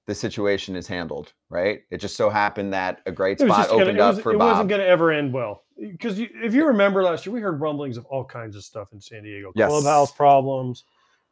the 0.05 0.15
situation 0.15 0.75
is 0.75 0.87
handled. 0.87 1.33
Right? 1.49 1.81
It 1.91 1.97
just 1.97 2.15
so 2.15 2.29
happened 2.29 2.73
that 2.73 3.01
a 3.05 3.11
great 3.11 3.39
spot 3.39 3.67
gonna, 3.67 3.81
opened 3.81 3.97
it, 3.97 4.01
up 4.01 4.15
was, 4.15 4.23
for 4.23 4.33
it 4.33 4.37
Bob. 4.37 4.51
wasn't 4.51 4.69
going 4.69 4.81
to 4.81 4.87
ever 4.87 5.11
end 5.11 5.33
well 5.33 5.62
because 5.79 6.19
if 6.19 6.53
you 6.53 6.65
remember 6.67 7.03
last 7.03 7.25
year, 7.25 7.33
we 7.33 7.41
heard 7.41 7.59
rumblings 7.59 7.97
of 7.97 8.05
all 8.05 8.23
kinds 8.25 8.55
of 8.55 8.63
stuff 8.63 8.93
in 8.93 9.01
San 9.01 9.23
Diego, 9.23 9.51
Yes. 9.55 9.69
clubhouse 9.69 10.11
problems, 10.11 10.83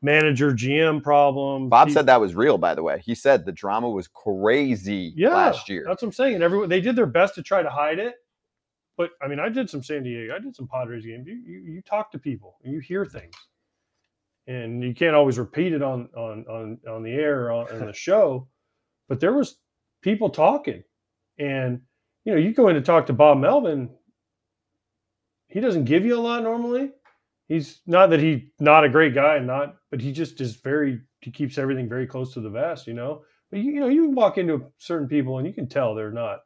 manager 0.02 0.52
GM 0.54 1.02
problems. 1.04 1.70
Bob 1.70 1.88
He- 1.90 1.94
said 1.94 2.06
that 2.08 2.20
was 2.20 2.34
real, 2.36 2.58
by 2.58 2.74
the 2.76 2.84
way. 2.84 3.00
He 3.06 3.14
said 3.16 3.46
the 3.46 3.52
drama 3.52 3.90
was 3.90 4.08
crazy 4.08 5.14
yeah, 5.16 5.30
last 5.36 5.70
year. 5.70 5.84
That's 5.88 6.02
what 6.02 6.08
I'm 6.10 6.14
saying. 6.14 6.36
And 6.36 6.44
everyone 6.44 6.70
they 6.70 6.82
did 6.82 6.96
their 6.96 7.06
best 7.06 7.36
to 7.36 7.44
try 7.44 7.62
to 7.64 7.70
hide 7.70 8.00
it, 8.00 8.16
But 8.98 9.12
I 9.22 9.28
mean, 9.28 9.40
I 9.40 9.50
did 9.50 9.70
some 9.70 9.84
San 9.84 10.04
Diego, 10.04 10.36
I 10.36 10.40
did 10.40 10.56
some 10.56 10.68
Padres 10.68 11.06
games. 11.06 11.28
You 11.28 11.36
you, 11.36 11.60
you 11.76 11.82
talk 11.82 12.12
to 12.12 12.20
people 12.20 12.58
and 12.64 12.74
you 12.74 12.80
hear 12.80 13.06
things, 13.06 13.34
and 14.48 14.84
you 14.84 14.94
can't 14.94 15.16
always 15.16 15.38
repeat 15.40 15.74
it 15.74 15.82
on 15.82 16.10
on 16.16 16.46
on 16.48 16.80
on 16.90 17.04
the 17.04 17.12
air 17.12 17.46
or 17.46 17.52
on, 17.52 17.70
in 17.70 17.86
the 17.86 17.94
show. 17.94 18.48
But 19.08 19.20
there 19.20 19.34
was 19.34 19.58
people 20.02 20.30
talking, 20.30 20.84
and 21.38 21.82
you 22.26 22.34
know, 22.34 22.40
you 22.40 22.54
go 22.54 22.68
in 22.68 22.76
to 22.76 22.82
talk 22.82 23.06
to 23.08 23.14
Bob 23.14 23.38
Melvin. 23.40 23.90
He 25.52 25.60
doesn't 25.60 25.86
give 25.86 26.06
you 26.06 26.18
a 26.18 26.20
lot 26.20 26.44
normally. 26.44 26.92
He's 27.48 27.82
not 27.86 28.10
that 28.12 28.22
he's 28.22 28.44
not 28.60 28.86
a 28.86 28.90
great 28.90 29.14
guy, 29.14 29.38
not, 29.40 29.76
but 29.90 30.00
he 30.02 30.12
just 30.14 30.40
is 30.40 30.56
very. 30.56 31.02
He 31.20 31.32
keeps 31.32 31.58
everything 31.58 31.88
very 31.90 32.08
close 32.08 32.34
to 32.34 32.42
the 32.42 32.50
vest, 32.50 32.88
you 32.88 32.94
know. 32.94 33.24
But 33.52 33.60
you, 33.60 33.74
you 33.74 33.80
know, 33.82 33.90
you 33.90 34.10
walk 34.10 34.38
into 34.38 34.66
certain 34.78 35.08
people 35.08 35.38
and 35.38 35.46
you 35.46 35.54
can 35.54 35.68
tell 35.68 35.94
they're 35.94 36.12
not. 36.12 36.40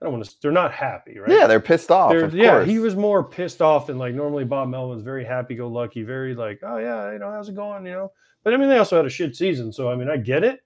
I 0.00 0.04
don't 0.04 0.12
want 0.12 0.24
to. 0.24 0.34
They're 0.42 0.50
not 0.50 0.72
happy, 0.72 1.18
right? 1.18 1.30
Yeah, 1.30 1.46
they're 1.46 1.60
pissed 1.60 1.90
off. 1.92 2.10
They're- 2.10 2.24
of 2.24 2.34
yeah, 2.34 2.50
course. 2.50 2.68
he 2.68 2.80
was 2.80 2.96
more 2.96 3.22
pissed 3.22 3.62
off 3.62 3.86
than 3.86 3.96
like 3.98 4.14
normally. 4.14 4.44
Bob 4.44 4.68
Melvin's 4.68 5.02
very 5.02 5.24
happy-go-lucky, 5.24 6.02
very 6.02 6.34
like, 6.34 6.60
oh 6.64 6.78
yeah, 6.78 7.12
you 7.12 7.20
know, 7.20 7.30
how's 7.30 7.48
it 7.48 7.54
going, 7.54 7.86
you 7.86 7.92
know. 7.92 8.12
But 8.42 8.52
I 8.52 8.56
mean, 8.56 8.68
they 8.68 8.78
also 8.78 8.96
had 8.96 9.06
a 9.06 9.10
shit 9.10 9.36
season, 9.36 9.72
so 9.72 9.90
I 9.90 9.94
mean, 9.94 10.10
I 10.10 10.16
get 10.16 10.44
it. 10.44 10.60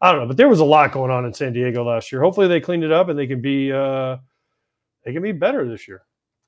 I 0.00 0.10
don't 0.10 0.22
know, 0.22 0.26
but 0.26 0.36
there 0.36 0.48
was 0.48 0.60
a 0.60 0.64
lot 0.64 0.90
going 0.90 1.12
on 1.12 1.26
in 1.26 1.32
San 1.32 1.52
Diego 1.52 1.84
last 1.84 2.10
year. 2.10 2.20
Hopefully, 2.22 2.48
they 2.48 2.60
cleaned 2.60 2.82
it 2.82 2.90
up 2.90 3.08
and 3.08 3.18
they 3.18 3.26
can 3.26 3.40
be 3.40 3.70
uh 3.70 4.16
they 5.04 5.12
can 5.12 5.22
be 5.22 5.32
better 5.32 5.68
this 5.68 5.86
year. 5.86 6.02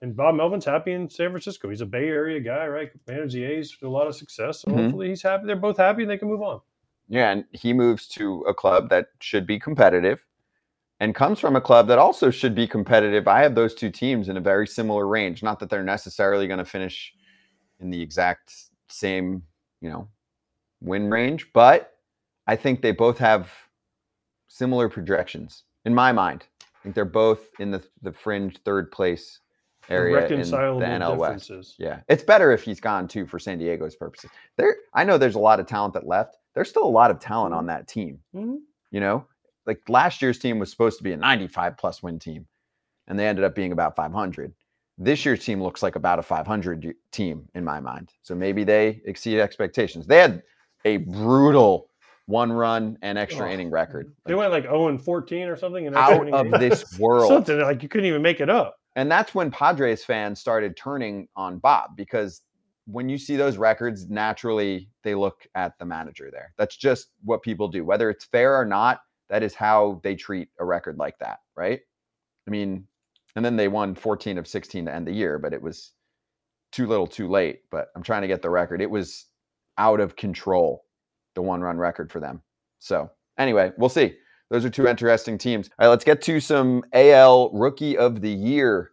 And 0.04 0.14
Bob 0.14 0.34
Melvin's 0.34 0.66
happy 0.66 0.92
in 0.92 1.08
San 1.08 1.30
Francisco. 1.30 1.70
He's 1.70 1.80
a 1.80 1.86
Bay 1.86 2.08
Area 2.08 2.38
guy, 2.38 2.66
right? 2.66 2.90
Managed 3.08 3.34
the 3.34 3.42
A's 3.42 3.74
with 3.80 3.88
a 3.88 3.90
lot 3.90 4.06
of 4.06 4.14
success. 4.14 4.60
So 4.60 4.70
Mhm. 4.70 4.82
hopefully, 4.82 5.08
he's 5.08 5.22
happy. 5.22 5.46
They're 5.46 5.56
both 5.56 5.78
happy 5.78 6.02
and 6.02 6.10
they 6.10 6.18
can 6.18 6.28
move 6.28 6.42
on. 6.42 6.60
Yeah, 7.08 7.30
and 7.30 7.46
he 7.52 7.72
moves 7.72 8.06
to 8.08 8.42
a 8.42 8.52
club 8.52 8.90
that 8.90 9.12
should 9.20 9.46
be 9.46 9.58
competitive 9.58 10.26
and 11.00 11.14
comes 11.14 11.40
from 11.40 11.56
a 11.56 11.60
club 11.62 11.86
that 11.86 11.98
also 11.98 12.28
should 12.28 12.54
be 12.54 12.66
competitive. 12.66 13.26
I 13.26 13.40
have 13.40 13.54
those 13.54 13.74
two 13.74 13.90
teams 13.90 14.28
in 14.28 14.36
a 14.36 14.42
very 14.42 14.66
similar 14.66 15.08
range. 15.08 15.42
Not 15.42 15.58
that 15.60 15.70
they're 15.70 15.82
necessarily 15.82 16.46
going 16.48 16.58
to 16.58 16.66
finish 16.66 17.14
in 17.80 17.88
the 17.88 18.02
exact 18.02 18.54
same, 18.90 19.42
you 19.80 19.88
know, 19.88 20.10
win 20.82 21.08
range, 21.08 21.50
but 21.54 21.96
I 22.46 22.56
think 22.56 22.82
they 22.82 22.92
both 22.92 23.16
have 23.16 23.50
similar 24.48 24.90
projections 24.90 25.64
in 25.86 25.94
my 25.94 26.12
mind. 26.12 26.46
I 26.60 26.82
think 26.82 26.94
they're 26.94 27.06
both 27.06 27.48
in 27.58 27.70
the 27.70 27.82
the 28.02 28.12
fringe 28.12 28.58
third 28.58 28.92
place 28.92 29.40
area 29.88 30.26
in 30.26 30.40
the 30.40 30.44
NL 30.56 31.16
West. 31.16 31.50
Yeah, 31.78 32.00
it's 32.08 32.22
better 32.22 32.52
if 32.52 32.62
he's 32.62 32.80
gone 32.80 33.08
too 33.08 33.26
for 33.26 33.38
San 33.38 33.58
Diego's 33.58 33.96
purposes. 33.96 34.30
There, 34.56 34.76
I 34.92 35.04
know 35.04 35.18
there's 35.18 35.34
a 35.34 35.38
lot 35.40 35.60
of 35.60 35.66
talent 35.66 35.94
that 35.94 36.06
left. 36.06 36.36
There's 36.54 36.68
still 36.68 36.84
a 36.84 36.88
lot 36.88 37.10
of 37.10 37.18
talent 37.18 37.54
on 37.54 37.66
that 37.66 37.88
team. 37.88 38.20
Mhm. 38.34 38.58
You 38.90 39.00
know, 39.00 39.26
like 39.66 39.80
last 39.88 40.22
year's 40.22 40.38
team 40.38 40.58
was 40.58 40.70
supposed 40.70 40.98
to 40.98 41.04
be 41.04 41.12
a 41.12 41.16
95 41.16 41.76
plus 41.76 42.02
win 42.02 42.18
team, 42.18 42.46
and 43.08 43.18
they 43.18 43.26
ended 43.26 43.44
up 43.44 43.54
being 43.54 43.72
about 43.72 43.96
500. 43.96 44.52
This 44.96 45.24
year's 45.26 45.44
team 45.44 45.60
looks 45.60 45.82
like 45.82 45.96
about 45.96 46.20
a 46.20 46.22
500 46.22 46.94
team 47.10 47.48
in 47.56 47.64
my 47.64 47.80
mind. 47.80 48.12
So 48.22 48.34
maybe 48.36 48.62
they 48.62 49.02
exceed 49.04 49.40
expectations. 49.40 50.06
They 50.06 50.18
had 50.18 50.42
a 50.84 50.98
brutal 50.98 51.88
one 52.26 52.52
run 52.52 52.96
and 53.02 53.18
extra 53.18 53.48
Oh, 53.48 53.52
inning 53.52 53.70
record. 53.70 54.12
They 54.24 54.34
went 54.34 54.52
like 54.52 54.62
0 54.64 54.88
and 54.88 55.02
14 55.02 55.48
or 55.48 55.56
something. 55.56 55.86
in 55.86 55.94
out 55.96 56.28
of 56.32 56.60
this 56.60 56.96
world. 56.98 57.28
Something 57.28 57.60
like 57.60 57.82
you 57.82 57.88
couldn't 57.88 58.06
even 58.06 58.22
make 58.22 58.40
it 58.40 58.48
up. 58.48 58.76
And 58.96 59.10
that's 59.10 59.34
when 59.34 59.50
Padres 59.50 60.04
fans 60.04 60.40
started 60.40 60.76
turning 60.76 61.28
on 61.36 61.58
Bob 61.58 61.96
because 61.96 62.42
when 62.86 63.08
you 63.08 63.18
see 63.18 63.36
those 63.36 63.56
records, 63.56 64.08
naturally 64.08 64.88
they 65.02 65.14
look 65.14 65.46
at 65.54 65.78
the 65.78 65.84
manager 65.84 66.30
there. 66.30 66.52
That's 66.58 66.76
just 66.76 67.08
what 67.24 67.42
people 67.42 67.68
do. 67.68 67.84
Whether 67.84 68.10
it's 68.10 68.26
fair 68.26 68.54
or 68.54 68.64
not, 68.64 69.00
that 69.30 69.42
is 69.42 69.54
how 69.54 70.00
they 70.04 70.14
treat 70.14 70.48
a 70.60 70.64
record 70.64 70.98
like 70.98 71.18
that, 71.18 71.38
right? 71.56 71.80
I 72.46 72.50
mean, 72.50 72.86
and 73.36 73.44
then 73.44 73.56
they 73.56 73.68
won 73.68 73.94
14 73.94 74.38
of 74.38 74.46
16 74.46 74.84
to 74.84 74.94
end 74.94 75.06
the 75.06 75.12
year, 75.12 75.38
but 75.38 75.52
it 75.52 75.62
was 75.62 75.92
too 76.72 76.86
little 76.86 77.06
too 77.06 77.28
late. 77.28 77.62
But 77.70 77.88
I'm 77.96 78.02
trying 78.02 78.22
to 78.22 78.28
get 78.28 78.42
the 78.42 78.50
record. 78.50 78.80
It 78.80 78.90
was 78.90 79.26
out 79.78 79.98
of 79.98 80.16
control, 80.16 80.84
the 81.34 81.42
one 81.42 81.62
run 81.62 81.78
record 81.78 82.12
for 82.12 82.20
them. 82.20 82.42
So, 82.78 83.10
anyway, 83.38 83.72
we'll 83.76 83.88
see. 83.88 84.16
Those 84.50 84.64
are 84.64 84.70
two 84.70 84.86
interesting 84.86 85.38
teams. 85.38 85.70
All 85.78 85.86
right, 85.86 85.90
let's 85.90 86.04
get 86.04 86.22
to 86.22 86.40
some 86.40 86.84
AL 86.92 87.50
Rookie 87.52 87.96
of 87.96 88.20
the 88.20 88.30
Year 88.30 88.90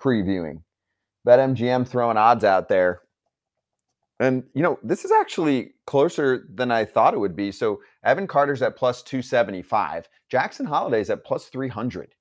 previewing. 0.00 0.62
BetMGM 1.26 1.86
throwing 1.86 2.16
odds 2.16 2.44
out 2.44 2.68
there. 2.68 3.02
And, 4.18 4.44
you 4.54 4.62
know, 4.62 4.78
this 4.82 5.04
is 5.04 5.12
actually 5.12 5.74
closer 5.86 6.46
than 6.54 6.70
I 6.70 6.84
thought 6.84 7.12
it 7.12 7.20
would 7.20 7.36
be. 7.36 7.52
So, 7.52 7.80
Evan 8.02 8.26
Carter's 8.26 8.62
at 8.62 8.76
plus 8.76 9.02
275, 9.02 10.08
Jackson 10.30 10.64
Holliday's 10.64 11.10
at 11.10 11.24
plus 11.24 11.46
300. 11.46 12.14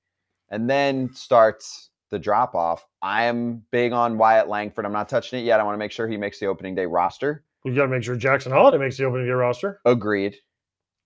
And 0.50 0.70
then 0.70 1.14
starts 1.14 1.90
the 2.12 2.20
drop 2.20 2.54
off. 2.54 2.86
I 3.02 3.24
am 3.24 3.64
big 3.72 3.94
on 3.94 4.18
Wyatt 4.18 4.48
Langford. 4.48 4.86
I'm 4.86 4.94
not 4.94 5.10
touching 5.10 5.40
it 5.40 5.44
yet. 5.46 5.60
I 5.60 5.64
want 5.64 5.76
to 5.76 5.80
make 5.80 5.92
sure 5.92 6.08
he 6.08 6.18
makes 6.18 6.40
the 6.40 6.48
opening 6.48 6.76
day 6.76 6.86
roster. 6.86 7.44
You 7.64 7.74
got 7.74 7.84
to 7.84 7.88
make 7.88 8.04
sure 8.04 8.16
Jackson 8.16 8.52
Holliday 8.52 8.78
makes 8.78 8.98
the 8.98 9.06
opening 9.06 9.26
day 9.26 9.32
roster. 9.32 9.80
Agreed. 9.86 10.36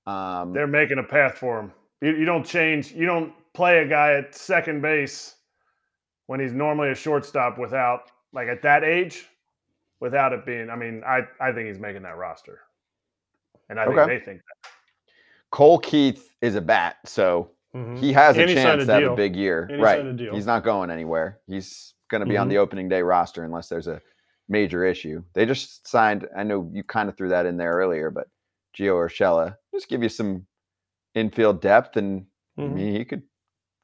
Um, 0.09 0.53
They're 0.53 0.67
making 0.67 0.97
a 0.99 1.03
path 1.03 1.37
for 1.37 1.59
him. 1.59 1.71
You, 2.01 2.15
you 2.15 2.25
don't 2.25 2.45
change. 2.45 2.91
You 2.91 3.05
don't 3.05 3.33
play 3.53 3.79
a 3.79 3.87
guy 3.87 4.13
at 4.13 4.33
second 4.33 4.81
base 4.81 5.35
when 6.27 6.39
he's 6.39 6.53
normally 6.53 6.89
a 6.91 6.95
shortstop 6.95 7.57
without, 7.57 8.11
like 8.33 8.47
at 8.47 8.61
that 8.63 8.83
age, 8.83 9.27
without 9.99 10.33
it 10.33 10.45
being. 10.45 10.69
I 10.69 10.75
mean, 10.75 11.03
I 11.05 11.21
I 11.39 11.51
think 11.51 11.67
he's 11.67 11.79
making 11.79 12.03
that 12.03 12.17
roster, 12.17 12.59
and 13.69 13.79
I 13.79 13.85
think 13.85 13.97
Okay. 13.99 14.17
they 14.17 14.25
think 14.25 14.39
that. 14.39 14.69
Colt 15.51 15.83
Keith 15.83 16.35
is 16.41 16.55
a 16.55 16.61
bat, 16.61 16.97
so 17.05 17.49
Mhm. 17.75 17.97
he 17.97 18.13
has 18.13 18.37
a 18.37 18.41
And 18.41 18.49
he 18.49 18.55
signed 18.55 18.65
chance 18.65 18.83
a 18.83 18.85
to 18.85 18.93
have 18.93 19.11
a 19.11 19.15
big 19.15 19.35
year. 19.35 19.67
And 19.71 19.81
right. 19.81 19.99
signed 19.99 20.17
deal. 20.17 20.33
He's 20.33 20.45
not 20.45 20.63
going 20.63 20.89
anywhere. 20.89 21.39
He's 21.47 21.93
going 22.09 22.21
to 22.21 22.27
be 22.27 22.37
on 22.37 22.47
Mhm. 22.47 22.51
the 22.51 22.57
opening 22.59 22.87
day 22.89 23.01
roster 23.01 23.43
unless 23.43 23.67
there's 23.67 23.87
a 23.87 24.01
major 24.47 24.83
issue. 24.85 25.23
They 25.33 25.45
just 25.45 25.87
signed, 25.87 26.27
I 26.35 26.43
know 26.43 26.69
you 26.73 26.83
kind 26.83 27.09
of 27.09 27.17
threw 27.17 27.29
that 27.29 27.45
in 27.45 27.57
there 27.57 27.71
earlier, 27.73 28.09
but 28.09 28.27
Gio 28.77 28.95
Urshela, 28.95 29.55
just 29.73 29.89
give 29.89 30.03
you 30.03 30.09
some 30.09 30.45
infield 31.15 31.61
depth 31.61 31.97
and 31.97 32.25
I 32.57 32.61
Mhm. 32.61 32.73
mean, 32.73 32.93
he 32.95 33.05
could 33.05 33.23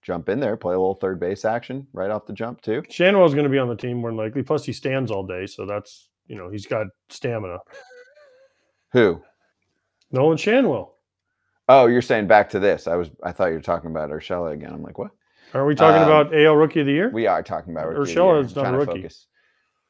jump 0.01 0.29
in 0.29 0.39
there, 0.39 0.57
play 0.57 0.73
a 0.73 0.77
little 0.77 0.95
third 0.95 1.19
base 1.19 1.45
action 1.45 1.87
right 1.93 2.11
off 2.11 2.25
the 2.25 2.33
jump 2.33 2.61
too. 2.61 2.81
Schanuel's 2.83 3.33
going 3.33 3.45
to 3.45 3.49
be 3.49 3.57
on 3.57 3.69
the 3.69 3.75
team 3.75 3.97
more 3.97 4.09
than 4.11 4.17
likely. 4.17 4.43
Plus, 4.43 4.65
he 4.65 4.73
stands 4.73 5.09
all 5.11 5.25
day, 5.25 5.45
so 5.45 5.65
that's 5.65 6.09
you 6.27 6.35
know 6.35 6.49
he's 6.49 6.65
got 6.67 6.87
stamina. 7.09 7.59
Who? 8.91 9.21
Nolan 10.11 10.37
Schanuel. 10.37 10.91
Oh, 11.67 11.87
you're 11.87 12.01
saying 12.01 12.27
back 12.27 12.49
to 12.51 12.59
this. 12.59 12.87
I 12.87 12.95
was 12.95 13.09
I 13.23 13.31
thought 13.31 13.47
you 13.47 13.55
were 13.55 13.61
talking 13.61 13.89
about 13.89 14.09
Urshela 14.11 14.53
again. 14.53 14.71
I'm 14.71 14.83
like, 14.83 14.97
what? 14.97 15.11
Are 15.53 15.65
we 15.65 15.73
talking 15.75 16.01
Um, 16.01 16.07
about 16.09 16.33
AL 16.35 16.55
Rookie 16.55 16.81
of 16.81 16.85
the 16.85 16.91
Year? 16.91 17.09
We 17.11 17.27
are 17.27 17.41
talking 17.41 17.73
about 17.73 17.87
rookie 17.87 18.13
Urshela 18.13 18.43
is 18.43 18.55
not 18.55 18.73
a 18.73 18.77
rookie. 18.77 19.07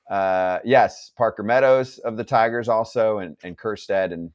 Uh, 0.10 0.60
yes, 0.64 1.12
Parker 1.18 1.42
Meadows 1.44 1.98
of 2.00 2.16
the 2.18 2.24
Tigers 2.24 2.70
also, 2.70 3.18
and 3.20 3.36
and 3.44 3.58
Kjerstad, 3.58 4.14
and 4.14 4.32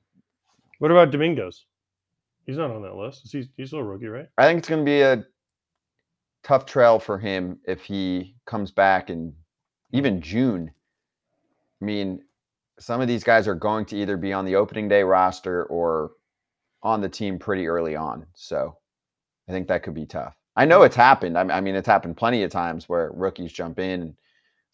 what 0.80 0.90
about 0.90 1.10
Dominguez? 1.10 1.66
He's 2.46 2.56
not 2.56 2.70
on 2.70 2.82
that 2.82 2.96
list. 2.96 3.26
Is 3.26 3.32
he, 3.32 3.48
he's 3.56 3.68
still 3.68 3.80
a 3.80 3.84
rookie, 3.84 4.06
right? 4.06 4.26
I 4.38 4.46
think 4.46 4.58
it's 4.58 4.68
going 4.68 4.80
to 4.80 4.84
be 4.84 5.02
a 5.02 5.24
tough 6.42 6.64
trail 6.64 6.98
for 6.98 7.18
him 7.18 7.58
if 7.66 7.84
he 7.84 8.34
comes 8.46 8.70
back 8.70 9.10
in 9.10 9.34
even 9.92 10.22
June. 10.22 10.70
I 11.80 11.84
mean, 11.84 12.22
some 12.78 13.02
of 13.02 13.08
these 13.08 13.22
guys 13.22 13.46
are 13.46 13.54
going 13.54 13.84
to 13.86 13.96
either 13.96 14.16
be 14.16 14.32
on 14.32 14.46
the 14.46 14.56
opening 14.56 14.88
day 14.88 15.02
roster 15.02 15.64
or 15.64 16.12
on 16.82 17.02
the 17.02 17.10
team 17.10 17.38
pretty 17.38 17.68
early 17.68 17.94
on. 17.94 18.26
So 18.34 18.78
I 19.48 19.52
think 19.52 19.68
that 19.68 19.82
could 19.82 19.94
be 19.94 20.06
tough. 20.06 20.34
I 20.56 20.64
know 20.64 20.82
it's 20.82 20.96
happened. 20.96 21.36
I 21.36 21.60
mean, 21.60 21.74
it's 21.74 21.86
happened 21.86 22.16
plenty 22.16 22.42
of 22.42 22.50
times 22.50 22.88
where 22.88 23.12
rookies 23.12 23.52
jump 23.52 23.78
in 23.78 24.16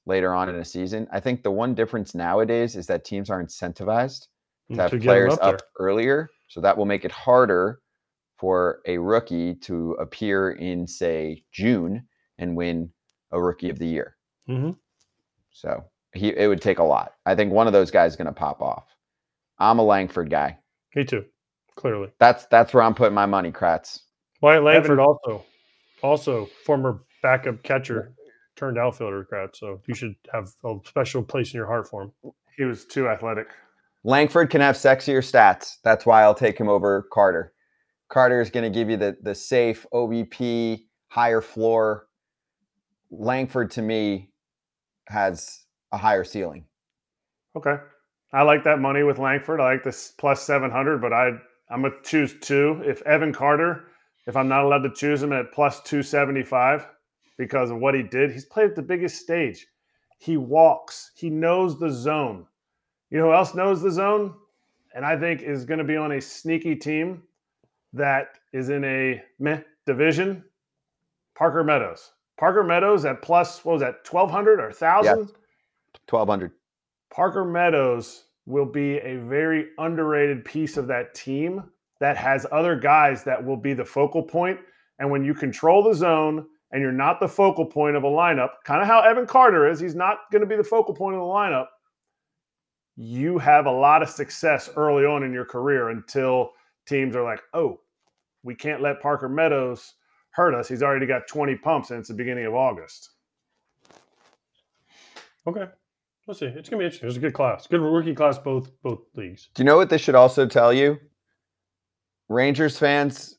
later 0.06 0.32
on 0.32 0.48
in 0.48 0.54
a 0.54 0.64
season. 0.64 1.08
I 1.12 1.18
think 1.18 1.42
the 1.42 1.50
one 1.50 1.74
difference 1.74 2.14
nowadays 2.14 2.76
is 2.76 2.86
that 2.86 3.04
teams 3.04 3.28
are 3.28 3.42
incentivized 3.42 4.28
to 4.74 4.82
have 4.82 4.90
get 4.90 5.00
him 5.00 5.06
players 5.06 5.34
up 5.34 5.54
up, 5.54 5.62
earlier. 5.78 6.30
So 6.48 6.60
that 6.60 6.76
will 6.76 6.86
make 6.86 7.04
it 7.04 7.12
harder 7.12 7.80
for 8.38 8.80
a 8.86 8.98
rookie 8.98 9.54
to 9.54 9.92
appear 9.92 10.50
in, 10.52 10.86
say, 10.86 11.44
June 11.52 12.06
and 12.38 12.56
win 12.56 12.90
a 13.32 13.40
rookie 13.42 13.70
of 13.70 13.78
the 13.78 13.86
year. 13.86 14.16
Mhm. 14.48 14.78
So 15.50 15.84
he 16.12 16.28
it 16.36 16.48
would 16.48 16.62
take 16.62 16.78
a 16.78 16.84
lot. 16.84 17.14
I 17.24 17.34
think 17.34 17.52
one 17.52 17.66
of 17.66 17.72
those 17.72 17.90
guys 17.90 18.12
is 18.12 18.16
going 18.16 18.26
to 18.26 18.32
pop 18.32 18.60
off. 18.62 18.86
I'm 19.58 19.78
a 19.78 19.82
Langford 19.82 20.30
guy. 20.30 20.58
Me 20.94 21.04
too. 21.04 21.24
Clearly, 21.76 22.10
That's 22.18 22.46
that's 22.46 22.72
where 22.72 22.82
I'm 22.82 22.94
putting 22.94 23.14
my 23.14 23.26
money, 23.26 23.52
Kratz. 23.52 24.00
Wyatt 24.40 24.62
Langford 24.62 24.92
Evan- 24.92 25.04
also, 25.04 25.44
also 26.02 26.46
former 26.64 27.02
backup 27.22 27.62
catcher, 27.62 28.14
turned 28.54 28.78
outfielder. 28.78 29.24
Crowd. 29.24 29.54
So 29.54 29.82
you 29.86 29.94
should 29.94 30.14
have 30.32 30.48
a 30.64 30.76
special 30.86 31.22
place 31.22 31.52
in 31.52 31.58
your 31.58 31.66
heart 31.66 31.88
for 31.88 32.02
him. 32.04 32.12
He 32.56 32.64
was 32.64 32.86
too 32.86 33.08
athletic. 33.08 33.48
Langford 34.06 34.50
can 34.50 34.60
have 34.60 34.76
sexier 34.76 35.18
stats. 35.18 35.78
That's 35.82 36.06
why 36.06 36.22
I'll 36.22 36.32
take 36.32 36.56
him 36.56 36.68
over 36.68 37.08
Carter. 37.12 37.52
Carter 38.08 38.40
is 38.40 38.50
going 38.50 38.62
to 38.62 38.70
give 38.70 38.88
you 38.88 38.96
the 38.96 39.16
the 39.20 39.34
safe 39.34 39.84
OBP, 39.92 40.84
higher 41.08 41.40
floor. 41.40 42.06
Langford 43.10 43.72
to 43.72 43.82
me 43.82 44.30
has 45.08 45.64
a 45.90 45.98
higher 45.98 46.22
ceiling. 46.22 46.64
Okay. 47.56 47.76
I 48.32 48.42
like 48.42 48.62
that 48.62 48.78
money 48.78 49.02
with 49.02 49.18
Langford. 49.18 49.60
I 49.60 49.72
like 49.72 49.82
this 49.82 50.12
plus 50.18 50.42
700, 50.42 51.00
but 51.00 51.12
I, 51.12 51.32
I'm 51.70 51.82
going 51.82 51.92
to 51.92 52.08
choose 52.08 52.34
two. 52.40 52.82
If 52.84 53.02
Evan 53.02 53.32
Carter, 53.32 53.88
if 54.26 54.36
I'm 54.36 54.48
not 54.48 54.64
allowed 54.64 54.82
to 54.82 54.94
choose 54.94 55.22
him 55.22 55.32
at 55.32 55.52
plus 55.52 55.80
275, 55.82 56.86
because 57.36 57.70
of 57.70 57.78
what 57.78 57.94
he 57.94 58.02
did. 58.02 58.30
He's 58.30 58.44
played 58.44 58.70
at 58.70 58.76
the 58.76 58.82
biggest 58.82 59.20
stage. 59.20 59.66
He 60.18 60.36
walks. 60.36 61.10
He 61.16 61.28
knows 61.28 61.78
the 61.78 61.90
zone. 61.90 62.46
You 63.10 63.18
know 63.18 63.26
who 63.26 63.32
else 63.32 63.54
knows 63.54 63.82
the 63.82 63.90
zone? 63.90 64.34
And 64.94 65.04
I 65.04 65.16
think 65.16 65.42
is 65.42 65.64
going 65.64 65.78
to 65.78 65.84
be 65.84 65.96
on 65.96 66.12
a 66.12 66.20
sneaky 66.20 66.74
team 66.74 67.22
that 67.92 68.38
is 68.52 68.70
in 68.70 68.84
a 68.84 69.22
meh 69.38 69.60
division. 69.84 70.44
Parker 71.36 71.62
Meadows. 71.62 72.12
Parker 72.38 72.64
Meadows 72.64 73.04
at 73.04 73.22
plus, 73.22 73.64
what 73.64 73.74
was 73.74 73.80
that, 73.82 74.10
1,200 74.10 74.58
or 74.58 74.66
1,000? 74.66 75.12
1200. 76.08 76.52
Parker 77.10 77.44
Meadows 77.44 78.24
will 78.46 78.66
be 78.66 78.98
a 78.98 79.16
very 79.16 79.68
underrated 79.78 80.44
piece 80.44 80.76
of 80.76 80.86
that 80.86 81.14
team 81.14 81.62
that 82.00 82.16
has 82.16 82.46
other 82.52 82.76
guys 82.76 83.24
that 83.24 83.44
will 83.44 83.56
be 83.56 83.74
the 83.74 83.84
focal 83.84 84.22
point. 84.22 84.58
And 84.98 85.10
when 85.10 85.24
you 85.24 85.34
control 85.34 85.82
the 85.82 85.94
zone 85.94 86.46
and 86.72 86.82
you're 86.82 86.92
not 86.92 87.20
the 87.20 87.28
focal 87.28 87.66
point 87.66 87.96
of 87.96 88.04
a 88.04 88.08
lineup, 88.08 88.50
kind 88.64 88.80
of 88.80 88.86
how 88.86 89.00
Evan 89.00 89.26
Carter 89.26 89.68
is, 89.68 89.80
he's 89.80 89.94
not 89.94 90.18
going 90.30 90.40
to 90.40 90.46
be 90.46 90.56
the 90.56 90.64
focal 90.64 90.94
point 90.94 91.16
of 91.16 91.20
the 91.20 91.26
lineup. 91.26 91.66
You 92.96 93.38
have 93.38 93.66
a 93.66 93.70
lot 93.70 94.02
of 94.02 94.08
success 94.08 94.70
early 94.76 95.04
on 95.04 95.22
in 95.22 95.32
your 95.32 95.44
career 95.44 95.90
until 95.90 96.52
teams 96.86 97.14
are 97.14 97.22
like, 97.22 97.40
oh, 97.52 97.80
we 98.42 98.54
can't 98.54 98.80
let 98.80 99.00
Parker 99.02 99.28
Meadows 99.28 99.94
hurt 100.30 100.54
us. 100.54 100.68
He's 100.68 100.82
already 100.82 101.06
got 101.06 101.26
20 101.28 101.56
pumps 101.56 101.90
and 101.90 102.00
it's 102.00 102.08
the 102.08 102.14
beginning 102.14 102.46
of 102.46 102.54
August. 102.54 103.10
Okay. 105.46 105.66
Let's 106.26 106.40
see. 106.40 106.46
It's 106.46 106.68
gonna 106.68 106.80
be 106.80 106.86
interesting. 106.86 107.08
It's 107.08 107.18
a 107.18 107.20
good 107.20 107.34
class. 107.34 107.66
Good 107.66 107.80
rookie 107.80 108.14
class, 108.14 108.36
both 108.38 108.70
both 108.82 109.00
leagues. 109.14 109.48
Do 109.54 109.62
you 109.62 109.66
know 109.66 109.76
what 109.76 109.90
this 109.90 110.00
should 110.00 110.16
also 110.16 110.46
tell 110.46 110.72
you? 110.72 110.98
Rangers 112.28 112.76
fans, 112.76 113.36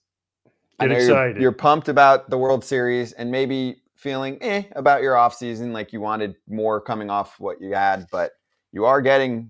I 0.79 0.87
Get 0.87 0.93
know 0.93 0.99
you're, 0.99 1.09
excited. 1.11 1.41
you're 1.41 1.51
pumped 1.51 1.89
about 1.89 2.29
the 2.29 2.37
World 2.37 2.63
Series 2.63 3.11
and 3.13 3.29
maybe 3.29 3.81
feeling 3.95 4.37
eh 4.41 4.63
about 4.73 5.01
your 5.01 5.15
offseason, 5.15 5.73
like 5.73 5.91
you 5.91 5.99
wanted 5.99 6.35
more 6.47 6.79
coming 6.79 7.09
off 7.09 7.39
what 7.39 7.59
you 7.59 7.73
had, 7.73 8.07
but 8.09 8.31
you 8.77 8.85
are 8.85 9.01
getting 9.01 9.49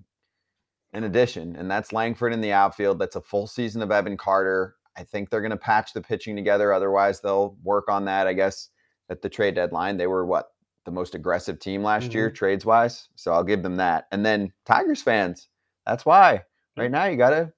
an 0.93 1.03
addition, 1.03 1.57
and 1.57 1.69
that's 1.69 1.91
Langford 1.91 2.32
in 2.32 2.39
the 2.39 2.53
outfield. 2.53 2.97
That's 2.97 3.17
a 3.17 3.21
full 3.21 3.45
season 3.45 3.82
of 3.82 3.91
Evan 3.91 4.15
Carter. 4.15 4.75
I 4.95 5.03
think 5.03 5.30
they're 5.30 5.41
going 5.41 5.51
to 5.51 5.57
patch 5.57 5.91
the 5.91 6.01
pitching 6.01 6.34
together. 6.38 6.71
Otherwise, 6.71 7.19
they'll 7.19 7.57
work 7.61 7.89
on 7.89 8.05
that. 8.05 8.25
I 8.25 8.32
guess 8.32 8.69
at 9.09 9.21
the 9.21 9.28
trade 9.28 9.55
deadline, 9.55 9.97
they 9.97 10.07
were 10.07 10.25
what 10.25 10.51
the 10.86 10.91
most 10.91 11.13
aggressive 11.13 11.59
team 11.59 11.84
last 11.84 12.13
year, 12.13 12.32
trades 12.32 12.65
wise. 12.65 13.09
So 13.15 13.34
I'll 13.34 13.43
give 13.43 13.63
them 13.63 13.75
that. 13.75 14.07
And 14.13 14.25
then 14.25 14.53
Tigers 14.65 15.01
fans, 15.01 15.49
that's 15.86 16.05
why 16.05 16.43
right 16.78 16.89
now 16.89 17.03
you 17.03 17.17
got 17.17 17.32
to 17.32 17.51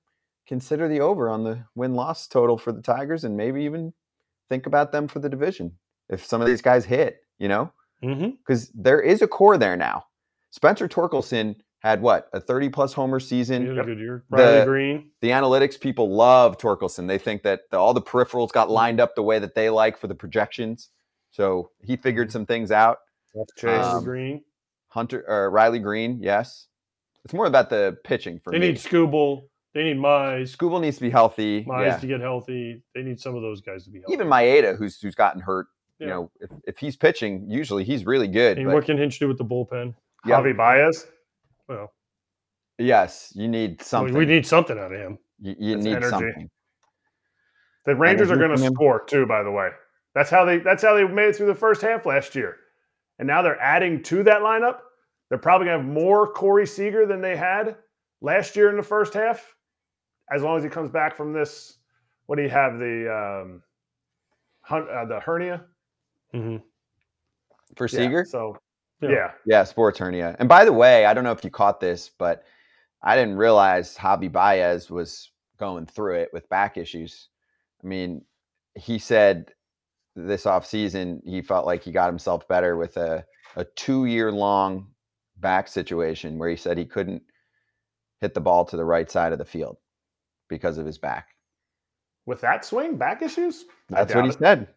consider 0.47 0.87
the 0.87 1.01
over 1.01 1.29
on 1.29 1.43
the 1.43 1.63
win 1.75 1.93
loss 1.93 2.27
total 2.27 2.57
for 2.57 2.71
the 2.71 2.81
Tigers, 2.81 3.25
and 3.25 3.37
maybe 3.37 3.63
even 3.63 3.93
think 4.49 4.65
about 4.65 4.91
them 4.91 5.07
for 5.07 5.19
the 5.19 5.29
division 5.29 5.73
if 6.09 6.25
some 6.25 6.41
of 6.41 6.47
these 6.47 6.63
guys 6.63 6.83
hit. 6.83 7.17
You 7.37 7.47
know, 7.47 7.71
Mm-hmm. 8.03 8.29
because 8.39 8.69
there 8.73 9.01
is 9.01 9.21
a 9.21 9.27
core 9.27 9.57
there 9.57 9.75
now. 9.77 10.05
Spencer 10.51 10.87
Torkelson 10.87 11.55
had 11.79 12.01
what 12.01 12.29
a 12.33 12.41
30 12.41 12.69
plus 12.69 12.93
homer 12.93 13.19
He 13.19 13.25
season 13.25 13.65
had 13.65 13.77
a 13.77 13.83
good 13.83 13.99
year. 13.99 14.23
The- 14.29 14.37
Riley 14.37 14.65
Greene. 14.65 15.11
the 15.21 15.29
analytics 15.29 15.79
people 15.79 16.13
love 16.13 16.57
Torkelson. 16.57 17.07
They 17.07 17.17
think 17.17 17.43
that 17.43 17.61
the, 17.71 17.77
all 17.77 17.93
the 17.93 18.01
peripherals 18.01 18.51
got 18.51 18.69
lined 18.69 18.99
up 18.99 19.15
the 19.15 19.23
way 19.23 19.39
that 19.39 19.55
they 19.55 19.69
like 19.69 19.97
for 19.97 20.07
the 20.07 20.15
projections. 20.15 20.89
So 21.31 21.71
he 21.81 21.95
figured 21.95 22.31
some 22.31 22.45
things 22.45 22.71
out. 22.71 22.97
Chase. 23.57 23.85
Um, 23.85 24.03
Greene. 24.03 24.43
Hunter 24.89 25.23
or 25.27 25.51
Riley 25.51 25.79
Greene, 25.79 26.19
yes. 26.21 26.67
It's 27.23 27.33
more 27.33 27.45
about 27.45 27.69
the 27.69 27.97
pitching 28.03 28.39
for 28.43 28.51
They 28.51 28.59
me. 28.59 28.69
need 28.69 28.77
Skubal. 28.77 29.43
They 29.73 29.83
need 29.83 29.97
Mize. 29.97 30.55
Skubal 30.57 30.81
needs 30.81 30.97
to 30.97 31.03
be 31.03 31.11
healthy. 31.11 31.63
Mize 31.63 31.85
yeah. 31.85 31.97
to 31.97 32.07
get 32.07 32.21
healthy. 32.21 32.81
They 32.95 33.03
need 33.03 33.19
some 33.19 33.35
of 33.35 33.43
those 33.43 33.61
guys 33.61 33.83
to 33.83 33.91
be 33.91 33.99
healthy. 33.99 34.13
Even 34.13 34.27
Maeda, 34.27 34.75
who's 34.75 34.99
who's 34.99 35.15
gotten 35.15 35.41
hurt. 35.41 35.67
You 35.99 36.07
know, 36.07 36.31
if, 36.39 36.49
if 36.63 36.77
he's 36.77 36.95
pitching, 36.95 37.45
usually 37.49 37.83
he's 37.83 38.05
really 38.05 38.29
good. 38.29 38.57
And 38.57 38.67
but 38.67 38.73
what 38.75 38.85
can 38.85 38.97
Hinch 38.97 39.19
do 39.19 39.27
with 39.27 39.37
the 39.37 39.43
bullpen? 39.43 39.93
Yeah, 40.25 40.39
Javi 40.39 40.55
Baez. 40.55 41.05
Well, 41.67 41.93
yes, 42.77 43.31
you 43.35 43.47
need 43.47 43.81
something. 43.81 44.13
we 44.13 44.25
need 44.25 44.45
something 44.45 44.77
out 44.77 44.91
of 44.91 44.99
him. 44.99 45.17
you, 45.39 45.55
you 45.59 45.75
need 45.77 45.95
energy. 45.95 46.09
something. 46.09 46.49
The 47.85 47.95
Rangers 47.95 48.29
are 48.29 48.37
going 48.37 48.55
to 48.55 48.65
score 48.65 49.03
too. 49.05 49.25
By 49.25 49.43
the 49.43 49.51
way, 49.51 49.69
that's 50.13 50.29
how 50.29 50.45
they 50.45 50.59
that's 50.59 50.83
how 50.83 50.95
they 50.95 51.07
made 51.07 51.29
it 51.29 51.35
through 51.35 51.47
the 51.47 51.55
first 51.55 51.81
half 51.81 52.05
last 52.05 52.35
year, 52.35 52.57
and 53.17 53.27
now 53.27 53.41
they're 53.41 53.59
adding 53.59 54.03
to 54.03 54.23
that 54.23 54.41
lineup. 54.41 54.79
They're 55.29 55.37
probably 55.37 55.67
going 55.67 55.79
to 55.79 55.85
have 55.85 55.93
more 55.93 56.31
Corey 56.31 56.67
Seager 56.67 57.05
than 57.05 57.21
they 57.21 57.35
had 57.35 57.77
last 58.21 58.55
year 58.55 58.69
in 58.69 58.77
the 58.77 58.83
first 58.83 59.13
half, 59.13 59.55
as 60.31 60.41
long 60.41 60.57
as 60.57 60.63
he 60.63 60.69
comes 60.69 60.89
back 60.89 61.15
from 61.15 61.33
this. 61.33 61.77
What 62.25 62.35
do 62.35 62.43
you 62.43 62.49
have 62.49 62.77
the 62.77 63.43
um, 63.43 63.63
uh, 64.69 65.05
the 65.05 65.19
hernia 65.19 65.65
Mm-hmm. 66.33 66.57
For 67.75 67.87
Yeah, 67.87 67.99
Seager? 67.99 68.25
So 68.25 68.57
Yeah. 69.01 69.09
yeah. 69.09 69.31
Yeah, 69.45 69.63
sports 69.63 69.99
hernia. 69.99 70.35
And 70.39 70.49
by 70.49 70.65
the 70.65 70.73
way, 70.73 71.05
I 71.05 71.13
don't 71.13 71.23
know 71.23 71.31
if 71.31 71.43
you 71.43 71.49
caught 71.49 71.79
this, 71.79 72.09
but 72.17 72.43
I 73.03 73.15
didn't 73.15 73.37
realize 73.37 73.97
Javi 73.97 74.31
Baez 74.31 74.89
was 74.89 75.31
going 75.57 75.85
through 75.85 76.15
it 76.15 76.29
with 76.33 76.49
back 76.49 76.77
issues. 76.77 77.29
I 77.83 77.87
mean, 77.87 78.23
he 78.75 78.99
said 78.99 79.53
this 80.15 80.45
offseason 80.45 81.21
he 81.25 81.41
felt 81.41 81.65
like 81.65 81.83
he 81.83 81.91
got 81.91 82.09
himself 82.09 82.47
better 82.47 82.75
with 82.77 82.97
a, 82.97 83.25
a 83.55 83.65
two 83.75 84.05
year 84.05 84.31
long 84.31 84.87
back 85.37 85.67
situation 85.67 86.37
where 86.37 86.49
he 86.49 86.55
said 86.57 86.77
he 86.77 86.85
couldn't 86.85 87.23
hit 88.19 88.33
the 88.33 88.41
ball 88.41 88.65
to 88.65 88.75
the 88.77 88.83
right 88.85 89.09
side 89.09 89.31
of 89.31 89.39
the 89.39 89.45
field 89.45 89.77
because 90.49 90.77
of 90.77 90.85
his 90.85 90.97
back. 90.97 91.29
with 92.25 92.41
that 92.41 92.65
swing, 92.65 92.97
back 92.97 93.21
issues. 93.21 93.65
That's 93.89 94.13
what 94.13 94.25
he 94.25 94.31
it. 94.31 94.37
said. 94.39 94.67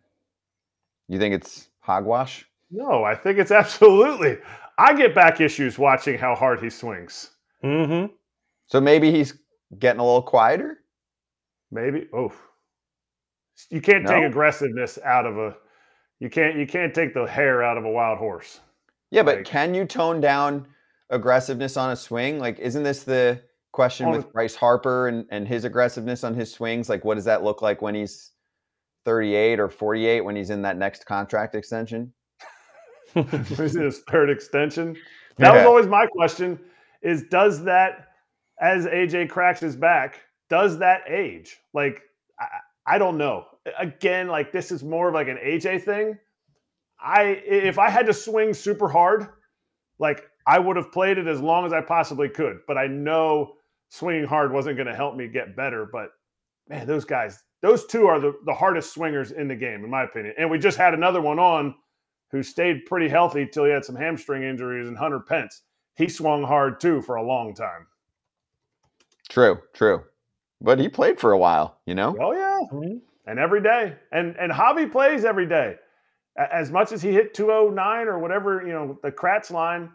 You 1.08 1.18
think 1.18 1.34
it's 1.34 1.68
hogwash? 1.80 2.46
No, 2.72 3.04
I 3.04 3.14
think 3.14 3.38
it's 3.38 3.50
absolutely. 3.62 4.38
I 4.78 4.94
get 4.94 5.14
back 5.14 5.40
issues 5.40 5.78
watching 5.78 6.18
how 6.18 6.34
hard 6.34 6.60
he 6.60 6.70
swings. 6.70 7.30
hmm 7.62 8.06
So 8.66 8.80
maybe 8.80 9.12
he's 9.12 9.34
getting 9.78 10.00
a 10.00 10.04
little 10.04 10.22
quieter? 10.22 10.78
Maybe. 11.70 12.08
Oh, 12.12 12.32
you 13.70 13.80
can't 13.80 14.06
take 14.06 14.24
aggressiveness 14.24 14.98
out 15.04 15.26
of 15.26 15.38
a. 15.38 15.54
You 16.18 16.28
can't. 16.30 16.56
You 16.56 16.66
can't 16.66 16.94
take 16.94 17.14
the 17.14 17.24
hair 17.24 17.62
out 17.62 17.76
of 17.78 17.84
a 17.84 17.90
wild 17.90 18.18
horse. 18.18 18.60
Yeah, 19.10 19.22
but 19.22 19.36
Like- 19.38 19.46
can 19.46 19.74
you 19.74 19.84
tone 19.84 20.20
down 20.20 20.66
aggressiveness 21.10 21.76
on 21.76 21.90
a 21.90 21.96
swing? 21.96 22.38
Like, 22.38 22.58
isn't 22.58 22.82
this 22.82 23.04
the 23.04 23.40
question 23.72 24.10
with 24.10 24.32
Bryce 24.32 24.54
Harper 24.54 25.08
and, 25.08 25.26
and 25.30 25.46
his 25.46 25.64
aggressiveness 25.64 26.24
on 26.24 26.34
his 26.34 26.52
swings? 26.52 26.88
Like, 26.88 27.04
what 27.04 27.14
does 27.14 27.24
that 27.26 27.42
look 27.42 27.62
like 27.62 27.80
when 27.82 27.94
he's 27.94 28.32
38 29.04 29.60
or 29.60 29.68
48 29.68 30.20
when 30.22 30.36
he's 30.36 30.50
in 30.50 30.62
that 30.62 30.76
next 30.76 31.04
contract 31.06 31.54
extension? 31.54 32.12
In 33.14 33.44
his 33.82 34.00
third 34.08 34.30
extension. 34.30 34.96
That 35.38 35.54
was 35.54 35.64
always 35.64 35.86
my 35.86 36.06
question: 36.06 36.58
Is 37.02 37.24
does 37.30 37.64
that, 37.64 38.08
as 38.60 38.86
AJ 38.86 39.30
cracks 39.30 39.60
his 39.60 39.76
back, 39.76 40.20
does 40.48 40.78
that 40.78 41.02
age? 41.08 41.58
Like, 41.72 42.02
I, 42.38 42.94
I 42.94 42.98
don't 42.98 43.18
know. 43.18 43.46
Again, 43.78 44.28
like 44.28 44.52
this 44.52 44.70
is 44.72 44.82
more 44.82 45.08
of 45.08 45.14
like 45.14 45.28
an 45.28 45.38
AJ 45.38 45.82
thing. 45.82 46.18
I 47.00 47.42
if 47.44 47.78
I 47.78 47.90
had 47.90 48.06
to 48.06 48.12
swing 48.12 48.54
super 48.54 48.88
hard, 48.88 49.28
like 49.98 50.28
I 50.46 50.58
would 50.58 50.76
have 50.76 50.92
played 50.92 51.18
it 51.18 51.26
as 51.26 51.40
long 51.40 51.66
as 51.66 51.72
I 51.72 51.80
possibly 51.80 52.28
could. 52.28 52.60
But 52.66 52.78
I 52.78 52.86
know 52.86 53.54
swinging 53.88 54.24
hard 54.24 54.52
wasn't 54.52 54.76
going 54.76 54.88
to 54.88 54.94
help 54.94 55.16
me 55.16 55.28
get 55.28 55.56
better. 55.56 55.88
But 55.90 56.10
man, 56.68 56.86
those 56.86 57.04
guys, 57.04 57.42
those 57.60 57.86
two 57.86 58.06
are 58.06 58.18
the, 58.18 58.34
the 58.46 58.54
hardest 58.54 58.94
swingers 58.94 59.32
in 59.32 59.48
the 59.48 59.56
game, 59.56 59.84
in 59.84 59.90
my 59.90 60.04
opinion. 60.04 60.34
And 60.38 60.50
we 60.50 60.58
just 60.58 60.78
had 60.78 60.94
another 60.94 61.20
one 61.20 61.38
on 61.38 61.74
who 62.32 62.42
stayed 62.42 62.86
pretty 62.86 63.08
healthy 63.08 63.46
till 63.46 63.64
he 63.66 63.70
had 63.70 63.84
some 63.84 63.94
hamstring 63.94 64.42
injuries 64.42 64.88
and 64.88 64.96
Hunter 64.96 65.20
Pence. 65.20 65.62
He 65.94 66.08
swung 66.08 66.42
hard 66.42 66.80
too 66.80 67.02
for 67.02 67.16
a 67.16 67.22
long 67.22 67.54
time. 67.54 67.86
True, 69.28 69.60
true. 69.74 70.02
But 70.60 70.78
he 70.78 70.88
played 70.88 71.20
for 71.20 71.32
a 71.32 71.38
while, 71.38 71.78
you 71.86 71.94
know? 71.94 72.16
Oh 72.18 72.32
yeah. 72.32 72.60
Mhm. 72.72 73.00
And 73.26 73.38
every 73.38 73.62
day. 73.62 73.96
And 74.10 74.36
and 74.36 74.50
Javi 74.50 74.90
plays 74.90 75.24
every 75.24 75.46
day. 75.46 75.76
As 76.36 76.70
much 76.70 76.92
as 76.92 77.02
he 77.02 77.12
hit 77.12 77.34
209 77.34 78.08
or 78.08 78.18
whatever, 78.18 78.66
you 78.66 78.72
know, 78.72 78.98
the 79.02 79.12
Kratz 79.12 79.50
line, 79.50 79.90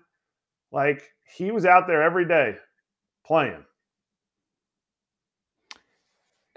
like 0.71 1.09
he 1.23 1.49
was 1.49 1.65
out 1.65 1.87
there 1.87 2.03
every 2.03 2.27
day 2.27 2.57
playing. 3.25 3.65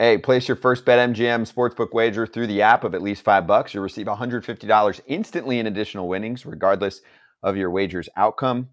Hey, 0.01 0.17
place 0.17 0.49
your 0.49 0.57
first 0.57 0.87
BetMGM 0.87 1.47
sportsbook 1.53 1.93
wager 1.93 2.27
through 2.27 2.47
the 2.47 2.63
app 2.63 2.85
of 2.85 2.95
at 2.95 3.03
least 3.03 3.23
five 3.23 3.47
bucks. 3.47 3.75
You'll 3.75 3.83
receive 3.83 4.07
$150 4.07 5.01
instantly 5.07 5.59
in 5.59 5.67
additional 5.67 6.09
winnings, 6.09 6.47
regardless 6.47 7.03
of 7.43 7.59
your 7.59 7.71
wager's 7.71 8.09
outcome. 8.17 8.71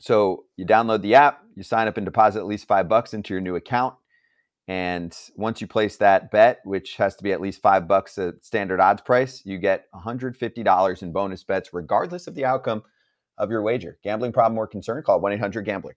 So 0.00 0.46
you 0.56 0.66
download 0.66 1.02
the 1.02 1.14
app, 1.14 1.44
you 1.54 1.62
sign 1.62 1.86
up 1.86 1.96
and 1.96 2.04
deposit 2.04 2.40
at 2.40 2.46
least 2.48 2.66
five 2.66 2.88
bucks 2.88 3.14
into 3.14 3.34
your 3.34 3.40
new 3.40 3.54
account. 3.54 3.94
And 4.66 5.16
once 5.36 5.60
you 5.60 5.68
place 5.68 5.96
that 5.98 6.32
bet, 6.32 6.58
which 6.64 6.96
has 6.96 7.14
to 7.14 7.22
be 7.22 7.30
at 7.30 7.40
least 7.40 7.62
five 7.62 7.86
bucks 7.86 8.18
at 8.18 8.44
standard 8.44 8.80
odds 8.80 9.02
price, 9.02 9.42
you 9.44 9.58
get 9.58 9.84
$150 9.94 11.02
in 11.02 11.12
bonus 11.12 11.44
bets, 11.44 11.72
regardless 11.72 12.26
of 12.26 12.34
the 12.34 12.46
outcome 12.46 12.82
of 13.38 13.48
your 13.48 13.62
wager. 13.62 13.96
Gambling 14.02 14.32
problem 14.32 14.58
or 14.58 14.66
concern? 14.66 15.04
Call 15.04 15.20
1 15.20 15.34
800 15.34 15.62
Gambler. 15.62 15.96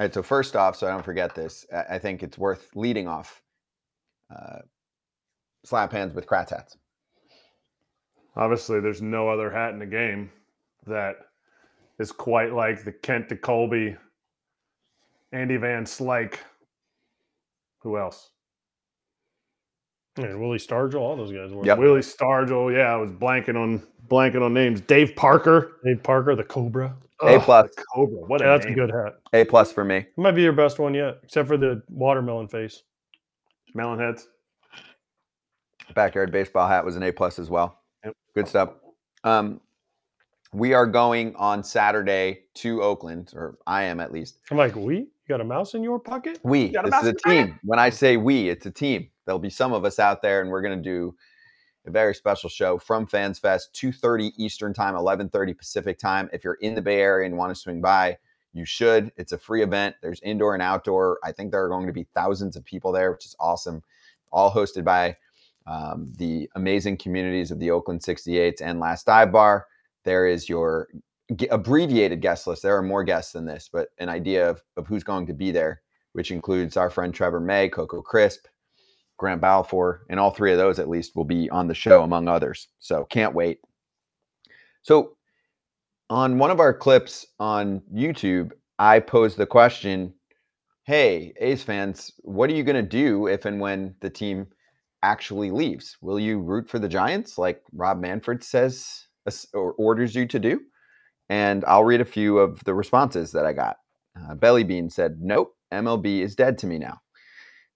Right. 0.00 0.14
So 0.14 0.22
first 0.22 0.56
off, 0.56 0.76
so 0.76 0.86
I 0.86 0.92
don't 0.92 1.04
forget 1.04 1.34
this, 1.34 1.66
I 1.70 1.96
I 1.96 1.98
think 1.98 2.22
it's 2.22 2.38
worth 2.38 2.74
leading 2.74 3.06
off. 3.06 3.42
Uh, 4.34 4.60
slap 5.62 5.92
hands 5.92 6.14
with 6.14 6.26
Kratz 6.26 6.48
hats. 6.48 6.78
Obviously, 8.34 8.80
there's 8.80 9.02
no 9.02 9.28
other 9.28 9.50
hat 9.50 9.74
in 9.74 9.78
the 9.78 9.84
game 9.84 10.30
that 10.86 11.16
is 11.98 12.12
quite 12.12 12.54
like 12.54 12.82
the 12.82 12.92
Kent 12.92 13.28
Tekulve, 13.28 13.98
Andy 15.32 15.58
Van 15.58 15.84
Slyke. 15.84 16.36
Who 17.80 17.98
else? 17.98 18.30
And 20.16 20.40
Willie 20.40 20.56
Stargell, 20.56 21.00
all 21.00 21.14
those 21.14 21.30
guys 21.30 21.52
were. 21.52 21.66
Yep. 21.66 21.78
Willie 21.78 22.00
Stargell. 22.00 22.74
Yeah, 22.74 22.94
I 22.94 22.96
was 22.96 23.10
blanking 23.12 23.56
on 23.56 23.86
blanking 24.08 24.40
on 24.40 24.54
names. 24.54 24.80
Dave 24.80 25.14
Parker. 25.14 25.76
Dave 25.84 26.02
Parker, 26.02 26.34
the 26.34 26.44
Cobra. 26.44 26.96
A 27.22 27.38
plus. 27.40 27.70
the 27.76 27.84
Cobra. 27.94 28.18
What 28.26 28.40
a 28.40 28.44
Yeah, 28.44 28.50
that's 28.56 28.66
a 28.66 28.70
good 28.70 28.90
hat. 28.90 29.14
A 29.32 29.44
plus 29.44 29.72
for 29.72 29.84
me. 29.84 29.96
It 29.96 30.18
might 30.18 30.32
be 30.32 30.42
your 30.42 30.52
best 30.52 30.78
one 30.78 30.94
yet, 30.94 31.18
except 31.22 31.48
for 31.48 31.56
the 31.56 31.82
watermelon 31.88 32.48
face. 32.48 32.82
Melon 33.74 33.98
heads. 33.98 34.28
Backyard 35.94 36.32
baseball 36.32 36.68
hat 36.68 36.84
was 36.84 36.96
an 36.96 37.02
A 37.02 37.12
plus 37.12 37.38
as 37.38 37.50
well. 37.50 37.80
Yep. 38.04 38.16
Good 38.34 38.48
stuff. 38.48 38.70
Um, 39.24 39.60
we 40.52 40.72
are 40.72 40.86
going 40.86 41.34
on 41.36 41.62
Saturday 41.62 42.40
to 42.54 42.82
Oakland, 42.82 43.32
or 43.34 43.58
I 43.66 43.84
am 43.84 44.00
at 44.00 44.12
least. 44.12 44.40
I'm 44.50 44.56
like, 44.56 44.74
we? 44.74 44.96
You 44.98 45.08
got 45.28 45.40
a 45.40 45.44
mouse 45.44 45.74
in 45.74 45.82
your 45.82 45.98
pocket? 45.98 46.40
We. 46.42 46.70
got 46.70 46.86
a 46.86 46.90
This 46.90 47.02
is 47.02 47.08
a 47.08 47.12
mouse 47.12 47.22
in 47.24 47.46
team. 47.46 47.60
When 47.64 47.78
I 47.78 47.90
say 47.90 48.16
we, 48.16 48.48
it's 48.48 48.66
a 48.66 48.70
team. 48.70 49.08
There'll 49.26 49.38
be 49.38 49.50
some 49.50 49.72
of 49.72 49.84
us 49.84 49.98
out 49.98 50.22
there, 50.22 50.40
and 50.40 50.50
we're 50.50 50.62
going 50.62 50.76
to 50.76 50.82
do 50.82 51.14
a 51.86 51.90
very 51.90 52.14
special 52.14 52.50
show 52.50 52.78
from 52.78 53.06
Fans 53.06 53.38
Fest, 53.38 53.72
2.30 53.74 54.32
Eastern 54.36 54.74
Time, 54.74 54.94
11.30 54.94 55.56
Pacific 55.56 55.98
Time. 55.98 56.28
If 56.32 56.44
you're 56.44 56.54
in 56.54 56.74
the 56.74 56.82
Bay 56.82 57.00
Area 57.00 57.26
and 57.26 57.36
want 57.36 57.54
to 57.54 57.60
swing 57.60 57.80
by, 57.80 58.18
you 58.52 58.64
should. 58.64 59.12
It's 59.16 59.32
a 59.32 59.38
free 59.38 59.62
event. 59.62 59.96
There's 60.02 60.20
indoor 60.20 60.54
and 60.54 60.62
outdoor. 60.62 61.18
I 61.24 61.32
think 61.32 61.50
there 61.50 61.64
are 61.64 61.68
going 61.68 61.86
to 61.86 61.92
be 61.92 62.06
thousands 62.14 62.56
of 62.56 62.64
people 62.64 62.92
there, 62.92 63.12
which 63.12 63.24
is 63.26 63.36
awesome. 63.38 63.82
All 64.32 64.50
hosted 64.50 64.84
by 64.84 65.16
um, 65.66 66.12
the 66.16 66.50
amazing 66.54 66.96
communities 66.96 67.50
of 67.50 67.60
the 67.60 67.70
Oakland 67.70 68.00
68s 68.00 68.60
and 68.60 68.80
Last 68.80 69.06
Dive 69.06 69.32
Bar. 69.32 69.66
There 70.04 70.26
is 70.26 70.48
your 70.48 70.88
g- 71.36 71.48
abbreviated 71.48 72.20
guest 72.20 72.46
list. 72.46 72.62
There 72.62 72.76
are 72.76 72.82
more 72.82 73.04
guests 73.04 73.32
than 73.32 73.44
this, 73.44 73.68
but 73.72 73.88
an 73.98 74.08
idea 74.08 74.48
of, 74.48 74.62
of 74.76 74.86
who's 74.86 75.04
going 75.04 75.26
to 75.26 75.34
be 75.34 75.50
there, 75.50 75.82
which 76.12 76.30
includes 76.30 76.76
our 76.76 76.90
friend 76.90 77.14
Trevor 77.14 77.40
May, 77.40 77.68
Coco 77.68 78.02
Crisp, 78.02 78.46
Grant 79.20 79.42
Balfour, 79.42 80.06
and 80.08 80.18
all 80.18 80.30
three 80.30 80.50
of 80.50 80.58
those 80.58 80.78
at 80.78 80.88
least 80.88 81.14
will 81.14 81.24
be 81.24 81.48
on 81.50 81.68
the 81.68 81.74
show, 81.74 82.02
among 82.02 82.26
others. 82.26 82.68
So 82.78 83.04
can't 83.04 83.34
wait. 83.34 83.60
So 84.82 85.16
on 86.08 86.38
one 86.38 86.50
of 86.50 86.58
our 86.58 86.72
clips 86.72 87.26
on 87.38 87.82
YouTube, 87.94 88.52
I 88.78 88.98
posed 88.98 89.36
the 89.36 89.46
question 89.46 90.14
Hey, 90.84 91.34
A's 91.38 91.62
fans, 91.62 92.10
what 92.22 92.50
are 92.50 92.54
you 92.54 92.64
going 92.64 92.74
to 92.74 92.82
do 92.82 93.28
if 93.28 93.44
and 93.44 93.60
when 93.60 93.94
the 94.00 94.10
team 94.10 94.46
actually 95.02 95.50
leaves? 95.50 95.96
Will 96.00 96.18
you 96.18 96.40
root 96.40 96.68
for 96.68 96.78
the 96.78 96.88
Giants 96.88 97.36
like 97.38 97.62
Rob 97.72 98.00
Manfred 98.00 98.42
says 98.42 99.06
or 99.52 99.74
orders 99.74 100.14
you 100.14 100.26
to 100.26 100.38
do? 100.38 100.60
And 101.28 101.64
I'll 101.66 101.84
read 101.84 102.00
a 102.00 102.06
few 102.06 102.38
of 102.38 102.64
the 102.64 102.74
responses 102.74 103.30
that 103.32 103.44
I 103.44 103.52
got. 103.52 103.76
Uh, 104.18 104.34
Belly 104.34 104.64
Bean 104.64 104.88
said, 104.88 105.18
Nope, 105.20 105.54
MLB 105.72 106.22
is 106.22 106.34
dead 106.34 106.58
to 106.58 106.66
me 106.66 106.78
now. 106.78 106.98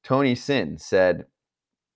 Tony 0.03 0.35
Sin 0.35 0.77
said, 0.79 1.27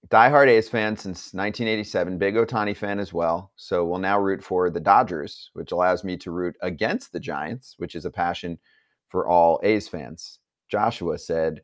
Diehard 0.06 0.48
A's 0.48 0.68
fan 0.68 0.96
since 0.96 1.34
1987, 1.34 2.18
big 2.18 2.34
Ohtani 2.34 2.74
fan 2.74 2.98
as 2.98 3.12
well. 3.12 3.52
So 3.56 3.84
we'll 3.84 3.98
now 3.98 4.18
root 4.18 4.42
for 4.42 4.70
the 4.70 4.80
Dodgers, 4.80 5.50
which 5.52 5.72
allows 5.72 6.04
me 6.04 6.16
to 6.18 6.30
root 6.30 6.56
against 6.62 7.12
the 7.12 7.20
Giants, 7.20 7.74
which 7.78 7.94
is 7.94 8.04
a 8.04 8.10
passion 8.10 8.58
for 9.08 9.28
all 9.28 9.60
A's 9.62 9.88
fans. 9.88 10.38
Joshua 10.68 11.18
said, 11.18 11.62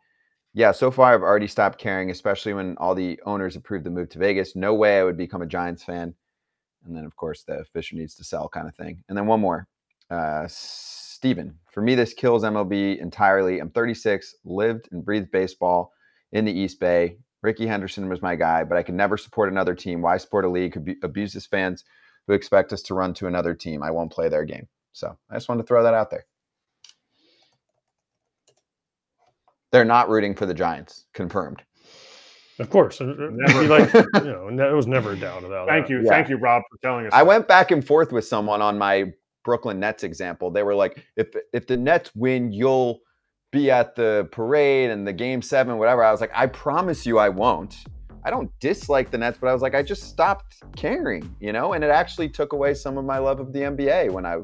Yeah, 0.52 0.72
so 0.72 0.90
far 0.90 1.14
I've 1.14 1.22
already 1.22 1.46
stopped 1.46 1.78
caring, 1.78 2.10
especially 2.10 2.52
when 2.52 2.76
all 2.78 2.94
the 2.94 3.20
owners 3.24 3.56
approved 3.56 3.84
the 3.84 3.90
move 3.90 4.10
to 4.10 4.18
Vegas. 4.18 4.56
No 4.56 4.74
way 4.74 4.98
I 4.98 5.04
would 5.04 5.16
become 5.16 5.42
a 5.42 5.46
Giants 5.46 5.84
fan. 5.84 6.14
And 6.84 6.94
then, 6.94 7.04
of 7.04 7.16
course, 7.16 7.44
the 7.44 7.64
Fisher 7.72 7.96
needs 7.96 8.14
to 8.16 8.24
sell 8.24 8.48
kind 8.48 8.68
of 8.68 8.74
thing. 8.74 9.02
And 9.08 9.16
then 9.16 9.26
one 9.26 9.40
more. 9.40 9.68
Uh, 10.10 10.44
Steven, 10.48 11.58
for 11.70 11.80
me, 11.80 11.94
this 11.94 12.12
kills 12.12 12.42
MLB 12.42 12.98
entirely. 12.98 13.58
I'm 13.58 13.70
36, 13.70 14.34
lived 14.44 14.88
and 14.92 15.04
breathed 15.04 15.30
baseball 15.30 15.92
in 16.32 16.44
the 16.44 16.52
East 16.52 16.78
Bay. 16.78 17.16
Rickey 17.44 17.66
Henderson 17.66 18.08
was 18.08 18.22
my 18.22 18.34
guy, 18.36 18.64
but 18.64 18.78
I 18.78 18.82
could 18.82 18.94
never 18.94 19.18
support 19.18 19.52
another 19.52 19.74
team. 19.74 20.00
Why 20.00 20.16
support 20.16 20.46
a 20.46 20.48
league 20.48 20.74
who 20.74 20.80
abu- 20.80 20.96
abuses 21.02 21.44
fans 21.44 21.84
who 22.26 22.32
expect 22.32 22.72
us 22.72 22.80
to 22.84 22.94
run 22.94 23.12
to 23.14 23.26
another 23.26 23.52
team? 23.54 23.82
I 23.82 23.90
won't 23.90 24.10
play 24.10 24.30
their 24.30 24.44
game. 24.44 24.66
So 24.92 25.14
I 25.30 25.34
just 25.34 25.46
wanted 25.48 25.62
to 25.62 25.66
throw 25.68 25.82
that 25.82 25.92
out 25.92 26.10
there. 26.10 26.24
They're 29.72 29.84
not 29.84 30.08
rooting 30.08 30.34
for 30.34 30.46
the 30.46 30.54
Giants. 30.54 31.04
Confirmed. 31.12 31.62
Of 32.60 32.70
course. 32.70 33.00
Never. 33.00 33.64
like, 33.64 33.92
you 33.92 34.20
know, 34.24 34.48
it 34.48 34.74
was 34.74 34.86
never 34.86 35.12
a 35.12 35.16
doubt 35.16 35.44
about 35.44 35.68
Thank 35.68 35.88
that. 35.88 35.92
you, 35.92 36.02
Yeah. 36.02 36.08
thank 36.10 36.28
you, 36.30 36.36
Rob, 36.38 36.62
for 36.70 36.78
telling 36.82 37.06
us. 37.06 37.12
I 37.12 37.18
that. 37.18 37.26
went 37.26 37.48
back 37.48 37.72
and 37.72 37.84
forth 37.86 38.10
with 38.12 38.24
someone 38.24 38.62
on 38.62 38.78
my 38.78 39.12
Brooklyn 39.44 39.80
Nets 39.80 40.02
example. 40.04 40.50
They 40.50 40.62
were 40.62 40.74
like, 40.74 41.04
if 41.16 41.28
if 41.52 41.66
the 41.66 41.76
Nets 41.76 42.10
win, 42.14 42.52
you'll 42.52 43.00
be 43.54 43.70
at 43.70 43.94
the 43.94 44.28
parade 44.32 44.90
and 44.90 45.06
the 45.06 45.12
game 45.12 45.40
seven, 45.40 45.78
whatever. 45.78 46.04
I 46.04 46.10
was 46.10 46.20
like, 46.20 46.32
I 46.34 46.46
promise 46.46 47.06
you 47.06 47.18
I 47.18 47.28
won't. 47.28 47.84
I 48.24 48.30
don't 48.30 48.50
dislike 48.58 49.10
the 49.10 49.18
Nets, 49.18 49.38
but 49.40 49.48
I 49.48 49.52
was 49.52 49.62
like, 49.62 49.74
I 49.74 49.82
just 49.82 50.04
stopped 50.04 50.62
caring, 50.76 51.34
you 51.40 51.52
know, 51.52 51.74
and 51.74 51.84
it 51.84 51.90
actually 51.90 52.28
took 52.28 52.52
away 52.52 52.74
some 52.74 52.98
of 52.98 53.04
my 53.04 53.18
love 53.18 53.38
of 53.38 53.52
the 53.52 53.60
NBA 53.60 54.10
when 54.10 54.26
I, 54.26 54.36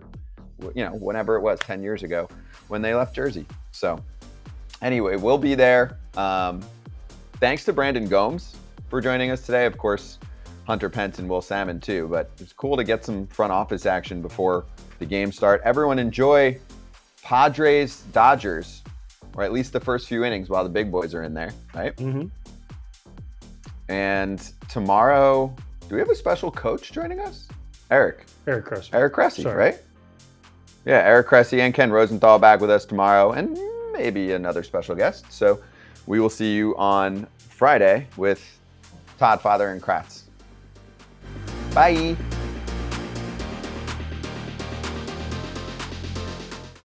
you 0.75 0.85
know, 0.85 0.93
whenever 0.93 1.37
it 1.37 1.41
was 1.41 1.59
10 1.61 1.83
years 1.83 2.03
ago 2.03 2.29
when 2.69 2.83
they 2.83 2.95
left 2.95 3.15
Jersey. 3.15 3.47
So, 3.73 3.99
anyway, 4.81 5.17
we'll 5.17 5.39
be 5.39 5.55
there. 5.55 5.99
Um, 6.17 6.61
thanks 7.35 7.65
to 7.65 7.73
Brandon 7.73 8.07
Gomes 8.07 8.57
for 8.89 9.01
joining 9.01 9.31
us 9.31 9.45
today. 9.45 9.67
Of 9.67 9.77
course, 9.77 10.19
Hunter 10.67 10.89
Pence 10.89 11.19
and 11.19 11.29
Will 11.29 11.43
Sammon 11.43 11.81
too. 11.81 12.07
But 12.09 12.31
it's 12.39 12.53
cool 12.53 12.77
to 12.77 12.85
get 12.85 13.05
some 13.05 13.27
front 13.27 13.51
office 13.51 13.87
action 13.87 14.23
before 14.23 14.67
the 14.99 15.07
game 15.07 15.33
start. 15.33 15.63
Everyone 15.65 15.99
enjoy 15.99 16.59
Padres 17.23 18.03
Dodgers, 18.13 18.80
or 19.37 19.43
at 19.45 19.53
least 19.53 19.73
the 19.73 19.81
first 19.81 20.09
few 20.09 20.25
innings 20.25 20.49
while 20.49 20.65
the 20.65 20.71
big 20.71 20.91
boys 20.91 21.15
are 21.15 21.23
in 21.23 21.35
there, 21.35 21.53
right? 21.75 21.99
hmm 21.99 22.25
And 23.89 24.41
tomorrow, 24.69 25.55
do 25.89 25.95
we 25.95 26.01
have 26.01 26.11
a 26.11 26.15
special 26.15 26.51
coach 26.51 26.93
joining 26.93 27.21
us? 27.21 27.49
Eric, 27.91 28.27
Eric 28.47 28.67
Cressey. 28.67 28.91
Eric 28.93 29.13
Cressey, 29.15 29.43
Sorry. 29.43 29.57
right? 29.57 29.79
Yeah, 30.85 30.99
Eric 31.05 31.29
Cressey 31.29 31.61
and 31.61 31.75
Ken 31.75 31.91
Rosenthal 31.91 32.39
back 32.39 32.61
with 32.61 32.71
us 32.71 32.85
tomorrow, 32.85 33.33
and 33.33 33.59
maybe 33.93 34.33
another 34.33 34.63
special 34.63 34.95
guest. 34.95 35.31
So 35.31 35.61
we 36.07 36.21
will 36.21 36.31
see 36.31 36.55
you 36.55 36.77
on 36.77 37.27
Friday 37.39 38.07
with 38.17 38.59
Todd 39.19 39.41
Father 39.43 39.71
and 39.73 39.83
Kratz. 39.83 40.23
Bye. 41.75 42.17